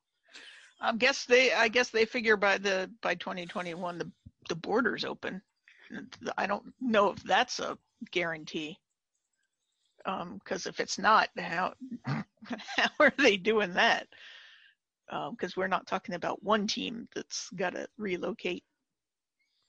I 0.81 0.97
guess 0.97 1.25
they. 1.27 1.53
I 1.53 1.69
guess 1.69 1.91
they 1.91 2.05
figure 2.05 2.37
by 2.37 2.59
the 2.59 2.91
by 3.03 3.15
2021 3.15 3.99
the 3.99 4.11
the 4.49 4.55
borders 4.57 5.05
open. 5.05 5.43
I 6.39 6.47
don't 6.47 6.73
know 6.81 7.11
if 7.11 7.23
that's 7.25 7.59
a 7.61 7.77
guarantee. 8.11 8.79
Um, 10.07 10.39
because 10.43 10.67
if 10.67 10.81
it's 10.81 10.99
not, 10.99 11.29
how 11.37 11.75
how 12.07 12.89
are 13.01 13.13
they 13.19 13.37
doing 13.37 13.75
that? 13.75 14.07
Um, 15.11 15.33
because 15.33 15.57
we're 15.57 15.67
not 15.67 15.87
talking 15.87 16.15
about 16.15 16.43
one 16.43 16.67
team 16.67 17.09
that's 17.15 17.51
got 17.51 17.75
to 17.75 17.87
relocate. 17.99 18.65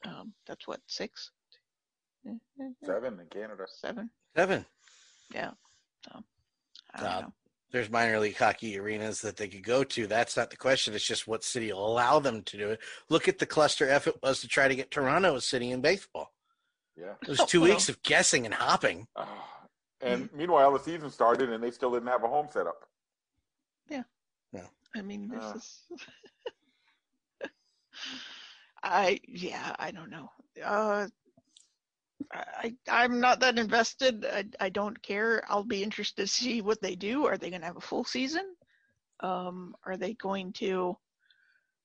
Um, 0.06 0.34
that's 0.48 0.68
what 0.68 0.80
six, 0.88 1.32
seven 2.86 3.20
in 3.20 3.26
Canada. 3.28 3.66
seven. 3.68 4.10
Seven. 4.36 4.66
Yeah. 5.34 5.52
So 6.06 6.24
I 6.94 7.00
don't 7.00 7.08
Uh, 7.08 7.22
know. 7.22 7.34
There's 7.72 7.90
minor 7.90 8.20
league 8.20 8.38
hockey 8.38 8.78
arenas 8.78 9.22
that 9.22 9.38
they 9.38 9.48
could 9.48 9.64
go 9.64 9.84
to. 9.86 10.06
That's 10.08 10.36
not 10.36 10.50
the 10.50 10.58
question. 10.58 10.94
It's 10.94 11.06
just 11.06 11.26
what 11.28 11.44
city 11.44 11.72
will 11.72 11.88
allow 11.88 12.20
them 12.20 12.44
to 12.44 12.58
do 12.58 12.70
it. 12.72 12.80
Look 13.10 13.28
at 13.30 13.40
the 13.40 13.46
cluster 13.46 13.88
F 13.90 14.08
it 14.08 14.16
was 14.22 14.42
to 14.42 14.48
try 14.48 14.68
to 14.68 14.76
get 14.76 14.92
Toronto 14.92 15.36
a 15.36 15.42
city 15.42 15.72
in 15.72 15.80
baseball. 15.82 16.34
Yeah. 16.98 17.14
It 17.22 17.30
was 17.30 17.46
two 17.46 17.62
Well- 17.62 17.70
weeks 17.72 17.88
of 17.90 18.02
guessing 18.04 18.46
and 18.46 18.54
hopping. 18.54 19.08
Ah. 19.16 19.48
and 20.02 20.30
meanwhile, 20.34 20.74
the 20.74 20.80
season 20.80 21.10
started 21.10 21.50
and 21.50 21.64
they 21.64 21.72
still 21.72 21.92
didn't 21.92 22.10
have 22.10 22.24
a 22.24 22.28
home 22.28 22.48
set 22.52 22.68
up. 22.68 22.84
Yeah. 23.90 24.04
Yeah. 24.52 24.68
I 24.96 25.02
mean, 25.02 25.30
this 25.30 25.44
Uh. 25.44 25.54
is. 25.56 25.80
I 28.84 29.20
yeah, 29.28 29.76
I 29.80 29.92
don't 29.92 30.10
know. 30.10 30.32
Uh, 30.64 31.08
I 32.34 32.76
I'm 32.90 33.20
not 33.20 33.40
that 33.42 33.60
invested. 33.60 34.26
I 34.26 34.46
I 34.60 34.70
don't 34.70 35.02
care. 35.02 35.44
I'll 35.50 35.64
be 35.64 35.84
interested 35.84 36.24
to 36.24 36.28
see 36.28 36.62
what 36.62 36.82
they 36.82 36.96
do. 36.96 37.26
Are 37.26 37.38
they 37.38 37.50
going 37.50 37.62
to 37.62 37.68
have 37.68 37.78
a 37.78 37.82
full 37.82 38.04
season? 38.04 38.56
Um, 39.20 39.76
are 39.86 39.98
they 39.98 40.14
going 40.14 40.54
to 40.54 40.98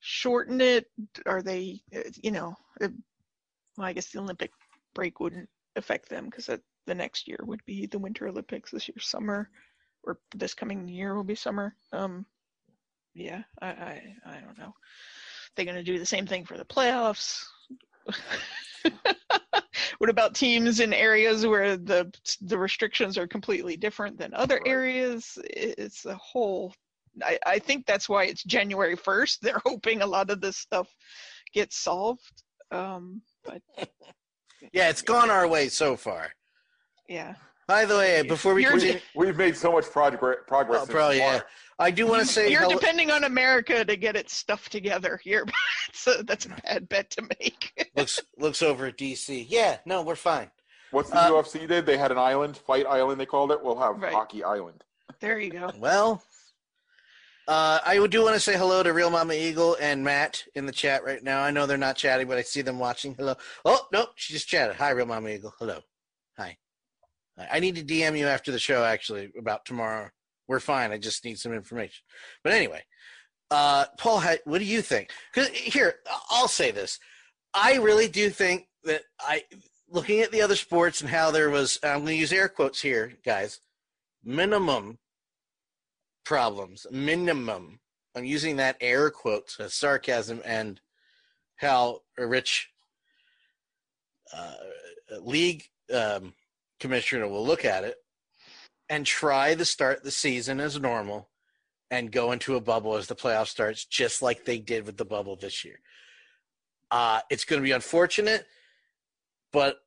shorten 0.00 0.60
it? 0.60 0.86
Are 1.26 1.42
they, 1.42 1.80
uh, 1.94 2.10
you 2.22 2.30
know, 2.30 2.54
uh, 2.80 2.88
well, 3.76 3.86
I 3.86 3.92
guess 3.92 4.10
the 4.10 4.20
Olympic 4.20 4.52
break 4.94 5.20
wouldn't 5.20 5.48
affect 5.76 6.08
them 6.08 6.26
because 6.26 6.46
the 6.86 6.94
next 6.94 7.28
year 7.28 7.38
would 7.42 7.64
be 7.66 7.86
the 7.86 7.98
Winter 7.98 8.28
Olympics. 8.28 8.70
This 8.70 8.88
year, 8.88 8.96
summer, 9.00 9.50
or 10.04 10.18
this 10.34 10.54
coming 10.54 10.88
year 10.88 11.14
will 11.14 11.24
be 11.24 11.34
summer. 11.34 11.74
Um, 11.92 12.24
yeah, 13.14 13.42
I, 13.60 13.66
I, 13.66 14.02
I 14.26 14.40
don't 14.40 14.58
know. 14.58 14.72
They're 15.54 15.64
going 15.64 15.76
to 15.76 15.82
do 15.82 15.98
the 15.98 16.06
same 16.06 16.26
thing 16.26 16.44
for 16.44 16.56
the 16.56 16.64
playoffs. 16.64 17.44
what 19.98 20.10
about 20.10 20.34
teams 20.34 20.80
in 20.80 20.92
areas 20.92 21.46
where 21.46 21.76
the 21.76 22.12
the 22.42 22.58
restrictions 22.58 23.16
are 23.18 23.26
completely 23.26 23.76
different 23.76 24.18
than 24.18 24.34
other 24.34 24.56
Right. 24.56 24.66
areas? 24.66 25.38
It's 25.44 26.04
a 26.04 26.14
whole. 26.16 26.74
I, 27.22 27.38
I 27.46 27.58
think 27.58 27.86
that's 27.86 28.08
why 28.08 28.24
it's 28.24 28.44
January 28.44 28.96
first. 28.96 29.38
They're 29.42 29.62
hoping 29.64 30.02
a 30.02 30.06
lot 30.06 30.30
of 30.30 30.40
this 30.40 30.56
stuff 30.58 30.88
gets 31.52 31.76
solved. 31.78 32.42
Um, 32.70 33.22
but 33.44 33.62
Yeah, 34.72 34.88
it's 34.88 35.02
gone 35.02 35.30
our 35.30 35.46
way 35.46 35.68
so 35.68 35.96
far. 35.96 36.32
yeah, 37.08 37.34
By 37.66 37.84
the 37.84 37.96
way, 37.96 38.22
before 38.22 38.54
we 38.54 38.62
You're- 38.62 38.78
continue, 38.78 39.00
We've 39.14 39.36
made 39.36 39.56
so 39.56 39.72
much 39.72 39.90
progress. 39.90 40.38
Progress. 40.46 40.82
Oh, 40.82 40.86
probably, 40.86 41.18
yeah. 41.18 41.40
I 41.78 41.90
do 41.90 42.06
want 42.06 42.20
to 42.22 42.26
say 42.26 42.50
you're 42.50 42.60
hello- 42.60 42.74
depending 42.78 43.10
on 43.10 43.24
America 43.24 43.84
to 43.84 43.96
get 43.96 44.14
its 44.16 44.34
stuff 44.34 44.68
together 44.68 45.20
here. 45.22 45.44
so 45.92 46.22
that's 46.22 46.46
a 46.46 46.50
bad 46.50 46.88
bet 46.88 47.10
to 47.10 47.22
make. 47.22 47.90
looks 47.96 48.20
looks 48.38 48.62
over 48.62 48.86
at 48.86 48.96
DC. 48.96 49.46
Yeah, 49.48 49.78
no, 49.84 50.02
we're 50.02 50.14
fine. 50.16 50.50
What's 50.92 51.10
the 51.10 51.18
Uh, 51.18 51.30
UFC 51.30 51.66
did? 51.66 51.84
They 51.84 51.96
had 51.98 52.12
an 52.12 52.18
island, 52.18 52.56
Fight 52.56 52.86
Island. 52.86 53.20
They 53.20 53.26
called 53.26 53.50
it. 53.50 53.62
We'll 53.62 53.78
have 53.78 54.00
Right. 54.00 54.12
Hockey 54.12 54.44
Island. 54.44 54.84
there 55.20 55.38
you 55.38 55.50
go. 55.50 55.72
Well, 55.76 56.22
uh, 57.48 57.80
I 57.84 58.04
do 58.06 58.22
want 58.22 58.34
to 58.34 58.40
say 58.40 58.56
hello 58.56 58.82
to 58.84 58.92
Real 58.92 59.10
Mama 59.10 59.34
Eagle 59.34 59.76
and 59.80 60.02
Matt 60.04 60.44
in 60.54 60.66
the 60.66 60.72
chat 60.72 61.04
right 61.04 61.22
now. 61.22 61.42
I 61.42 61.50
know 61.50 61.66
they're 61.66 61.76
not 61.76 61.96
chatting, 61.96 62.28
but 62.28 62.38
I 62.38 62.42
see 62.42 62.62
them 62.62 62.78
watching. 62.78 63.14
Hello. 63.14 63.34
Oh, 63.64 63.86
no, 63.92 64.06
she 64.14 64.32
just 64.32 64.48
chatted. 64.48 64.76
Hi, 64.76 64.90
Real 64.90 65.06
Mama 65.06 65.28
Eagle. 65.30 65.52
Hello. 65.58 65.80
I 67.38 67.60
need 67.60 67.76
to 67.76 67.84
DM 67.84 68.18
you 68.18 68.26
after 68.26 68.50
the 68.50 68.58
show, 68.58 68.84
actually, 68.84 69.30
about 69.38 69.64
tomorrow. 69.64 70.10
We're 70.48 70.60
fine. 70.60 70.92
I 70.92 70.98
just 70.98 71.24
need 71.24 71.38
some 71.38 71.52
information. 71.52 72.02
But 72.42 72.52
anyway, 72.52 72.82
uh, 73.50 73.86
Paul, 73.98 74.22
what 74.44 74.58
do 74.58 74.64
you 74.64 74.80
think? 74.80 75.10
Because 75.34 75.48
here, 75.50 75.96
I'll 76.30 76.48
say 76.48 76.70
this. 76.70 76.98
I 77.52 77.76
really 77.76 78.08
do 78.08 78.30
think 78.30 78.66
that 78.84 79.02
I, 79.20 79.44
looking 79.88 80.20
at 80.20 80.30
the 80.30 80.42
other 80.42 80.56
sports 80.56 81.00
and 81.00 81.10
how 81.10 81.30
there 81.30 81.50
was, 81.50 81.78
I'm 81.82 82.00
going 82.00 82.06
to 82.06 82.14
use 82.14 82.32
air 82.32 82.48
quotes 82.48 82.80
here, 82.80 83.12
guys, 83.24 83.60
minimum 84.24 84.98
problems, 86.24 86.86
minimum. 86.90 87.80
I'm 88.14 88.24
using 88.24 88.56
that 88.56 88.76
air 88.80 89.10
quotes 89.10 89.60
as 89.60 89.74
sarcasm 89.74 90.40
and 90.44 90.80
how 91.56 92.00
a 92.18 92.26
rich 92.26 92.70
uh, 94.36 94.54
league 95.20 95.64
um, 95.94 96.34
commissioner 96.80 97.28
will 97.28 97.44
look 97.44 97.64
at 97.64 97.84
it 97.84 97.96
and 98.88 99.04
try 99.04 99.54
to 99.54 99.64
start 99.64 100.04
the 100.04 100.10
season 100.10 100.60
as 100.60 100.78
normal 100.78 101.28
and 101.90 102.12
go 102.12 102.32
into 102.32 102.56
a 102.56 102.60
bubble 102.60 102.96
as 102.96 103.06
the 103.06 103.14
playoff 103.14 103.46
starts, 103.46 103.84
just 103.84 104.22
like 104.22 104.44
they 104.44 104.58
did 104.58 104.86
with 104.86 104.96
the 104.96 105.04
bubble 105.04 105.36
this 105.36 105.64
year. 105.64 105.80
Uh, 106.90 107.20
it's 107.30 107.44
going 107.44 107.60
to 107.60 107.66
be 107.66 107.72
unfortunate, 107.72 108.44
but 109.52 109.78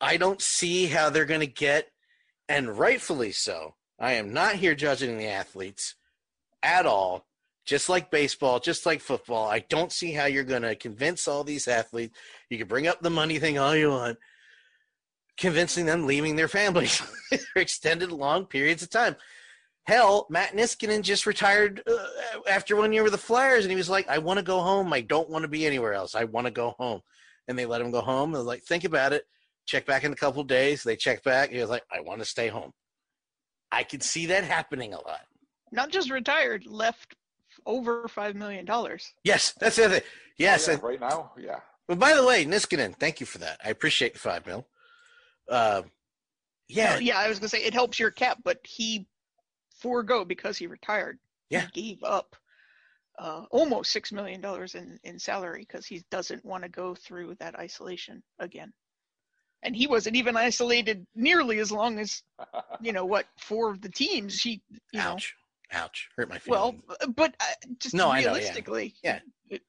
I 0.00 0.16
don't 0.16 0.40
see 0.40 0.86
how 0.86 1.10
they're 1.10 1.24
going 1.24 1.40
to 1.40 1.46
get, 1.46 1.88
and 2.48 2.78
rightfully 2.78 3.32
so. 3.32 3.74
I 3.98 4.12
am 4.12 4.32
not 4.32 4.56
here 4.56 4.74
judging 4.74 5.16
the 5.16 5.28
athletes 5.28 5.94
at 6.62 6.86
all. 6.86 7.26
Just 7.64 7.88
like 7.88 8.12
baseball, 8.12 8.60
just 8.60 8.86
like 8.86 9.00
football, 9.00 9.48
I 9.48 9.58
don't 9.58 9.90
see 9.90 10.12
how 10.12 10.26
you're 10.26 10.44
going 10.44 10.62
to 10.62 10.76
convince 10.76 11.26
all 11.26 11.42
these 11.42 11.66
athletes. 11.66 12.16
You 12.48 12.58
can 12.58 12.68
bring 12.68 12.86
up 12.86 13.00
the 13.00 13.10
money 13.10 13.40
thing 13.40 13.58
all 13.58 13.74
you 13.74 13.90
want. 13.90 14.18
Convincing 15.36 15.86
them 15.86 16.06
leaving 16.06 16.36
their 16.36 16.48
families 16.48 16.96
for 17.52 17.60
extended 17.60 18.10
long 18.12 18.46
periods 18.46 18.82
of 18.82 18.90
time. 18.90 19.16
Hell, 19.84 20.26
Matt 20.30 20.52
Niskanen 20.52 21.02
just 21.02 21.26
retired 21.26 21.80
uh, 21.86 22.06
after 22.48 22.74
one 22.74 22.92
year 22.92 23.04
with 23.04 23.12
the 23.12 23.18
Flyers, 23.18 23.64
and 23.64 23.70
he 23.70 23.76
was 23.76 23.88
like, 23.90 24.08
"I 24.08 24.18
want 24.18 24.38
to 24.38 24.44
go 24.44 24.60
home. 24.60 24.92
I 24.92 25.00
don't 25.00 25.30
want 25.30 25.42
to 25.42 25.48
be 25.48 25.64
anywhere 25.64 25.94
else. 25.94 26.14
I 26.16 26.24
want 26.24 26.46
to 26.46 26.50
go 26.50 26.74
home." 26.78 27.02
And 27.46 27.56
they 27.56 27.66
let 27.66 27.80
him 27.80 27.92
go 27.92 28.00
home. 28.00 28.32
They're 28.32 28.42
like, 28.42 28.64
"Think 28.64 28.82
about 28.84 29.12
it. 29.12 29.24
Check 29.66 29.86
back 29.86 30.02
in 30.02 30.12
a 30.12 30.16
couple 30.16 30.40
of 30.40 30.48
days." 30.48 30.82
They 30.82 30.96
check 30.96 31.22
back. 31.22 31.50
He 31.50 31.60
was 31.60 31.70
like, 31.70 31.84
"I 31.92 32.00
want 32.00 32.18
to 32.18 32.24
stay 32.24 32.48
home." 32.48 32.72
I 33.70 33.84
could 33.84 34.02
see 34.02 34.26
that 34.26 34.42
happening 34.44 34.92
a 34.92 34.96
lot. 34.96 35.20
Not 35.70 35.90
just 35.90 36.10
retired, 36.10 36.66
left 36.66 37.14
over 37.64 38.08
five 38.08 38.34
million 38.34 38.64
dollars. 38.64 39.12
Yes, 39.22 39.52
that's 39.60 39.76
the 39.76 39.84
other. 39.84 39.94
Thing. 40.00 40.08
Yes, 40.38 40.68
Oh, 40.68 40.72
yeah, 40.72 40.78
right 40.82 41.00
now, 41.00 41.32
yeah. 41.38 41.60
but 41.88 41.98
by 41.98 42.14
the 42.14 42.26
way, 42.26 42.44
Niskanen, 42.44 42.94
thank 42.96 43.20
you 43.20 43.26
for 43.26 43.38
that. 43.38 43.58
I 43.64 43.70
appreciate 43.70 44.14
the 44.14 44.18
five 44.18 44.44
mil. 44.46 44.66
Uh, 45.50 45.82
yeah, 46.68 46.98
yeah. 46.98 47.18
I 47.18 47.28
was 47.28 47.38
gonna 47.38 47.48
say 47.48 47.62
it 47.62 47.74
helps 47.74 47.98
your 47.98 48.10
cap, 48.10 48.38
but 48.44 48.58
he 48.64 49.06
forego 49.78 50.24
because 50.24 50.56
he 50.58 50.66
retired. 50.66 51.18
Yeah. 51.50 51.66
he 51.72 51.90
gave 51.90 52.02
up 52.02 52.34
uh, 53.18 53.44
almost 53.50 53.92
six 53.92 54.12
million 54.12 54.40
dollars 54.40 54.74
in 54.74 54.98
in 55.04 55.18
salary 55.18 55.60
because 55.60 55.86
he 55.86 56.04
doesn't 56.10 56.44
want 56.44 56.62
to 56.64 56.68
go 56.68 56.94
through 56.94 57.36
that 57.36 57.56
isolation 57.56 58.22
again. 58.38 58.72
And 59.62 59.74
he 59.74 59.86
wasn't 59.86 60.16
even 60.16 60.36
isolated 60.36 61.06
nearly 61.14 61.58
as 61.60 61.72
long 61.72 61.98
as 61.98 62.22
you 62.80 62.92
know 62.92 63.04
what 63.04 63.26
four 63.38 63.70
of 63.70 63.80
the 63.80 63.88
teams. 63.88 64.40
He, 64.40 64.60
you 64.92 65.00
know, 65.00 65.12
ouch, 65.12 65.34
ouch, 65.72 66.08
hurt 66.16 66.28
my 66.28 66.40
well, 66.46 66.74
but 67.14 67.34
uh, 67.40 67.44
just 67.78 67.94
No, 67.94 68.10
I 68.10 68.20
know, 68.20 68.26
yeah. 68.26 68.32
realistically, 68.34 68.94
Yeah. 69.02 69.20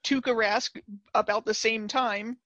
Tuukka 0.04 0.34
Rask 0.34 0.82
about 1.14 1.46
the 1.46 1.54
same 1.54 1.88
time 1.88 2.38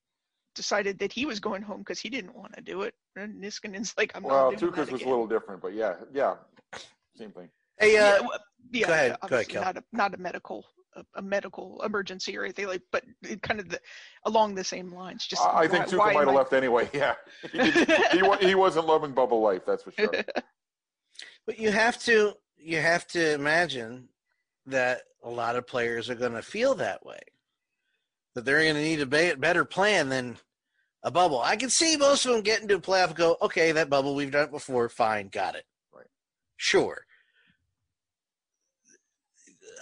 decided 0.54 0.98
that 0.98 1.12
he 1.12 1.26
was 1.26 1.40
going 1.40 1.62
home 1.62 1.78
because 1.78 1.98
he 2.00 2.08
didn't 2.10 2.34
want 2.36 2.54
to 2.54 2.60
do 2.62 2.82
it. 2.82 2.94
And 3.16 3.42
Niskanen's 3.42 3.94
like, 3.98 4.12
I'm 4.14 4.22
well, 4.22 4.50
not 4.50 4.58
doing 4.60 4.72
Tuukka's 4.72 4.86
that 4.86 4.92
was 4.92 5.02
a 5.02 5.08
little 5.08 5.26
different, 5.26 5.62
but 5.62 5.74
yeah, 5.74 5.94
yeah, 6.12 6.34
same 7.16 7.30
thing. 7.32 7.48
hey, 7.78 7.94
yeah, 7.94 8.18
uh, 8.20 8.22
well, 8.22 8.38
yeah, 8.70 8.86
go 8.86 8.92
ahead, 8.92 9.16
go 9.28 9.36
ahead, 9.36 9.48
Kel. 9.48 9.62
not 9.62 9.76
a 9.76 9.84
not 9.92 10.14
a 10.14 10.18
medical 10.18 10.64
a, 10.94 11.04
a 11.16 11.22
medical 11.22 11.82
emergency 11.84 12.36
or 12.36 12.44
anything 12.44 12.66
like, 12.66 12.82
but 12.90 13.02
it 13.22 13.40
kind 13.42 13.60
of 13.60 13.68
the 13.68 13.80
along 14.26 14.54
the 14.54 14.64
same 14.64 14.92
lines. 14.92 15.26
Just 15.26 15.42
I 15.42 15.60
I 15.62 15.68
think 15.68 15.86
why- 15.86 15.92
Tuukka 15.92 16.14
might 16.14 16.20
have 16.20 16.28
I- 16.28 16.32
left 16.32 16.52
anyway. 16.52 16.88
Yeah, 16.94 17.14
he, 17.50 17.58
didn't- 17.58 18.40
he, 18.40 18.48
he 18.48 18.54
wasn't 18.54 18.86
loving 18.86 19.12
bubble 19.12 19.40
life, 19.40 19.62
that's 19.66 19.82
for 19.82 19.92
sure. 19.92 20.12
But 21.46 21.58
you 21.58 21.72
have 21.72 21.98
to 22.04 22.34
you 22.56 22.78
have 22.78 23.06
to 23.08 23.32
imagine 23.34 24.08
that 24.66 25.02
a 25.24 25.28
lot 25.30 25.56
of 25.56 25.66
players 25.66 26.08
are 26.08 26.14
going 26.14 26.34
to 26.34 26.42
feel 26.42 26.74
that 26.76 27.04
way. 27.04 27.18
That 28.34 28.44
they're 28.44 28.62
going 28.62 28.74
to 28.74 28.80
need 28.82 29.00
a 29.00 29.06
be- 29.06 29.34
better 29.34 29.64
plan 29.64 30.08
than 30.08 30.38
a 31.02 31.10
bubble. 31.10 31.40
I 31.42 31.56
can 31.56 31.68
see 31.68 31.96
most 31.96 32.24
of 32.24 32.32
them 32.32 32.42
getting 32.42 32.68
to 32.68 32.76
a 32.76 32.80
playoff 32.80 33.08
and 33.08 33.16
go, 33.16 33.36
okay, 33.42 33.72
that 33.72 33.90
bubble 33.90 34.14
we've 34.14 34.30
done 34.30 34.44
it 34.44 34.50
before, 34.52 34.88
fine, 34.88 35.28
got 35.28 35.54
it. 35.54 35.64
Right. 35.94 36.06
Sure. 36.56 37.04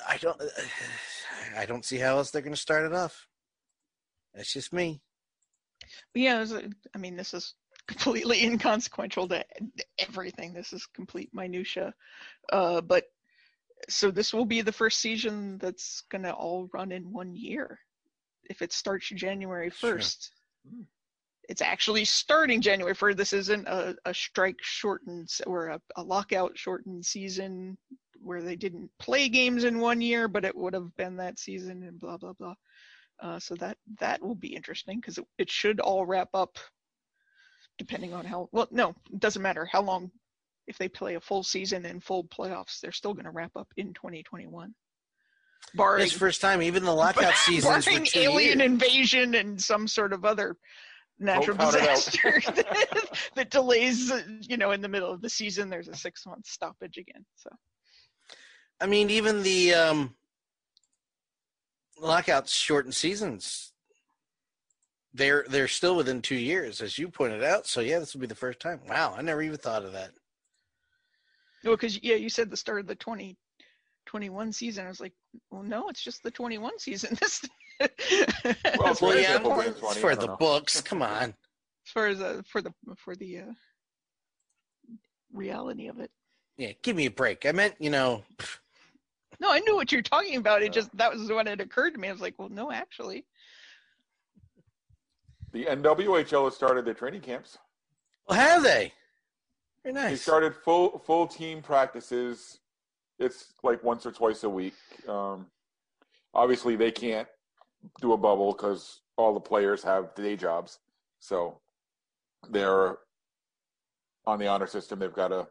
I 0.09 0.17
don't. 0.17 0.41
I 1.57 1.67
don't 1.67 1.85
see 1.85 1.99
how 1.99 2.17
else 2.17 2.31
they're 2.31 2.43
going 2.43 2.55
to 2.55 2.61
start 2.61 2.85
it 2.87 2.95
off. 2.95 3.27
That's 4.35 4.53
just 4.53 4.73
me. 4.73 5.01
Yeah, 6.15 6.37
it 6.37 6.41
was 6.41 6.53
a- 6.53 6.71
I 6.95 6.99
mean, 6.99 7.17
this 7.17 7.35
is 7.35 7.55
completely 7.87 8.43
inconsequential 8.45 9.29
to 9.29 9.45
everything. 9.99 10.53
This 10.53 10.73
is 10.73 10.87
complete 10.87 11.31
minutia. 11.33 11.95
Uh, 12.53 12.81
but 12.81 13.05
so 13.89 14.11
this 14.11 14.33
will 14.33 14.45
be 14.45 14.61
the 14.61 14.73
first 14.73 15.01
season 15.01 15.59
that's 15.59 16.03
going 16.11 16.23
to 16.23 16.33
all 16.33 16.69
run 16.73 16.93
in 16.93 17.13
one 17.13 17.35
year. 17.35 17.79
If 18.51 18.61
it 18.61 18.73
starts 18.73 19.09
January 19.09 19.71
Sure. 19.71 19.97
1st, 19.97 20.29
it's 21.49 21.63
actually 21.63 22.05
starting 22.05 22.61
January 22.61 22.95
1st. 22.95 23.17
This 23.17 23.33
isn't 23.33 23.67
a, 23.67 23.97
a 24.05 24.13
strike 24.13 24.59
shortened 24.61 25.31
or 25.47 25.69
a, 25.69 25.81
a 25.97 26.03
lockout 26.03 26.59
shortened 26.59 27.07
season 27.07 27.79
where 28.23 28.43
they 28.43 28.57
didn't 28.57 28.91
play 28.99 29.29
games 29.29 29.65
in 29.65 29.79
one 29.79 30.03
year, 30.03 30.29
but 30.29 30.45
it 30.45 30.55
would 30.55 30.75
have 30.75 30.95
been 30.97 31.17
that 31.17 31.39
season 31.39 31.85
and 31.85 31.99
blah, 31.99 32.19
blah, 32.19 32.35
blah. 32.35 32.55
Uh, 33.23 33.39
so 33.39 33.55
that 33.55 33.77
that 33.99 34.23
will 34.23 34.35
be 34.35 34.55
interesting 34.55 34.99
because 34.99 35.19
it, 35.19 35.27
it 35.39 35.51
should 35.51 35.79
all 35.79 36.07
wrap 36.07 36.31
up 36.35 36.59
depending 37.77 38.15
on 38.15 38.25
how 38.25 38.49
well 38.53 38.69
no 38.71 38.95
it 39.13 39.21
doesn't 39.21 39.43
matter 39.43 39.67
how 39.67 39.83
long 39.83 40.11
if 40.67 40.79
they 40.79 40.89
play 40.89 41.17
a 41.17 41.21
full 41.21 41.43
season 41.43 41.85
and 41.85 42.03
full 42.03 42.25
playoffs 42.25 42.81
they're 42.81 42.93
still 42.93 43.13
going 43.13 43.27
to 43.27 43.31
wrap 43.31 43.51
up 43.57 43.69
in 43.77 43.93
2021 43.93 44.75
barring 45.75 46.05
It's 46.05 46.13
first 46.13 46.41
time. 46.41 46.63
Even 46.63 46.85
the 46.85 46.95
lockout 46.95 47.35
seasons 47.47 47.87
were 47.87 47.93
barring 47.93 48.07
two 48.07 48.21
alien 48.21 48.59
years. 48.61 48.71
invasion 48.71 49.35
and 49.35 49.61
some 49.61 49.87
sort 49.87 50.13
of 50.13 50.25
other 50.25 50.57
natural 51.19 51.57
count 51.57 51.75
it 51.75 51.81
disaster 51.81 52.41
that, 52.55 53.19
that 53.35 53.51
delays 53.51 54.11
you 54.41 54.57
know 54.57 54.71
in 54.71 54.81
the 54.81 54.89
middle 54.89 55.13
of 55.13 55.21
the 55.21 55.29
season 55.29 55.69
there's 55.69 55.87
a 55.87 55.95
six 55.95 56.25
month 56.25 56.47
stoppage 56.47 56.97
again 56.97 57.23
so 57.37 57.51
I 58.81 58.87
mean, 58.87 59.11
even 59.11 59.43
the 59.43 59.75
um, 59.75 60.15
lockouts 62.01 62.55
shortened 62.55 62.95
seasons. 62.95 63.73
They're 65.13 65.45
they're 65.49 65.69
still 65.69 65.97
within 65.97 66.23
two 66.23 66.37
years, 66.37 66.81
as 66.81 66.97
you 66.97 67.09
pointed 67.09 67.43
out. 67.43 67.67
So 67.67 67.81
yeah, 67.81 67.99
this 67.99 68.15
will 68.15 68.21
be 68.21 68.29
the 68.29 68.35
first 68.35 68.61
time. 68.61 68.81
Wow, 68.89 69.15
I 69.17 69.23
never 69.23 69.43
even 69.43 69.59
thought 69.59 69.85
of 69.85 69.93
that. 69.93 70.13
no 71.65 71.73
because 71.73 72.03
yeah 72.03 72.15
you 72.15 72.29
said 72.31 72.49
the 72.49 72.57
start 72.57 72.81
of 72.81 72.87
the 72.87 72.95
2021 74.11 74.53
season 74.53 74.87
i 74.87 74.89
was 74.89 75.01
like 75.01 75.13
well 75.51 75.63
no 75.63 75.89
it's 75.89 76.03
just 76.03 76.23
the 76.23 76.31
21 76.31 76.79
season 76.79 77.17
this 77.21 77.45
Well, 77.81 77.89
as 78.89 78.99
For 78.99 79.07
Well, 79.07 79.15
yeah, 79.17 79.37
example, 79.37 79.51
far 79.53 79.63
James 79.63 79.69
it's 79.77 79.81
20, 79.81 80.01
for 80.01 80.17
the 80.17 80.27
know. 80.27 80.37
books. 80.37 80.81
Come 80.81 81.03
on. 81.03 81.23
as 81.87 81.93
far 81.95 82.07
as 82.09 82.21
uh, 82.21 82.43
for 82.51 82.61
the 82.61 82.73
for 82.99 83.15
the 83.17 83.39
uh, 83.39 83.53
reality 85.33 85.89
of 85.89 85.99
it. 86.01 86.11
Yeah, 86.59 86.73
give 86.83 86.95
me 86.97 87.07
a 87.07 87.11
break. 87.11 87.47
I 87.47 87.53
meant, 87.53 87.75
you 87.79 87.89
know, 87.91 88.23
No, 89.41 89.51
I 89.51 89.61
knew 89.61 89.75
what 89.77 89.91
you're 89.93 90.03
talking 90.03 90.37
about. 90.37 90.61
It 90.63 90.67
Yeah. 90.67 90.71
just 90.73 90.95
that 90.99 91.11
was 91.13 91.31
when 91.31 91.47
it 91.49 91.61
occurred 91.61 91.95
to 91.95 91.99
me. 92.01 92.09
I 92.09 92.13
was 92.13 92.21
like, 92.21 92.35
well, 92.39 92.51
no, 92.51 92.71
actually. 92.71 93.25
The 95.53 95.65
NWHL 95.65 96.45
has 96.45 96.55
started 96.55 96.85
their 96.85 96.95
training 96.95 97.23
camps. 97.23 97.57
well, 98.29 98.39
have 98.39 98.63
they? 98.63 98.93
Very 99.85 99.95
nice. 99.95 100.11
They 100.11 100.17
started 100.17 100.55
full 100.55 100.99
full 100.99 101.27
team 101.27 101.63
practices. 101.63 102.59
It's 103.21 103.53
like 103.63 103.85
once 103.85 104.07
or 104.07 104.13
twice 104.13 104.43
a 104.45 104.49
week. 104.49 104.75
Um, 105.07 105.47
obviously, 106.35 106.75
they 106.75 106.91
can't 106.91 107.29
do 108.01 108.13
a 108.15 108.17
bubble 108.17 108.53
because 108.53 109.03
all 109.17 109.35
the 109.35 109.41
players 109.41 109.83
have 109.85 110.15
day 110.15 110.37
jobs. 110.37 110.79
So 111.21 111.61
they're 112.49 112.97
on 114.27 114.39
the 114.39 114.47
honor 114.47 114.67
system. 114.67 114.99
They've 114.99 115.13
got 115.13 115.29
to 115.29 115.47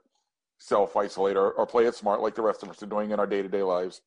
self 0.58 0.96
isolate 0.96 1.38
or, 1.38 1.52
or 1.52 1.66
play 1.66 1.86
it 1.86 1.96
smart 1.96 2.22
like 2.22 2.36
the 2.36 2.42
rest 2.42 2.64
of 2.64 2.70
us 2.70 2.82
are 2.84 2.88
doing 2.88 3.12
in 3.12 3.20
our 3.20 3.28
day 3.28 3.42
to 3.42 3.50
day 3.50 3.64
lives. 3.64 4.02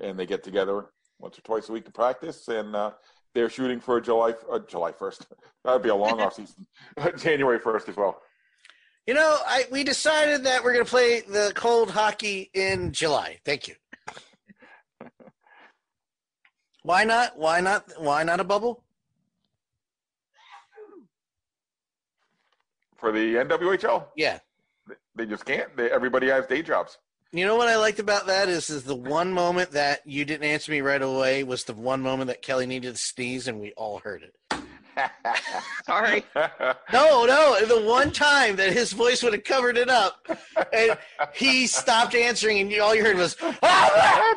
And 0.00 0.16
they 0.16 0.26
get 0.26 0.44
together 0.44 0.86
once 1.18 1.36
or 1.36 1.42
twice 1.42 1.68
a 1.68 1.72
week 1.72 1.84
to 1.86 1.90
practice. 1.90 2.46
And 2.46 2.76
uh, 2.76 2.92
they're 3.34 3.50
shooting 3.50 3.80
for 3.80 4.00
July 4.00 4.34
uh, 4.50 4.60
July 4.60 4.92
first. 4.92 5.26
That'd 5.64 5.82
be 5.82 5.88
a 5.88 5.94
long 5.94 6.20
off 6.20 6.34
season. 6.34 6.66
January 7.16 7.58
first 7.58 7.88
as 7.88 7.96
well. 7.96 8.22
You 9.08 9.14
know, 9.14 9.38
I 9.46 9.64
we 9.70 9.84
decided 9.84 10.44
that 10.44 10.62
we're 10.62 10.74
going 10.74 10.84
to 10.84 10.90
play 10.90 11.20
the 11.22 11.50
cold 11.54 11.90
hockey 11.90 12.50
in 12.52 12.92
July. 12.92 13.38
Thank 13.42 13.66
you. 13.66 13.74
Why 16.82 17.04
not? 17.04 17.38
Why 17.38 17.62
not? 17.62 17.90
Why 17.96 18.22
not 18.22 18.38
a 18.38 18.44
bubble? 18.44 18.84
For 22.98 23.10
the 23.10 23.36
NWHL, 23.36 24.08
Yeah. 24.14 24.40
they 25.14 25.24
just 25.24 25.46
can't. 25.46 25.74
They, 25.74 25.90
everybody 25.90 26.26
has 26.26 26.46
day 26.46 26.60
jobs. 26.60 26.98
You 27.32 27.46
know 27.46 27.56
what 27.56 27.68
I 27.68 27.76
liked 27.76 28.00
about 28.00 28.26
that 28.26 28.50
is 28.50 28.68
is 28.68 28.84
the 28.84 28.94
one 28.94 29.32
moment 29.32 29.70
that 29.70 30.06
you 30.06 30.26
didn't 30.26 30.44
answer 30.44 30.70
me 30.70 30.82
right 30.82 31.00
away 31.00 31.44
was 31.44 31.64
the 31.64 31.72
one 31.72 32.02
moment 32.02 32.28
that 32.28 32.42
Kelly 32.42 32.66
needed 32.66 32.94
to 32.94 33.00
sneeze 33.00 33.48
and 33.48 33.58
we 33.58 33.72
all 33.72 34.00
heard 34.00 34.22
it. 34.22 34.34
Sorry. 35.86 36.24
No, 36.92 37.24
no, 37.24 37.64
the 37.66 37.82
one 37.86 38.10
time 38.10 38.56
that 38.56 38.72
his 38.72 38.92
voice 38.92 39.22
would 39.22 39.32
have 39.32 39.44
covered 39.44 39.76
it 39.76 39.88
up, 39.88 40.26
and 40.72 40.98
he 41.34 41.66
stopped 41.66 42.14
answering, 42.14 42.60
and 42.60 42.80
all 42.80 42.94
you 42.94 43.04
heard 43.04 43.16
was, 43.16 43.36
"Ah!" 43.62 44.34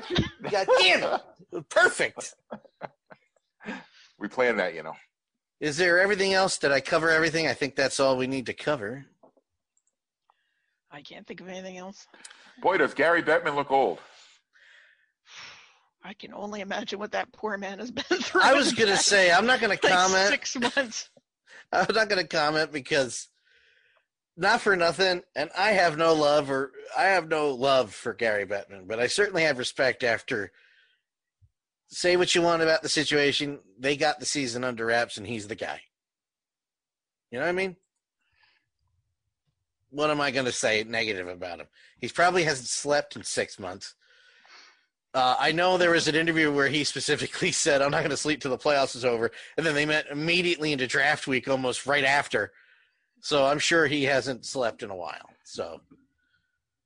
God 0.50 0.68
damn 0.80 1.04
it! 1.04 1.70
Perfect. 1.70 2.36
we 4.20 4.28
planned 4.28 4.60
that, 4.60 4.74
you 4.74 4.84
know. 4.84 4.96
Is 5.60 5.78
there 5.78 6.00
everything 6.00 6.34
else? 6.34 6.58
Did 6.58 6.72
I 6.72 6.82
cover 6.82 7.10
everything? 7.10 7.48
I 7.48 7.54
think 7.54 7.76
that's 7.76 8.00
all 8.00 8.18
we 8.18 8.28
need 8.28 8.48
to 8.48 8.54
cover. 8.54 9.06
I 10.92 11.02
can't 11.02 11.26
think 11.26 11.40
of 11.40 11.48
anything 11.48 11.78
else. 11.78 12.08
Boy, 12.62 12.78
does 12.78 12.94
Gary 12.94 13.24
Bettman 13.24 13.56
look 13.56 13.72
old. 13.72 14.00
I 16.04 16.14
can 16.14 16.34
only 16.34 16.62
imagine 16.62 17.00
what 17.00 17.12
that 17.12 17.32
poor 17.32 17.58
man 17.58 17.80
has 17.80 17.92
been 17.92 18.04
through. 18.22 18.42
I 18.42 18.54
was 18.54 18.74
gonna 18.74 18.98
say 18.98 19.32
I'm 19.32 19.46
not 19.46 19.60
gonna 19.60 19.74
like, 19.74 19.82
comment. 19.82 20.30
Six 20.30 20.56
months. 20.58 21.10
I'm 21.72 21.94
not 21.94 22.10
gonna 22.10 22.28
comment 22.28 22.72
because 22.72 23.28
not 24.38 24.62
for 24.62 24.76
nothing, 24.76 25.22
and 25.36 25.50
I 25.58 25.72
have 25.72 25.98
no 25.98 26.14
love 26.14 26.50
or 26.50 26.72
I 26.98 27.04
have 27.04 27.28
no 27.28 27.52
love 27.52 27.94
for 27.94 28.14
Gary 28.14 28.46
Bettman, 28.46 28.88
but 28.88 29.00
I 29.00 29.08
certainly 29.08 29.44
have 29.44 29.58
respect 29.58 30.04
after 30.04 30.52
say 31.88 32.16
what 32.16 32.34
you 32.34 32.42
want 32.42 32.62
about 32.62 32.82
the 32.82 32.90
situation. 32.90 33.60
They 33.78 33.98
got 33.98 34.20
the 34.20 34.26
season 34.26 34.64
under 34.64 34.86
wraps 34.86 35.18
and 35.18 35.28
he's 35.28 35.48
the 35.48 35.56
guy. 35.56 35.82
You 37.32 37.40
know 37.40 37.46
what 37.46 37.50
I 37.50 37.54
mean? 37.54 37.76
what 39.92 40.10
am 40.10 40.22
I 40.22 40.32
going 40.32 40.46
to 40.46 40.52
say 40.52 40.84
negative 40.88 41.28
about 41.28 41.60
him? 41.60 41.68
He 42.00 42.08
probably 42.08 42.44
hasn't 42.44 42.68
slept 42.68 43.16
in 43.16 43.24
six 43.24 43.60
months. 43.60 43.94
Uh, 45.14 45.36
I 45.38 45.52
know 45.52 45.78
there 45.78 45.92
was 45.92 46.08
an 46.08 46.16
interview 46.16 46.52
where 46.54 46.70
he 46.70 46.84
specifically 46.84 47.52
said, 47.66 47.82
"I'm 47.82 47.92
not 47.92 48.00
going 48.00 48.12
to 48.12 48.18
sleep 48.18 48.42
till 48.42 48.52
the 48.52 48.58
playoffs 48.58 48.96
is 48.96 49.04
over," 49.06 49.32
and 49.58 49.66
then 49.66 49.74
they 49.76 49.86
met 49.86 50.06
immediately 50.10 50.72
into 50.72 50.88
draft 50.88 51.28
week, 51.28 51.48
almost 51.48 51.86
right 51.86 52.04
after. 52.06 52.52
So 53.20 53.46
I'm 53.46 53.60
sure 53.60 53.88
he 53.88 54.06
hasn't 54.06 54.46
slept 54.46 54.82
in 54.84 54.90
a 54.90 54.96
while. 54.96 55.30
So, 55.44 55.82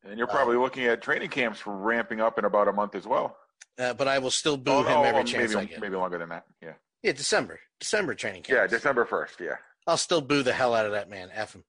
And 0.03 0.17
you're 0.17 0.27
probably 0.27 0.57
looking 0.57 0.85
at 0.85 1.01
training 1.01 1.29
camps 1.29 1.59
for 1.59 1.73
ramping 1.75 2.19
up 2.19 2.37
in 2.39 2.45
about 2.45 2.67
a 2.67 2.73
month 2.73 2.93
as 2.95 3.05
well. 3.07 3.37
uh, 3.79 3.93
but 3.93 4.07
I 4.07 4.19
will 4.19 4.31
still 4.31 4.57
boo 4.57 4.71
Oh, 4.71 4.83
him 4.83 4.97
oh, 4.97 5.03
every 5.03 5.21
oh, 5.21 5.23
chance 5.23 5.53
maybe, 5.53 5.61
I 5.61 5.65
get. 5.65 5.79
maybe 5.81 5.95
longer 5.95 6.17
than 6.17 6.29
that. 6.29 6.45
Yeah. 6.61 6.73
Yeah, 7.03 7.11
December, 7.13 7.59
December 7.79 8.15
training 8.15 8.41
camp. 8.43 8.57
Yeah, 8.57 8.67
December 8.67 9.05
1st. 9.05 9.39
Yeah. 9.45 9.55
I'll 9.87 9.95
still 9.97 10.19
boo 10.21 10.41
the 10.43 10.51
hell 10.51 10.73
out 10.73 10.85
of 10.87 10.91
that 10.93 11.09
man. 11.09 11.29
F 11.31 11.53
him. 11.55 11.63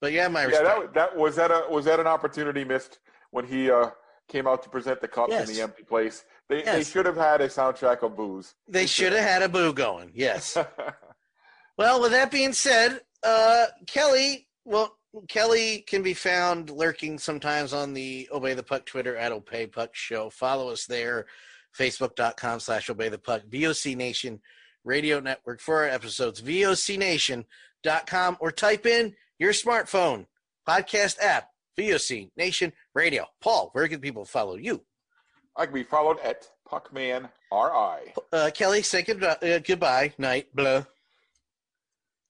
But 0.00 0.12
yeah, 0.12 0.28
my 0.28 0.42
Yeah, 0.42 0.46
respect. 0.48 0.80
that, 0.80 0.94
that 0.94 1.16
was 1.16 1.36
that 1.36 1.50
a 1.50 1.66
was 1.70 1.84
that 1.86 2.00
an 2.00 2.06
opportunity 2.06 2.64
missed 2.64 2.98
when 3.30 3.46
he 3.46 3.70
uh, 3.70 3.90
came 4.28 4.46
out 4.46 4.62
to 4.62 4.68
present 4.68 5.00
the 5.00 5.08
cup 5.08 5.28
Yes. 5.30 5.48
in 5.48 5.54
the 5.56 5.62
empty 5.62 5.82
place? 5.82 6.24
They 6.48 6.62
they 6.62 6.84
should 6.84 7.06
have 7.06 7.16
had 7.16 7.40
a 7.40 7.48
soundtrack 7.48 8.02
of 8.02 8.16
booze. 8.16 8.54
they 8.68 8.86
should 8.86 9.12
have 9.12 9.24
had 9.24 9.42
a 9.42 9.48
boo 9.48 9.72
going. 9.72 10.12
Yes. 10.14 10.56
Well, 11.76 12.00
with 12.02 12.10
that 12.10 12.32
being 12.32 12.52
said, 12.52 13.02
uh, 13.22 13.66
Kelly, 13.86 14.48
well, 14.64 14.96
Kelly 15.28 15.84
can 15.86 16.02
be 16.02 16.12
found 16.12 16.70
lurking 16.70 17.20
sometimes 17.20 17.72
on 17.72 17.94
the 17.94 18.28
Obey 18.32 18.54
the 18.54 18.64
Puck 18.64 18.84
Twitter 18.84 19.16
at 19.16 19.30
Obey 19.30 19.68
Puck 19.68 19.90
Show. 19.94 20.28
Follow 20.28 20.70
us 20.70 20.86
there, 20.86 21.26
facebook.com 21.78 22.58
slash 22.58 22.90
Obey 22.90 23.08
the 23.08 23.18
Puck, 23.18 23.42
VOC 23.48 23.96
Nation 23.96 24.40
Radio 24.84 25.20
Network 25.20 25.60
for 25.60 25.76
our 25.76 25.88
episodes, 25.88 26.40
vocnation.com, 26.40 28.36
or 28.40 28.50
type 28.50 28.84
in 28.84 29.14
your 29.38 29.52
smartphone 29.52 30.26
podcast 30.68 31.16
app, 31.22 31.48
VOC 31.78 32.30
Nation 32.36 32.72
Radio. 32.94 33.26
Paul, 33.40 33.70
where 33.72 33.88
can 33.88 34.00
people 34.00 34.24
follow 34.24 34.56
you? 34.56 34.82
I 35.56 35.64
can 35.64 35.74
be 35.74 35.84
followed 35.84 36.18
at 36.20 36.48
Puckman 36.70 37.30
RI. 37.52 38.12
Uh, 38.32 38.50
Kelly, 38.52 38.82
say 38.82 39.02
goodbye, 39.02 39.36
uh, 39.42 39.58
goodbye, 39.58 40.12
night, 40.18 40.46
blah. 40.54 40.84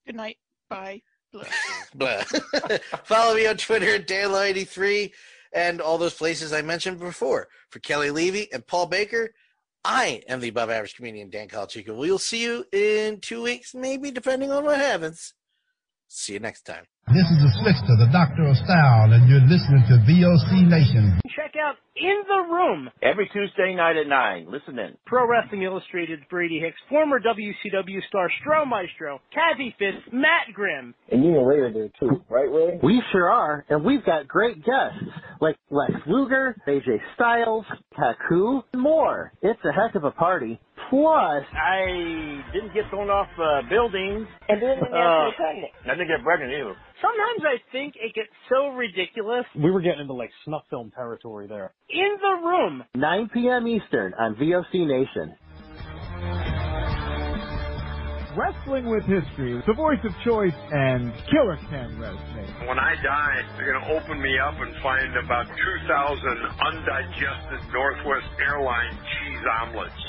Good 0.05 0.15
night. 0.15 0.37
Bye. 0.69 1.01
Blah. 1.31 1.43
blah. 1.95 2.23
Follow 3.03 3.35
me 3.35 3.45
on 3.45 3.57
Twitter 3.57 3.95
at 3.95 4.07
Danlo83 4.07 5.11
and 5.53 5.81
all 5.81 5.97
those 5.97 6.15
places 6.15 6.53
I 6.53 6.61
mentioned 6.61 6.99
before. 6.99 7.47
For 7.69 7.79
Kelly 7.79 8.09
Levy 8.09 8.51
and 8.51 8.65
Paul 8.65 8.87
Baker, 8.87 9.31
I 9.83 10.23
am 10.27 10.39
the 10.39 10.49
above 10.49 10.69
average 10.69 10.95
comedian 10.95 11.29
Dan 11.29 11.47
Calachico. 11.47 11.95
We'll 11.95 12.17
see 12.17 12.41
you 12.41 12.65
in 12.71 13.19
two 13.19 13.43
weeks, 13.43 13.75
maybe, 13.75 14.09
depending 14.11 14.51
on 14.51 14.65
what 14.65 14.77
happens. 14.77 15.33
See 16.11 16.33
you 16.33 16.39
next 16.39 16.63
time. 16.63 16.83
This 17.07 17.25
is 17.25 17.37
the 17.37 17.51
Slickster, 17.61 17.97
the 18.05 18.09
Doctor 18.11 18.47
of 18.47 18.57
Style, 18.57 19.13
and 19.13 19.29
you're 19.29 19.41
listening 19.41 19.83
to 19.89 19.97
VOC 20.09 20.67
Nation. 20.67 21.19
Check 21.35 21.53
out 21.55 21.75
In 21.95 22.21
the 22.27 22.53
Room, 22.53 22.89
Every 23.01 23.29
Tuesday 23.31 23.75
night 23.75 23.95
at 23.95 24.07
9. 24.07 24.47
Listen 24.51 24.77
in. 24.79 24.97
Pro 25.05 25.27
Wrestling 25.27 25.63
Illustrated's 25.63 26.21
Brady 26.29 26.59
Hicks, 26.59 26.77
former 26.89 27.19
WCW 27.19 27.99
star 28.07 28.29
Stro 28.41 28.67
Maestro, 28.67 29.21
Kathy 29.33 29.73
Fitz, 29.79 29.97
Matt 30.11 30.53
Grimm. 30.53 30.93
And 31.11 31.23
you 31.23 31.37
and 31.37 31.47
Ray 31.47 31.59
are 31.59 31.73
there 31.73 31.89
too, 31.99 32.23
right, 32.29 32.49
Ray? 32.49 32.79
We 32.81 33.01
sure 33.11 33.29
are, 33.29 33.65
and 33.69 33.83
we've 33.83 34.05
got 34.05 34.27
great 34.27 34.57
guests 34.57 35.03
like 35.41 35.57
Lex 35.69 35.93
Luger, 36.07 36.55
AJ 36.67 36.97
Styles, 37.15 37.65
Taku, 37.95 38.61
and 38.73 38.81
more. 38.81 39.31
It's 39.41 39.61
a 39.63 39.71
heck 39.71 39.95
of 39.95 40.03
a 40.03 40.11
party. 40.11 40.59
Plus, 40.89 41.45
I 41.53 42.43
didn't 42.53 42.73
get 42.73 42.85
thrown 42.89 43.09
off 43.09 43.29
uh, 43.39 43.61
buildings. 43.69 44.27
And 44.49 44.61
then 44.61 44.79
when 44.81 44.93
Uh, 44.93 45.31
pregnant. 45.37 45.71
I 45.85 45.89
didn't 45.95 46.07
get 46.07 46.23
pregnant 46.23 46.53
either. 46.53 46.75
Sometimes 47.01 47.41
I 47.45 47.57
think 47.71 47.95
it 47.97 48.15
gets 48.15 48.29
so 48.49 48.69
ridiculous. 48.69 49.45
We 49.55 49.71
were 49.71 49.81
getting 49.81 50.01
into 50.01 50.13
like 50.13 50.31
snuff 50.45 50.63
film 50.69 50.91
territory 50.91 51.47
there. 51.47 51.73
In 51.89 52.17
the 52.21 52.47
Room, 52.47 52.83
9 52.95 53.29
p.m. 53.33 53.67
Eastern 53.67 54.13
on 54.15 54.35
VOC 54.35 54.87
Nation. 54.87 55.35
Wrestling 58.37 58.89
with 58.89 59.03
History, 59.03 59.61
the 59.67 59.73
voice 59.75 59.99
of 60.05 60.13
choice, 60.23 60.53
and 60.71 61.11
Killer 61.31 61.57
Ken 61.69 61.97
Resnick. 61.97 62.67
When 62.67 62.79
I 62.79 62.95
die, 63.03 63.41
they're 63.57 63.73
going 63.73 63.83
to 63.83 63.91
open 63.97 64.21
me 64.21 64.37
up 64.39 64.55
and 64.61 64.71
find 64.83 65.17
about 65.17 65.47
2,000 65.49 66.29
undigested 66.61 67.61
Northwest 67.73 68.29
Airline 68.39 68.95
cheese 69.19 69.45
omelets. 69.61 70.08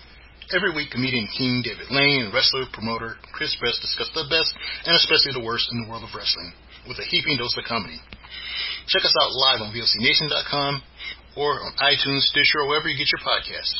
Every 0.51 0.75
week, 0.75 0.91
comedian 0.91 1.31
King 1.31 1.63
David 1.63 1.87
Lane 1.95 2.27
and 2.27 2.33
wrestler 2.33 2.67
promoter 2.73 3.15
Chris 3.31 3.55
Best 3.63 3.79
discuss 3.79 4.11
the 4.11 4.27
best 4.27 4.51
and 4.83 4.99
especially 4.99 5.31
the 5.31 5.47
worst 5.47 5.71
in 5.71 5.79
the 5.79 5.87
world 5.87 6.03
of 6.03 6.11
wrestling 6.11 6.51
with 6.91 6.99
a 6.99 7.07
heaping 7.07 7.39
dose 7.39 7.55
of 7.55 7.63
comedy. 7.63 7.95
Check 8.91 9.07
us 9.07 9.15
out 9.15 9.31
live 9.31 9.63
on 9.63 9.71
VOCNation.com 9.71 10.83
or 11.39 11.63
on 11.63 11.71
iTunes, 11.79 12.27
Stitcher, 12.27 12.59
or 12.59 12.67
wherever 12.67 12.91
you 12.91 12.99
get 12.99 13.07
your 13.15 13.23
podcasts. 13.23 13.79